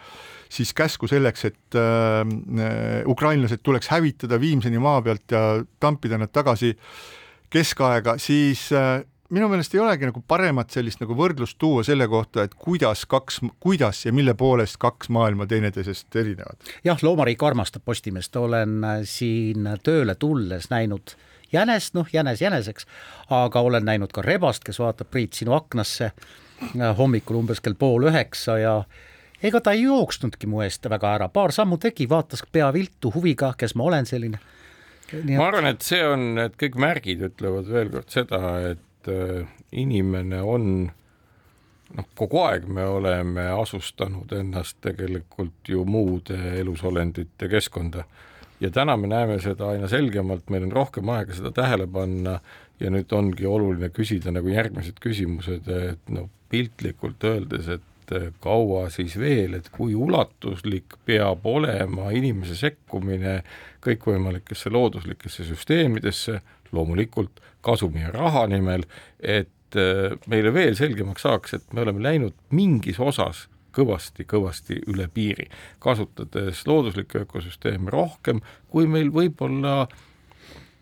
siis 0.49 0.73
käsku 0.73 1.11
selleks, 1.11 1.45
et 1.53 1.77
äh, 1.77 3.05
ukrainlased 3.05 3.61
tuleks 3.61 3.93
hävitada 3.93 4.41
Viimseni 4.41 4.81
maa 4.81 5.03
pealt 5.05 5.37
ja 5.37 5.45
tampida 5.81 6.17
nad 6.19 6.33
tagasi 6.33 6.73
keskaega, 7.53 8.17
siis 8.19 8.71
äh, 8.73 9.03
minu 9.35 9.49
meelest 9.51 9.75
ei 9.75 9.83
olegi 9.83 10.09
nagu 10.09 10.23
paremat 10.29 10.75
sellist 10.75 11.03
nagu 11.03 11.17
võrdlust 11.19 11.59
tuua 11.59 11.85
selle 11.87 12.07
kohta, 12.11 12.47
et 12.47 12.55
kuidas 12.55 13.05
kaks, 13.11 13.41
kuidas 13.61 14.05
ja 14.07 14.13
mille 14.15 14.35
poolest 14.39 14.79
kaks 14.83 15.11
maailma 15.15 15.47
teineteisest 15.51 16.17
erinevad. 16.17 16.73
jah, 16.85 17.03
loomariik 17.03 17.43
armastab 17.43 17.85
Postimeest, 17.85 18.37
olen 18.37 18.85
äh, 18.85 19.01
siin 19.09 19.69
tööle 19.83 20.15
tulles 20.15 20.71
näinud 20.71 21.17
jänest, 21.53 21.95
noh, 21.95 22.09
jänes 22.13 22.43
jäneseks, 22.43 22.87
aga 23.31 23.61
olen 23.61 23.85
näinud 23.85 24.13
ka 24.13 24.23
rebast, 24.23 24.65
kes 24.65 24.79
vaatab, 24.83 25.11
Priit, 25.11 25.35
sinu 25.39 25.55
aknasse 25.57 26.11
äh, 26.11 26.97
hommikul 26.99 27.43
umbes 27.43 27.63
kell 27.65 27.79
pool 27.79 28.09
üheksa 28.11 28.59
ja 28.63 28.79
ega 29.45 29.61
ta 29.61 29.75
ei 29.77 29.85
jooksnudki 29.85 30.49
mu 30.51 30.63
eest 30.65 30.89
väga 30.91 31.15
ära, 31.19 31.29
paar 31.29 31.53
sammu 31.53 31.79
tegi, 31.83 32.09
vaatas 32.11 32.45
pea 32.53 32.71
viltu 32.75 33.13
huviga, 33.15 33.55
kes 33.59 33.75
ma 33.75 33.91
olen 33.91 34.09
selline. 34.09 34.41
ma 35.37 35.47
arvan, 35.47 35.69
et 35.75 35.85
see 35.85 36.03
on, 36.07 36.33
et 36.47 36.57
kõik 36.61 36.79
märgid 36.81 37.23
ütlevad 37.29 37.71
veel 37.71 37.93
kord 37.93 38.11
seda, 38.13 38.41
et 38.73 38.83
et 39.05 39.13
äh, 39.13 39.47
inimene 39.73 40.41
on 40.43 40.91
noh, 41.95 42.07
kogu 42.17 42.41
aeg 42.45 42.67
me 42.69 42.85
oleme 42.89 43.47
asustanud 43.55 44.33
ennast 44.33 44.81
tegelikult 44.85 45.69
ju 45.69 45.85
muude 45.85 46.39
elusolendite 46.59 47.49
keskkonda. 47.49 48.05
Ja 48.61 48.71
täna 48.71 48.97
me 48.97 49.11
näeme 49.11 49.39
seda 49.43 49.73
aina 49.75 49.89
selgemalt, 49.91 50.49
meil 50.51 50.65
on 50.69 50.73
rohkem 50.73 51.11
aega 51.13 51.35
seda 51.37 51.51
tähele 51.53 51.87
panna 51.91 52.39
ja 52.81 52.91
nüüd 52.91 53.13
ongi 53.13 53.47
oluline 53.47 53.91
küsida 53.95 54.33
nagu 54.35 54.49
järgmised 54.49 55.01
küsimused, 55.03 55.69
et 55.69 56.15
noh, 56.15 56.31
piltlikult 56.51 57.25
öeldes, 57.29 57.69
et 57.69 58.15
äh, 58.15 58.31
kaua 58.43 58.89
siis 58.95 59.19
veel, 59.21 59.59
et 59.59 59.69
kui 59.75 59.95
ulatuslik 59.95 60.97
peab 61.07 61.47
olema 61.51 62.11
inimese 62.15 62.57
sekkumine 62.59 63.41
kõikvõimalikesse 63.85 64.73
looduslikesse 64.73 65.45
süsteemidesse, 65.51 66.41
loomulikult 66.75 67.43
kasumi 67.65 68.05
ja 68.05 68.13
raha 68.15 68.47
nimel, 68.51 68.87
et 69.21 69.79
äh, 69.79 70.15
meile 70.31 70.55
veel 70.55 70.77
selgemaks 70.79 71.27
saaks, 71.27 71.59
et 71.59 71.73
me 71.73 71.85
oleme 71.85 72.03
läinud 72.05 72.37
mingis 72.55 73.01
osas 73.01 73.49
kõvasti-kõvasti 73.75 74.85
üle 74.93 75.09
piiri, 75.11 75.49
kasutades 75.83 76.63
looduslikke 76.69 77.25
ökosüsteeme 77.25 77.91
rohkem, 77.91 78.43
kui 78.71 78.87
meil 78.87 79.11
võib-olla 79.15 79.89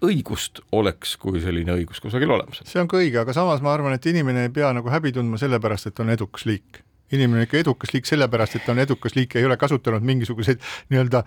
õigust 0.03 0.61
oleks, 0.75 1.17
kui 1.17 1.41
selline 1.41 1.77
õigus 1.79 2.03
kusagil 2.03 2.31
olemas 2.35 2.61
on. 2.61 2.69
see 2.69 2.83
on 2.83 2.91
ka 2.91 2.99
õige, 3.01 3.23
aga 3.23 3.35
samas 3.37 3.63
ma 3.65 3.73
arvan, 3.73 3.95
et 3.97 4.07
inimene 4.11 4.49
ei 4.49 4.55
pea 4.55 4.73
nagu 4.75 4.91
häbi 4.93 5.15
tundma 5.15 5.41
sellepärast, 5.41 5.89
et 5.89 6.03
on 6.03 6.13
edukas 6.13 6.45
liik 6.49 6.83
inimene 7.17 7.43
on 7.43 7.47
ikka 7.47 7.61
edukas 7.61 7.93
liik 7.95 8.09
sellepärast, 8.09 8.57
et 8.57 8.67
ta 8.67 8.75
on 8.75 8.83
edukas 8.83 9.17
liik 9.17 9.37
ja 9.37 9.43
ei 9.43 9.49
ole 9.49 9.57
kasutanud 9.61 10.05
mingisuguseid 10.07 10.63
nii-öelda 10.93 11.23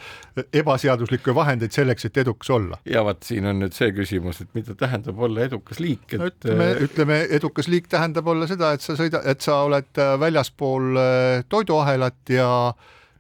ebaseaduslikke 0.62 1.36
vahendeid 1.36 1.76
selleks, 1.76 2.08
et 2.10 2.18
edukas 2.24 2.50
olla. 2.56 2.80
ja 2.90 3.04
vot 3.06 3.24
siin 3.26 3.46
on 3.50 3.62
nüüd 3.64 3.76
see 3.78 3.92
küsimus, 3.96 4.42
et 4.44 4.52
mida 4.58 4.76
tähendab 4.80 5.22
olla 5.28 5.46
edukas 5.46 5.80
liik, 5.84 6.08
et 6.14 6.20
no 6.22 6.30
ütleme, 6.32 6.68
äh, 6.74 6.84
ütleme, 6.88 7.22
edukas 7.40 7.70
liik 7.72 7.90
tähendab 7.92 8.28
olla 8.32 8.50
seda, 8.50 8.74
et 8.76 8.86
sa 8.86 8.98
sõida, 9.00 9.24
et 9.30 9.46
sa 9.46 9.62
oled 9.68 10.02
äh, 10.02 10.14
väljaspool 10.22 11.02
äh, 11.02 11.40
toiduahelat 11.50 12.36
ja 12.36 12.52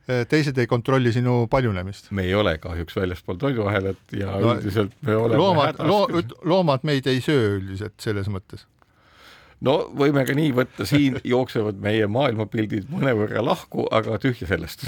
teised 0.05 0.53
ei 0.61 0.67
kontrolli 0.69 1.09
sinu 1.09 1.47
paljunemist. 1.49 2.11
me 2.13 2.27
ei 2.27 2.35
ole 2.37 2.59
kahjuks 2.61 2.93
väljaspool 2.93 3.39
toiduahelat 3.41 4.13
ja 4.13 4.35
no, 4.37 4.53
üldiselt 4.53 4.93
me 5.01 5.15
oleme 5.17 5.39
loomad, 5.41 5.81
loo, 5.81 6.21
loomad 6.45 6.85
meid 6.85 7.09
ei 7.09 7.23
söö 7.25 7.55
üldiselt 7.55 7.97
selles 8.05 8.29
mõttes 8.29 8.67
no 9.63 9.75
võime 9.95 10.25
ka 10.27 10.35
nii 10.35 10.51
võtta, 10.55 10.85
siin 10.87 11.19
jooksevad 11.23 11.77
meie 11.81 12.07
maailmapildid 12.11 12.89
mõnevõrra 12.91 13.43
lahku, 13.45 13.85
aga 13.93 14.17
tühja 14.21 14.47
sellest. 14.49 14.85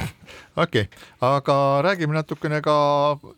okei 0.56 0.88
okay., 0.88 1.06
aga 1.24 1.58
räägime 1.86 2.18
natukene 2.18 2.60
ka 2.66 2.76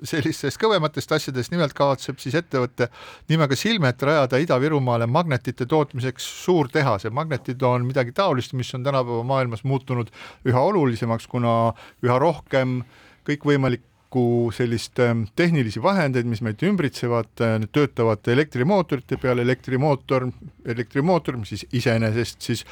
sellistest 0.04 0.60
kõvematest 0.62 1.14
asjadest, 1.20 1.54
nimelt 1.54 1.76
kavatseb 1.78 2.22
siis 2.22 2.38
ettevõte 2.40 2.90
nimega 3.30 3.58
Silmet 3.60 4.02
rajada 4.02 4.42
Ida-Virumaale 4.42 5.08
magnetite 5.10 5.68
tootmiseks 5.70 6.26
suur 6.46 6.72
tehas 6.74 7.06
ja 7.06 7.14
magnetid 7.14 7.62
on 7.64 7.86
midagi 7.88 8.16
taolist, 8.16 8.56
mis 8.58 8.74
on 8.76 8.88
tänapäeva 8.88 9.24
maailmas 9.28 9.64
muutunud 9.64 10.10
üha 10.48 10.66
olulisemaks, 10.72 11.28
kuna 11.28 11.76
üha 12.06 12.18
rohkem 12.20 12.82
kõikvõimalik 13.30 13.86
kokku 14.10 14.52
sellist 14.52 15.00
ähm, 15.00 15.24
tehnilisi 15.36 15.82
vahendeid, 15.82 16.26
mis 16.26 16.42
meid 16.42 16.62
ümbritsevad, 16.66 17.30
äh, 17.42 17.58
need 17.62 17.70
töötavad 17.72 18.26
elektrimootorite 18.28 19.20
peal, 19.22 19.38
elektrimootor, 19.44 20.26
elektrimootor, 20.66 21.38
mis 21.38 21.50
siis 21.54 21.66
iseenesest 21.78 22.42
siis 22.42 22.66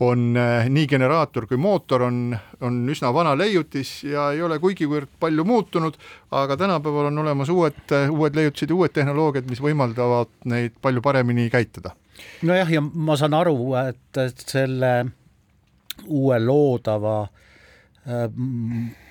on 0.00 0.36
äh, 0.38 0.68
nii 0.70 0.86
generaator 0.86 1.48
kui 1.50 1.58
mootor 1.58 2.04
on, 2.06 2.36
on 2.60 2.78
üsna 2.92 3.10
vana 3.14 3.34
leiutis 3.38 4.04
ja 4.06 4.30
ei 4.30 4.42
ole 4.42 4.60
kuigivõrd 4.62 5.10
palju 5.20 5.44
muutunud, 5.44 5.96
aga 6.30 6.56
tänapäeval 6.56 7.10
on 7.10 7.18
olemas 7.24 7.50
uued, 7.50 7.82
äh, 7.90 8.10
uued 8.10 8.38
leiutised 8.38 8.70
ja 8.70 8.78
uued 8.78 8.94
tehnoloogiad, 8.94 9.48
mis 9.50 9.62
võimaldavad 9.62 10.30
neid 10.44 10.76
palju 10.82 11.02
paremini 11.02 11.48
käitada. 11.50 11.96
nojah, 12.42 12.70
ja 12.70 12.80
ma 12.80 13.16
saan 13.18 13.34
aru, 13.34 13.74
et 13.88 14.22
selle 14.46 14.92
uue 16.06 16.38
loodava 16.44 17.24
äh, 17.24 17.42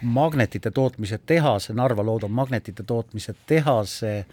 magnetite 0.01 0.71
tootmise 0.71 1.19
tehase, 1.25 1.73
Narva 1.73 2.03
loodav 2.05 2.31
magnetite 2.31 2.83
tootmise 2.83 3.35
tehase 3.47 4.25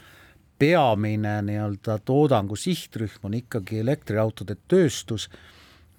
peamine 0.59 1.41
nii-öelda 1.43 1.99
toodangu 2.07 2.57
sihtrühm 2.57 3.27
on 3.27 3.35
ikkagi 3.35 3.81
elektriautode 3.83 4.55
tööstus, 4.71 5.27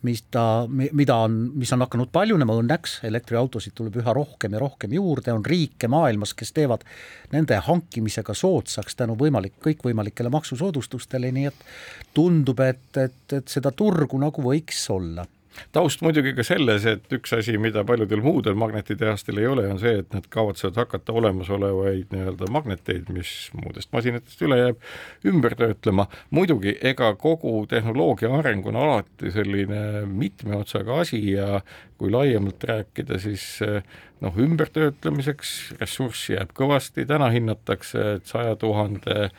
mis 0.08 0.22
ta, 0.32 0.64
mida 0.72 1.18
on, 1.26 1.36
mis 1.60 1.72
on 1.76 1.84
hakanud 1.84 2.12
paljunema 2.16 2.56
õnneks, 2.60 2.98
elektriautosid 3.08 3.76
tuleb 3.76 4.00
üha 4.00 4.16
rohkem 4.16 4.56
ja 4.56 4.64
rohkem 4.64 4.96
juurde, 4.96 5.36
on 5.36 5.44
riike 5.48 5.88
maailmas, 5.92 6.32
kes 6.36 6.52
teevad 6.56 6.84
nende 7.36 7.60
hankimisega 7.68 8.36
soodsaks 8.36 9.00
tänu 9.00 9.16
võimalik, 9.20 9.60
kõikvõimalikele 9.64 10.32
maksusoodustustele, 10.32 11.32
nii 11.36 11.52
et 11.52 11.64
tundub, 12.16 12.64
et, 12.64 12.88
et, 13.00 13.24
et 13.40 13.56
seda 13.58 13.72
turgu 13.76 14.20
nagu 14.24 14.44
võiks 14.48 14.84
olla 14.92 15.28
taust 15.76 16.02
muidugi 16.06 16.34
ka 16.38 16.46
selles, 16.46 16.86
et 16.90 17.14
üks 17.14 17.34
asi, 17.38 17.56
mida 17.62 17.84
paljudel 17.88 18.24
muudel 18.24 18.56
magnetitehastel 18.60 19.42
ei 19.42 19.48
ole, 19.50 19.66
on 19.72 19.80
see, 19.82 20.00
et 20.02 20.14
nad 20.16 20.28
kavatsevad 20.34 20.80
hakata 20.84 21.16
olemasolevaid 21.20 22.14
nii-öelda 22.14 22.50
magneteid, 22.54 23.10
mis 23.14 23.34
muudest 23.58 23.92
masinatest 23.96 24.44
üle 24.46 24.60
jääb, 24.60 24.88
ümber 25.30 25.58
töötlema. 25.60 26.08
muidugi, 26.34 26.76
ega 26.82 27.14
kogu 27.20 27.66
tehnoloogia 27.70 28.32
areng 28.38 28.68
on 28.68 28.80
alati 28.80 29.32
selline 29.34 30.06
mitme 30.10 30.58
otsaga 30.58 31.02
asi 31.04 31.22
ja 31.32 31.62
kui 31.98 32.12
laiemalt 32.12 32.64
rääkida, 32.64 33.20
siis 33.20 33.60
noh, 34.24 34.38
ümbertöötlemiseks 34.40 35.74
ressurssi 35.82 36.38
jääb 36.38 36.54
kõvasti, 36.58 37.06
täna 37.08 37.30
hinnatakse, 37.34 38.08
et 38.18 38.26
saja 38.30 38.56
tuhande 38.60 39.30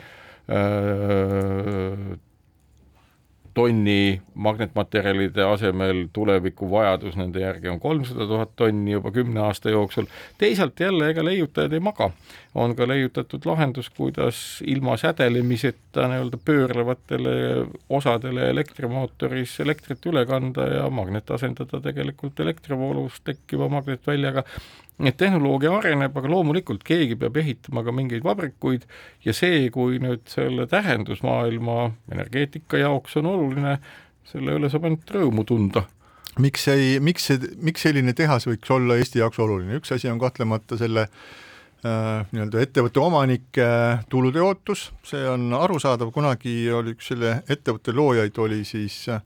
tonni 3.55 4.23
magnetmaterjalide 4.35 5.45
asemel 5.47 6.07
tuleviku 6.13 6.71
vajadus 6.71 7.17
nende 7.17 7.41
järgi 7.41 7.69
on 7.71 7.81
kolmsada 7.81 8.27
tuhat 8.27 8.51
tonni 8.57 8.93
juba 8.93 9.11
kümne 9.11 9.41
aasta 9.41 9.71
jooksul. 9.71 10.07
teisalt 10.39 10.81
jälle, 10.81 11.11
ega 11.11 11.25
leiutajad 11.25 11.73
ei 11.73 11.81
maga. 11.81 12.11
on 12.55 12.77
ka 12.77 12.89
leiutatud 12.89 13.47
lahendus, 13.47 13.91
kuidas 13.91 14.63
ilma 14.67 14.97
sädelemiseta 14.97 16.09
nii-öelda 16.09 16.39
pöörlevatele 16.45 17.67
osadele 17.89 18.51
elektrimootoris 18.51 19.61
elektrit 19.61 20.07
üle 20.07 20.27
kanda 20.27 20.67
ja 20.67 20.91
magnet 20.91 21.31
asendada 21.31 21.81
tegelikult 21.81 22.41
elektrivoolus 22.41 23.21
tekkiva 23.25 23.69
magnetväljaga 23.69 24.45
et 25.03 25.17
tehnoloogia 25.19 25.73
areneb, 25.75 26.15
aga 26.17 26.31
loomulikult 26.31 26.85
keegi 26.87 27.17
peab 27.19 27.37
ehitama 27.41 27.83
ka 27.87 27.93
mingeid 27.95 28.23
vabrikuid 28.25 28.85
ja 29.27 29.35
see, 29.35 29.67
kui 29.75 29.99
nüüd 30.03 30.23
selle 30.31 30.69
tähendus 30.71 31.25
maailma 31.27 31.89
energeetika 32.13 32.79
jaoks 32.79 33.19
on 33.19 33.31
oluline, 33.33 33.79
selle 34.31 34.55
üle 34.59 34.71
saab 34.71 34.87
ainult 34.87 35.11
rõõmu 35.17 35.47
tunda. 35.49 35.85
Miks 36.43 36.69
ei, 36.71 36.99
miks 37.03 37.27
see, 37.31 37.51
miks 37.63 37.85
selline 37.87 38.15
tehas 38.17 38.47
võiks 38.49 38.71
olla 38.75 38.99
Eesti 38.99 39.21
jaoks 39.21 39.39
oluline, 39.43 39.79
üks 39.79 39.95
asi 39.95 40.11
on 40.11 40.19
kahtlemata 40.23 40.79
selle 40.79 41.09
äh, 41.09 42.23
nii-öelda 42.31 42.63
ettevõtte 42.63 43.03
omanike 43.03 43.67
äh, 43.67 44.05
tulude 44.11 44.43
ootus, 44.43 44.89
see 45.07 45.27
on 45.31 45.51
arusaadav, 45.59 46.11
kunagi 46.15 46.57
oli 46.75 46.95
üks 46.95 47.11
selle 47.11 47.41
ettevõtte 47.51 47.95
loojaid, 47.95 48.39
oli 48.47 48.63
siis 48.67 49.05
äh,, 49.15 49.23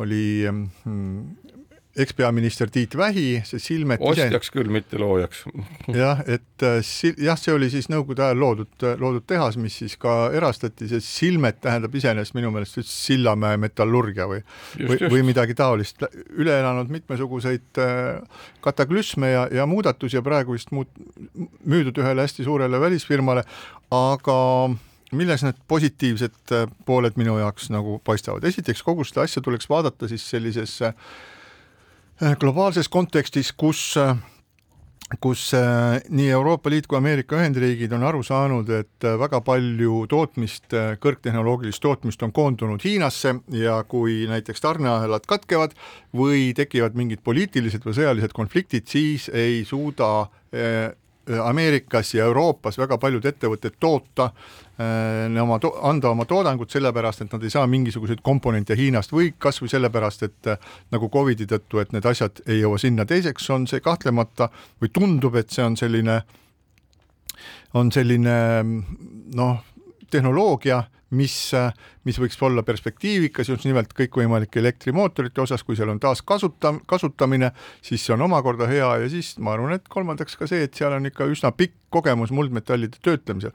oli 0.00 0.44
mm, 0.48 1.49
ekspeaminister 1.96 2.70
Tiit 2.70 2.94
Vähi, 2.96 3.40
see 3.46 3.62
Silmet 3.62 4.02
ostjaks 4.04 4.52
küll, 4.54 4.70
mitte 4.70 4.98
loojaks. 5.00 5.42
jah, 6.02 6.22
et 6.30 6.64
äh, 6.66 6.78
jah, 7.18 7.38
see 7.40 7.54
oli 7.54 7.70
siis 7.72 7.90
Nõukogude 7.90 8.24
ajal 8.28 8.38
loodud, 8.40 8.86
loodud 9.00 9.26
tehas, 9.28 9.58
mis 9.60 9.80
siis 9.82 9.96
ka 10.00 10.30
erastati, 10.36 10.88
see 10.90 11.02
Silmet 11.04 11.60
tähendab 11.64 11.94
iseenesest 11.98 12.36
minu 12.38 12.52
meelest 12.54 12.78
üldse 12.80 12.94
Sillamäe 12.94 13.58
metallurgia 13.60 14.28
või 14.30 14.42
või, 14.78 14.98
või 15.10 15.24
midagi 15.32 15.56
taolist, 15.58 16.04
üle 16.30 16.54
elanud 16.60 16.92
mitmesuguseid 16.92 17.80
äh, 17.82 18.44
kataklüsme 18.64 19.32
ja, 19.32 19.46
ja 19.60 19.66
muudatusi 19.70 20.18
ja 20.18 20.22
praegu 20.26 20.54
vist 20.54 20.70
muut-, 20.74 21.02
müüdud 21.64 21.98
ühele 22.02 22.26
hästi 22.26 22.46
suurele 22.46 22.80
välisfirmale, 22.80 23.44
aga 23.94 24.38
milles 25.16 25.42
need 25.42 25.58
positiivsed 25.70 26.54
äh, 26.54 26.70
pooled 26.86 27.18
minu 27.20 27.36
jaoks 27.40 27.70
nagu 27.74 27.98
paistavad, 28.06 28.46
esiteks 28.46 28.82
kogu 28.86 29.06
seda 29.06 29.26
asja 29.26 29.42
tuleks 29.42 29.68
vaadata 29.70 30.08
siis 30.10 30.26
sellises 30.30 30.76
äh, 30.86 30.94
globaalses 32.40 32.88
kontekstis, 32.88 33.52
kus 33.56 33.96
kus 35.18 35.48
nii 36.14 36.28
Euroopa 36.30 36.70
Liit 36.70 36.86
kui 36.86 36.98
Ameerika 36.98 37.34
Ühendriigid 37.34 37.90
on 37.96 38.04
aru 38.06 38.20
saanud, 38.22 38.68
et 38.70 39.06
väga 39.18 39.40
palju 39.42 40.04
tootmist, 40.10 40.70
kõrgtehnoloogilist 41.02 41.82
tootmist 41.82 42.22
on 42.22 42.30
koondunud 42.30 42.84
Hiinasse 42.84 43.34
ja 43.58 43.80
kui 43.90 44.20
näiteks 44.30 44.62
tarneahelad 44.62 45.26
katkevad 45.26 45.74
või 46.14 46.52
tekivad 46.54 46.94
mingid 46.94 47.24
poliitilised 47.26 47.82
või 47.82 47.96
sõjalised 47.98 48.36
konfliktid, 48.36 48.86
siis 48.86 49.26
ei 49.34 49.64
suuda 49.66 50.28
Ameerikas 51.44 52.14
ja 52.14 52.24
Euroopas 52.24 52.78
väga 52.78 52.98
paljud 52.98 53.24
ettevõtted 53.24 53.76
toota 53.80 54.30
äh, 54.30 55.42
oma 55.42 55.58
to-, 55.62 55.72
anda 55.86 56.10
oma 56.10 56.24
toodangut 56.28 56.70
sellepärast, 56.70 57.24
et 57.24 57.32
nad 57.32 57.44
ei 57.44 57.52
saa 57.52 57.66
mingisuguseid 57.70 58.22
komponente 58.22 58.76
Hiinast 58.76 59.12
või 59.12 59.32
kas 59.38 59.60
või 59.62 59.72
sellepärast, 59.72 60.26
et 60.26 60.52
äh, 60.52 60.70
nagu 60.90 61.10
Covidi 61.12 61.46
tõttu, 61.50 61.80
et 61.80 61.92
need 61.96 62.06
asjad 62.06 62.42
ei 62.46 62.60
jõua 62.60 62.78
sinna, 62.78 63.06
teiseks 63.06 63.50
on 63.54 63.66
see 63.70 63.82
kahtlemata 63.84 64.50
või 64.82 64.92
tundub, 64.92 65.36
et 65.40 65.50
see 65.50 65.64
on 65.64 65.76
selline, 65.80 66.20
on 67.74 67.92
selline 67.92 68.38
noh, 69.36 69.60
tehnoloogia, 70.10 70.82
mis, 71.16 71.34
mis 72.06 72.18
võiks 72.22 72.38
olla 72.46 72.62
perspektiivikas 72.66 73.50
just 73.50 73.66
nimelt 73.66 73.94
kõikvõimalike 73.96 74.60
elektrimootorite 74.62 75.42
osas, 75.42 75.64
kui 75.66 75.78
seal 75.78 75.90
on 75.92 76.00
taaskasuta-, 76.02 76.76
kasutamine, 76.90 77.52
siis 77.82 78.04
see 78.06 78.14
on 78.14 78.26
omakorda 78.28 78.68
hea 78.70 78.90
ja 79.04 79.08
siis 79.10 79.34
ma 79.42 79.54
arvan, 79.56 79.74
et 79.78 79.88
kolmandaks 79.90 80.38
ka 80.38 80.48
see, 80.50 80.62
et 80.66 80.76
seal 80.76 80.94
on 80.96 81.10
ikka 81.10 81.26
üsna 81.30 81.52
pikk 81.56 81.76
kogemus 81.90 82.30
muldmetallide 82.34 83.02
töötlemisel. 83.02 83.54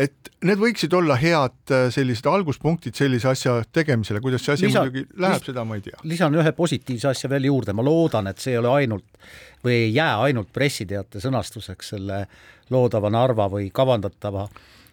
et 0.00 0.30
need 0.46 0.58
võiksid 0.58 0.94
olla 0.94 1.16
head 1.18 1.72
äh, 1.74 1.88
sellised 1.92 2.26
alguspunktid 2.30 2.94
sellise 2.96 3.28
asja 3.28 3.56
tegemisele, 3.72 4.20
kuidas 4.22 4.44
see 4.46 4.54
asi 4.54 4.68
Lisa, 4.68 4.84
muidugi 4.86 5.20
läheb, 5.20 5.44
seda 5.44 5.64
ma 5.66 5.78
ei 5.78 5.84
tea. 5.84 5.98
lisan 6.02 6.34
ühe 6.34 6.52
positiivse 6.56 7.10
asja 7.10 7.30
veel 7.30 7.50
juurde, 7.50 7.74
ma 7.76 7.84
loodan, 7.86 8.30
et 8.30 8.42
see 8.42 8.54
ei 8.54 8.60
ole 8.62 8.70
ainult 8.82 9.22
või 9.64 9.76
ei 9.84 9.94
jää 9.94 10.18
ainult 10.26 10.52
pressiteate 10.52 11.22
sõnastuseks 11.22 11.94
selle 11.94 12.24
loodava 12.70 13.10
Narva 13.10 13.48
või 13.50 13.68
kavandatava 13.74 14.48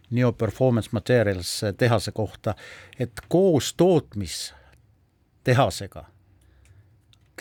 Neo 0.09 0.31
Performance 0.31 0.89
Materials 0.91 1.61
tehase 1.77 2.11
kohta, 2.11 2.55
et 2.99 3.11
koos 3.27 3.73
tootmistehasega 3.73 6.05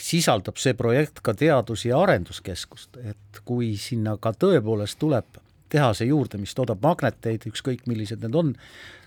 sisaldab 0.01 0.59
see 0.61 0.73
projekt 0.77 1.21
ka 1.23 1.33
teadus- 1.33 1.85
ja 1.85 2.01
arenduskeskust, 2.01 2.97
et 2.97 3.41
kui 3.45 3.75
sinna 3.77 4.17
ka 4.17 4.31
tõepoolest 4.31 4.99
tuleb 4.99 5.25
tehase 5.69 6.05
juurde, 6.05 6.37
mis 6.37 6.55
toodab 6.55 6.83
magneteid, 6.83 7.47
ükskõik 7.49 7.87
millised 7.87 8.23
need 8.23 8.35
on, 8.35 8.53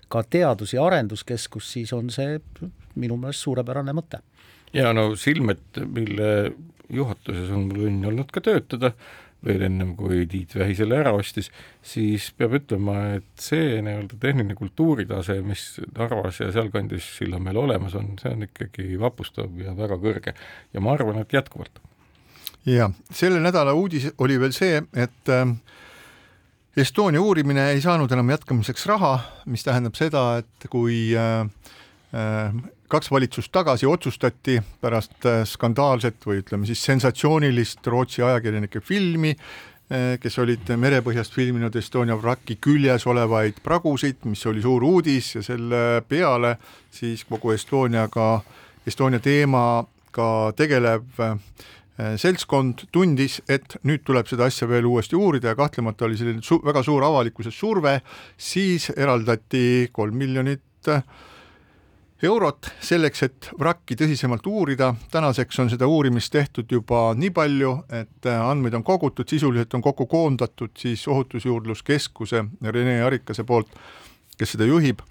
ka 0.09 0.23
teadus- 0.23 0.73
ja 0.73 0.85
arenduskeskus, 0.85 1.71
siis 1.71 1.93
on 1.93 2.09
see 2.09 2.39
minu 2.95 3.17
meelest 3.17 3.39
suurepärane 3.39 3.93
mõte. 3.93 4.19
ja 4.73 4.93
no 4.93 5.15
Silmet, 5.15 5.61
mille 5.85 6.53
juhatuses 6.89 7.49
on 7.49 7.67
mul 7.67 7.87
õnn 7.87 8.07
olnud 8.07 8.31
ka 8.31 8.41
töötada, 8.41 8.93
veel 9.45 9.65
ennem 9.65 9.93
kui 9.97 10.25
Tiit 10.29 10.53
Vähi 10.55 10.75
selle 10.77 10.99
ära 11.01 11.13
ostis, 11.17 11.49
siis 11.81 12.29
peab 12.37 12.55
ütlema, 12.59 12.97
et 13.17 13.41
see 13.41 13.79
nii-öelda 13.81 14.19
tehniline 14.21 14.57
kultuuritase, 14.57 15.39
mis 15.45 15.65
Narvas 15.97 16.41
ja 16.43 16.51
sealkandis 16.53 17.07
Sillamäel 17.17 17.57
olemas 17.63 17.95
on, 17.97 18.13
see 18.21 18.33
on 18.35 18.45
ikkagi 18.45 18.99
vapustav 19.01 19.55
ja 19.61 19.73
väga 19.77 19.97
kõrge 20.01 20.35
ja 20.73 20.83
ma 20.83 20.93
arvan, 20.93 21.21
et 21.23 21.33
jätkuvalt. 21.33 21.81
ja 22.65 22.91
selle 23.09 23.41
nädala 23.41 23.73
uudis 23.73 24.11
oli 24.21 24.39
veel 24.39 24.53
see, 24.55 24.83
et 24.93 25.33
äh, 25.33 25.55
Estonia 26.77 27.19
uurimine 27.21 27.65
ei 27.73 27.81
saanud 27.83 28.11
enam 28.15 28.29
jätkamiseks 28.31 28.85
raha, 28.87 29.17
mis 29.51 29.65
tähendab 29.67 29.97
seda, 29.99 30.37
et 30.39 30.69
kui 30.71 31.09
äh, 31.19 31.41
äh, 32.15 32.53
kaks 32.91 33.11
valitsust 33.11 33.51
tagasi 33.55 33.87
otsustati 33.87 34.57
pärast 34.81 35.25
äh, 35.29 35.43
skandaalset 35.47 36.25
või 36.27 36.41
ütleme 36.41 36.67
siis 36.67 36.81
sensatsioonilist 36.83 37.87
Rootsi 37.87 38.23
ajakirjanike 38.25 38.81
filmi, 38.83 39.31
äh, 39.31 40.17
kes 40.19 40.39
olid 40.43 40.71
merepõhjast 40.77 41.35
filminud 41.35 41.75
Estonia 41.79 42.17
vraki 42.19 42.57
küljes 42.61 43.07
olevaid 43.07 43.61
pragusid, 43.63 44.25
mis 44.27 44.43
oli 44.51 44.63
suur 44.63 44.83
uudis 44.83 45.35
ja 45.37 45.45
selle 45.45 46.01
peale 46.07 46.57
siis 46.91 47.23
kogu 47.29 47.55
Estoniaga, 47.55 48.41
Estonia 48.87 49.23
teemaga 49.23 50.27
tegelev 50.59 51.23
äh, 51.23 51.37
seltskond 52.19 52.87
tundis, 52.91 53.39
et 53.47 53.77
nüüd 53.87 54.03
tuleb 54.03 54.27
seda 54.27 54.49
asja 54.51 54.67
veel 54.67 54.89
uuesti 54.89 55.15
uurida 55.15 55.53
ja 55.53 55.59
kahtlemata 55.59 56.09
oli 56.09 56.19
selline 56.19 56.43
su 56.43 56.59
väga 56.65 56.83
suur 56.83 57.07
avalikkuse 57.07 57.53
surve, 57.55 58.01
siis 58.35 58.89
eraldati 58.97 59.91
kolm 59.95 60.17
miljonit 60.25 60.91
eurot 62.27 62.69
selleks, 62.83 63.23
et 63.25 63.49
vrakki 63.59 63.95
tõsisemalt 63.97 64.45
uurida, 64.49 64.91
tänaseks 65.11 65.61
on 65.63 65.71
seda 65.71 65.87
uurimist 65.89 66.31
tehtud 66.33 66.69
juba 66.71 67.11
nii 67.17 67.31
palju, 67.33 67.71
et 67.89 68.29
äh, 68.29 68.41
andmeid 68.45 68.77
on 68.77 68.85
kogutud, 68.85 69.29
sisuliselt 69.29 69.73
on 69.77 69.81
kokku 69.81 70.05
koondatud 70.11 70.75
siis 70.77 71.07
Ohutusjuurdluskeskuse 71.07 72.43
Rene 72.61 72.99
Arikase 73.05 73.45
poolt, 73.47 73.73
kes 74.37 74.53
seda 74.55 74.67
juhib, 74.69 75.01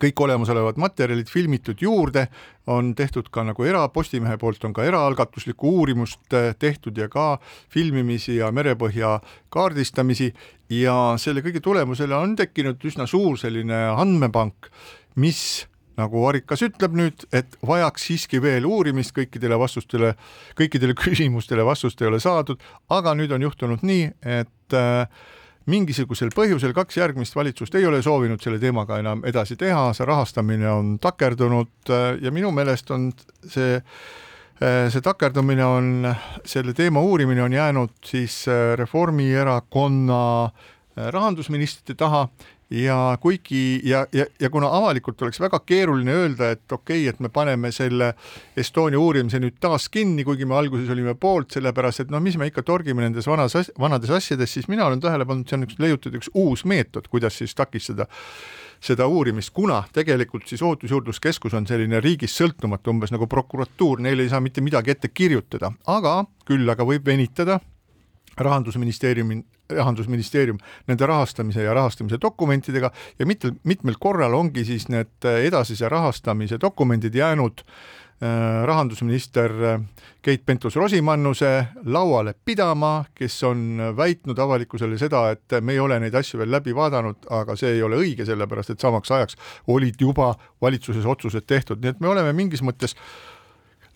kõik 0.00 0.22
olemasolevad 0.24 0.80
materjalid 0.80 1.28
filmitud 1.30 1.82
juurde, 1.84 2.26
on 2.72 2.94
tehtud 2.96 3.28
ka 3.30 3.44
nagu 3.44 3.66
era, 3.68 3.84
Postimehe 3.92 4.38
poolt 4.40 4.64
on 4.64 4.72
ka 4.74 4.86
eraalgatuslikku 4.88 5.74
uurimust 5.80 6.34
äh, 6.34 6.54
tehtud 6.58 6.96
ja 6.98 7.10
ka 7.12 7.36
filmimisi 7.72 8.38
ja 8.40 8.48
merepõhja 8.52 9.18
kaardistamisi. 9.52 10.32
Ja 10.72 11.14
selle 11.20 11.44
kõige 11.44 11.60
tulemusele 11.60 12.16
on 12.16 12.32
tekkinud 12.40 12.80
üsna 12.88 13.04
suur 13.06 13.36
selline 13.38 13.84
andmepank, 13.92 14.72
mis 15.20 15.66
nagu 16.00 16.24
Arikas 16.28 16.64
ütleb 16.66 16.96
nüüd, 16.98 17.26
et 17.32 17.56
vajaks 17.66 18.08
siiski 18.08 18.40
veel 18.42 18.66
uurimist 18.66 19.14
kõikidele 19.16 19.58
vastustele, 19.60 20.14
kõikidele 20.58 20.96
küsimustele 21.04 21.66
vastust 21.66 22.02
ei 22.02 22.10
ole 22.10 22.20
saadud, 22.22 22.60
aga 22.94 23.14
nüüd 23.18 23.32
on 23.34 23.46
juhtunud 23.46 23.86
nii, 23.86 24.10
et 24.40 24.78
äh, 24.78 25.08
mingisugusel 25.70 26.32
põhjusel 26.34 26.74
kaks 26.76 26.98
järgmist 26.98 27.36
valitsust 27.36 27.74
ei 27.78 27.86
ole 27.88 28.02
soovinud 28.04 28.42
selle 28.42 28.58
teemaga 28.60 28.98
enam 29.00 29.24
edasi 29.26 29.56
teha, 29.60 29.92
see 29.96 30.06
rahastamine 30.08 30.68
on 30.70 30.94
takerdunud 31.02 31.92
äh, 31.92 32.10
ja 32.22 32.32
minu 32.34 32.52
meelest 32.54 32.90
on 32.94 33.10
see 33.48 33.78
äh, 33.78 34.90
see 34.92 35.04
takerdumine 35.04 35.64
on, 35.64 35.88
selle 36.44 36.74
teema 36.76 37.00
uurimine 37.00 37.42
on 37.42 37.52
jäänud 37.52 37.96
siis 38.04 38.44
äh, 38.48 38.74
Reformierakonna 38.78 40.24
rahandusministrite 40.94 41.96
taha 41.98 42.28
ja 42.70 43.18
kuigi 43.20 43.80
ja, 43.84 44.06
ja, 44.12 44.26
ja 44.40 44.50
kuna 44.50 44.70
avalikult 44.76 45.22
oleks 45.22 45.40
väga 45.40 45.60
keeruline 45.66 46.12
öelda, 46.12 46.50
et 46.54 46.72
okei 46.72 47.02
okay,, 47.04 47.12
et 47.12 47.20
me 47.20 47.28
paneme 47.28 47.72
selle 47.72 48.14
Estonia 48.56 49.00
uurimise 49.00 49.40
nüüd 49.42 49.58
taas 49.60 49.88
kinni, 49.92 50.24
kuigi 50.24 50.48
me 50.48 50.56
alguses 50.58 50.90
olime 50.90 51.14
poolt, 51.14 51.52
sellepärast 51.54 52.04
et 52.04 52.12
noh, 52.14 52.22
mis 52.24 52.38
me 52.40 52.48
ikka 52.50 52.64
torgime 52.66 53.04
nendes 53.04 53.28
vanas, 53.28 53.56
vanades 53.80 54.10
asjades, 54.10 54.52
siis 54.56 54.68
mina 54.72 54.86
olen 54.86 55.02
tähele 55.02 55.26
pannud, 55.28 55.48
see 55.48 55.58
on 55.58 55.68
üks 55.68 55.80
leiutatud 55.82 56.20
üks 56.20 56.32
uus 56.34 56.64
meetod, 56.68 57.08
kuidas 57.12 57.38
siis 57.40 57.54
takistada 57.54 58.08
seda 58.84 59.06
uurimist, 59.08 59.52
kuna 59.56 59.82
tegelikult 59.94 60.48
siis 60.48 60.62
Ohutusjuurdluskeskus 60.62 61.54
on 61.56 61.66
selline 61.68 62.00
riigist 62.04 62.36
sõltumatu, 62.40 62.92
umbes 62.92 63.14
nagu 63.14 63.28
prokuratuur, 63.30 64.02
neile 64.04 64.26
ei 64.26 64.32
saa 64.32 64.42
mitte 64.44 64.64
midagi 64.64 64.92
ette 64.92 65.08
kirjutada, 65.08 65.72
aga 65.88 66.24
küll 66.44 66.68
aga 66.68 66.84
võib 66.84 67.06
venitada 67.06 67.60
rahandusministeeriumi 68.36 69.42
rahandusministeerium 69.72 70.58
nende 70.88 71.06
rahastamise 71.06 71.62
ja 71.62 71.74
rahastamise 71.74 72.18
dokumentidega 72.22 72.90
ja 73.18 73.26
mitmel, 73.26 73.54
mitmel 73.64 73.94
korral 74.00 74.34
ongi 74.34 74.64
siis 74.64 74.88
need 74.92 75.24
edasise 75.24 75.88
rahastamise 75.88 76.58
dokumendid 76.60 77.14
jäänud 77.14 77.64
äh, 77.64 78.64
rahandusminister 78.64 79.52
äh, 79.64 79.80
Keit 80.22 80.42
Pentus-Rosimannuse 80.46 81.64
lauale 81.84 82.34
pidama, 82.44 83.04
kes 83.14 83.42
on 83.44 83.80
väitnud 83.96 84.38
avalikkusele 84.38 84.98
seda, 84.98 85.30
et 85.30 85.56
me 85.60 85.72
ei 85.72 85.80
ole 85.80 85.98
neid 86.00 86.14
asju 86.14 86.40
veel 86.40 86.52
läbi 86.52 86.72
vaadanud, 86.76 87.26
aga 87.30 87.56
see 87.56 87.74
ei 87.76 87.82
ole 87.82 87.98
õige, 88.00 88.24
sellepärast 88.24 88.72
et 88.72 88.80
samaks 88.80 89.12
ajaks 89.12 89.36
olid 89.66 90.00
juba 90.00 90.34
valitsuses 90.62 91.04
otsused 91.04 91.44
tehtud, 91.46 91.80
nii 91.80 91.92
et 91.92 92.00
me 92.00 92.08
oleme 92.12 92.32
mingis 92.32 92.64
mõttes 92.64 92.96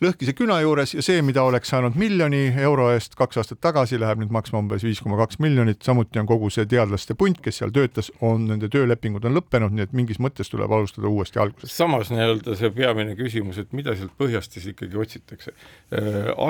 lõhkise 0.03 0.33
küna 0.37 0.59
juures 0.63 0.93
ja 0.95 1.03
see, 1.05 1.21
mida 1.25 1.43
oleks 1.47 1.71
saanud 1.73 1.97
miljoni 1.99 2.45
euro 2.61 2.89
eest 2.93 3.17
kaks 3.19 3.41
aastat 3.41 3.61
tagasi, 3.63 3.99
läheb 3.99 4.21
nüüd 4.21 4.31
maksma 4.33 4.61
umbes 4.63 4.85
viis 4.85 5.01
koma 5.03 5.19
kaks 5.19 5.39
miljonit, 5.43 5.81
samuti 5.85 6.21
on 6.21 6.29
kogu 6.29 6.51
see 6.53 6.67
teadlaste 6.69 7.15
punt, 7.19 7.41
kes 7.43 7.61
seal 7.61 7.73
töötas, 7.75 8.11
on 8.25 8.47
nende 8.51 8.71
töölepingud 8.71 9.27
on 9.27 9.37
lõppenud, 9.39 9.75
nii 9.75 9.87
et 9.87 9.95
mingis 9.97 10.21
mõttes 10.23 10.51
tuleb 10.51 10.71
alustada 10.71 11.11
uuesti 11.11 11.43
algusest. 11.43 11.75
samas 11.75 12.13
nii-öelda 12.13 12.55
see 12.59 12.71
peamine 12.75 13.15
küsimus, 13.19 13.59
et 13.61 13.75
mida 13.75 13.95
sealt 13.99 14.15
põhjast 14.19 14.55
siis 14.55 14.71
ikkagi 14.73 14.99
otsitakse. 15.03 15.55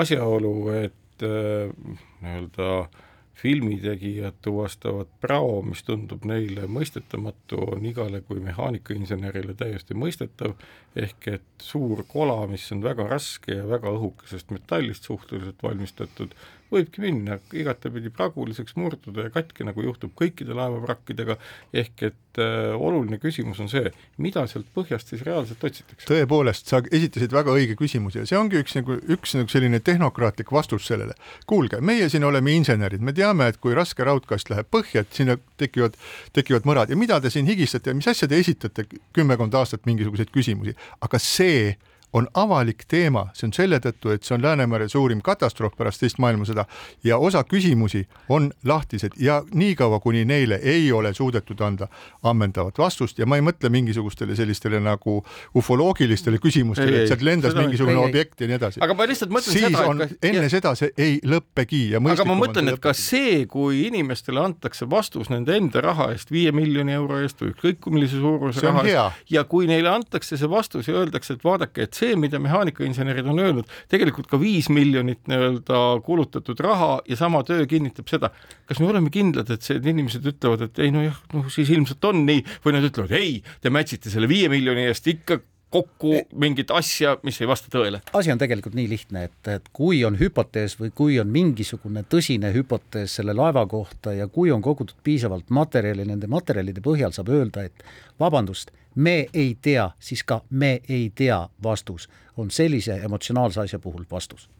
asjaolu, 0.00 0.54
et 0.84 1.26
nii-öelda 1.26 2.72
äh, 2.80 3.06
filmitegijad 3.42 4.34
tuvastavad 4.42 5.08
prao, 5.20 5.62
mis 5.64 5.82
tundub 5.86 6.24
neile 6.28 6.66
mõistetamatu, 6.68 7.60
on 7.74 7.86
igale 7.88 8.20
kui 8.26 8.40
mehaanikainsenerile 8.44 9.54
täiesti 9.56 9.96
mõistetav, 9.96 10.54
ehk 10.96 11.28
et 11.34 11.64
suur 11.70 12.04
kola, 12.08 12.42
mis 12.50 12.66
on 12.74 12.82
väga 12.84 13.08
raske 13.08 13.56
ja 13.56 13.68
väga 13.68 13.92
õhukesest 13.96 14.52
metallist 14.52 15.08
suhteliselt 15.08 15.62
valmistatud, 15.62 16.36
võibki 16.70 17.02
minna 17.02 17.38
igatepidi 17.56 18.12
praguliseks, 18.14 18.76
murduda 18.78 19.26
ja 19.26 19.32
katki, 19.34 19.66
nagu 19.66 19.82
juhtub 19.84 20.12
kõikide 20.18 20.54
laevavrakkidega, 20.56 21.36
ehk 21.82 22.04
et 22.10 22.40
äh, 22.40 22.70
oluline 22.76 23.18
küsimus 23.22 23.60
on 23.62 23.70
see, 23.72 23.90
mida 24.22 24.44
sealt 24.50 24.68
põhjast 24.74 25.12
siis 25.12 25.24
reaalselt 25.26 25.64
otsitakse. 25.66 26.06
tõepoolest, 26.10 26.70
sa 26.70 26.82
esitasid 26.86 27.34
väga 27.34 27.54
õige 27.56 27.76
küsimuse. 27.78 28.22
Ja 28.22 28.30
see 28.30 28.38
ongi 28.38 28.60
üks 28.62 28.76
nagu, 28.78 29.00
üks 29.10 29.34
nagu 29.38 29.52
selline 29.52 29.82
tehnokraatlik 29.84 30.52
vastus 30.54 30.86
sellele. 30.90 31.16
kuulge, 31.50 31.80
meie 31.80 32.08
siin 32.12 32.24
oleme 32.24 32.54
insenerid, 32.54 33.02
me 33.02 33.14
teame, 33.16 33.50
et 33.50 33.60
kui 33.60 33.74
raske 33.76 34.06
raudkast 34.06 34.50
läheb 34.52 34.70
põhja, 34.70 35.04
et 35.04 35.20
sinna 35.20 35.38
tekivad, 35.60 35.98
tekivad 36.36 36.68
mõrad. 36.68 36.94
Ja 36.94 36.98
mida 36.98 37.20
te 37.20 37.30
siin 37.30 37.50
higistate 37.50 37.90
ja 37.90 37.98
mis 37.98 38.08
asja 38.10 38.28
te 38.30 38.38
esitate 38.38 38.86
kümmekond 39.16 39.54
aastat 39.54 39.86
mingisuguseid 39.90 40.30
küsimusi, 40.34 40.76
aga 41.02 41.18
see 41.22 41.74
on 42.12 42.28
avalik 42.34 42.84
teema, 42.88 43.28
see 43.34 43.46
on 43.46 43.52
selle 43.54 43.78
tõttu, 43.82 44.10
et 44.14 44.26
see 44.26 44.34
on 44.34 44.42
Läänemere 44.42 44.88
suurim 44.90 45.20
katastroof 45.22 45.76
pärast 45.78 46.02
teist 46.02 46.18
maailmasõda 46.22 46.64
ja 47.06 47.18
osa 47.18 47.42
küsimusi 47.46 48.02
on 48.28 48.50
lahtised 48.66 49.14
ja 49.20 49.40
niikaua, 49.54 50.00
kuni 50.00 50.24
neile 50.24 50.58
ei 50.62 50.90
ole 50.92 51.14
suudetud 51.14 51.60
anda 51.60 51.88
ammendavat 52.22 52.78
vastust 52.78 53.18
ja 53.18 53.26
ma 53.30 53.38
ei 53.38 53.44
mõtle 53.46 53.70
mingisugustele 53.70 54.36
sellistele 54.36 54.80
nagu 54.82 55.20
ufoloogilistele 55.54 56.40
küsimustele, 56.42 57.04
et 57.04 57.12
sealt 57.12 57.22
lendas 57.26 57.54
seda, 57.54 57.66
mingisugune 57.66 57.96
ei, 57.96 58.08
objekt 58.10 58.42
ja 58.42 58.50
nii 58.50 58.58
edasi. 58.58 58.82
aga 58.82 58.96
ma 58.98 59.06
lihtsalt 59.10 59.34
mõtlen 59.36 59.56
siis 59.56 59.66
seda, 59.68 59.84
et 59.84 60.02
kas, 60.02 60.16
enne 60.32 60.42
ja... 60.42 60.52
seda 60.56 60.74
see 60.78 60.90
ei 60.98 61.20
lõppegi 61.22 61.82
ja 61.94 62.02
aga 62.02 62.26
ma 62.26 62.38
mõtlen, 62.42 62.72
et 62.74 62.82
kas 62.82 63.04
see, 63.12 63.44
kui 63.50 63.84
inimestele 63.86 64.42
antakse 64.42 64.88
vastus 64.90 65.30
nende 65.30 65.54
enda 65.56 65.84
raha 65.86 66.10
eest, 66.16 66.34
viie 66.34 66.50
miljoni 66.56 66.96
euro 66.98 67.20
eest 67.22 67.38
või 67.44 67.54
ükskõik 67.54 67.90
millise 67.94 68.18
suuruse 68.18 68.66
raha 68.66 68.86
eest 68.88 69.30
ja 69.30 69.46
kui 69.46 69.70
neile 69.70 69.94
antakse 69.94 70.38
see 70.40 70.50
vastus 70.50 70.90
ja 70.90 70.98
öeldakse, 70.98 71.38
et 71.38 71.46
vaadake, 71.46 71.86
et 71.86 71.99
see, 72.00 72.16
mida 72.20 72.40
mehaanikainsenerid 72.42 73.28
on 73.30 73.42
öelnud, 73.42 73.70
tegelikult 73.92 74.30
ka 74.30 74.40
viis 74.40 74.70
miljonit 74.72 75.22
nii-öelda 75.30 75.82
kulutatud 76.06 76.60
raha 76.64 76.98
ja 77.08 77.18
sama 77.20 77.44
töö 77.46 77.66
kinnitab 77.70 78.10
seda. 78.10 78.32
kas 78.66 78.80
me 78.80 78.88
oleme 78.90 79.12
kindlad, 79.14 79.50
et 79.50 79.68
need 79.76 79.92
inimesed 79.94 80.26
ütlevad, 80.32 80.66
et 80.68 80.82
ei 80.82 80.92
nojah, 80.94 81.20
noh 81.34 81.48
siis 81.52 81.70
ilmselt 81.74 82.04
on 82.10 82.24
nii 82.26 82.44
või 82.64 82.76
nad 82.76 82.86
ütlevad 82.90 83.14
ei, 83.18 83.40
te 83.60 83.72
match'ite 83.72 84.12
selle 84.12 84.30
viie 84.30 84.50
miljoni 84.52 84.88
eest 84.90 85.08
ikka 85.10 85.40
kokku 85.70 86.14
mingit 86.34 86.70
asja, 86.74 87.14
mis 87.22 87.38
ei 87.40 87.48
vasta 87.48 87.70
tõele. 87.70 88.00
asi 88.12 88.32
on 88.32 88.38
tegelikult 88.38 88.74
nii 88.74 88.88
lihtne, 88.90 89.24
et, 89.28 89.50
et 89.54 89.68
kui 89.72 90.02
on 90.04 90.16
hüpotees 90.18 90.76
või 90.80 90.90
kui 90.94 91.18
on 91.22 91.30
mingisugune 91.30 92.02
tõsine 92.10 92.50
hüpotees 92.54 93.14
selle 93.20 93.34
laeva 93.36 93.62
kohta 93.70 94.14
ja 94.16 94.26
kui 94.28 94.50
on 94.50 94.62
kogutud 94.62 94.98
piisavalt 95.06 95.50
materjali, 95.54 96.06
nende 96.08 96.30
materjalide 96.30 96.82
põhjal 96.82 97.14
saab 97.14 97.30
öelda, 97.34 97.68
et 97.70 97.86
vabandust, 98.20 98.74
me 98.94 99.26
ei 99.34 99.56
tea, 99.62 99.90
siis 99.98 100.24
ka 100.24 100.40
me 100.50 100.80
ei 100.88 101.12
tea 101.14 101.48
vastus 101.62 102.08
on 102.36 102.50
sellise 102.50 102.96
emotsionaalse 103.04 103.60
asja 103.60 103.78
puhul 103.78 104.04
vastus. 104.10 104.50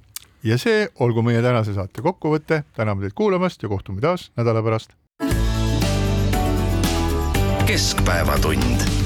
ja 0.43 0.59
see 0.59 0.89
olgu 1.01 1.23
meie 1.23 1.43
tänase 1.43 1.75
saate 1.75 2.03
kokkuvõte, 2.03 2.63
täname 2.77 3.05
teid 3.05 3.17
kuulamast 3.17 3.63
ja 3.63 3.69
kohtume 3.69 4.01
taas 4.01 4.31
nädala 4.37 4.63
pärast. 4.63 4.97
keskpäevatund 7.67 9.00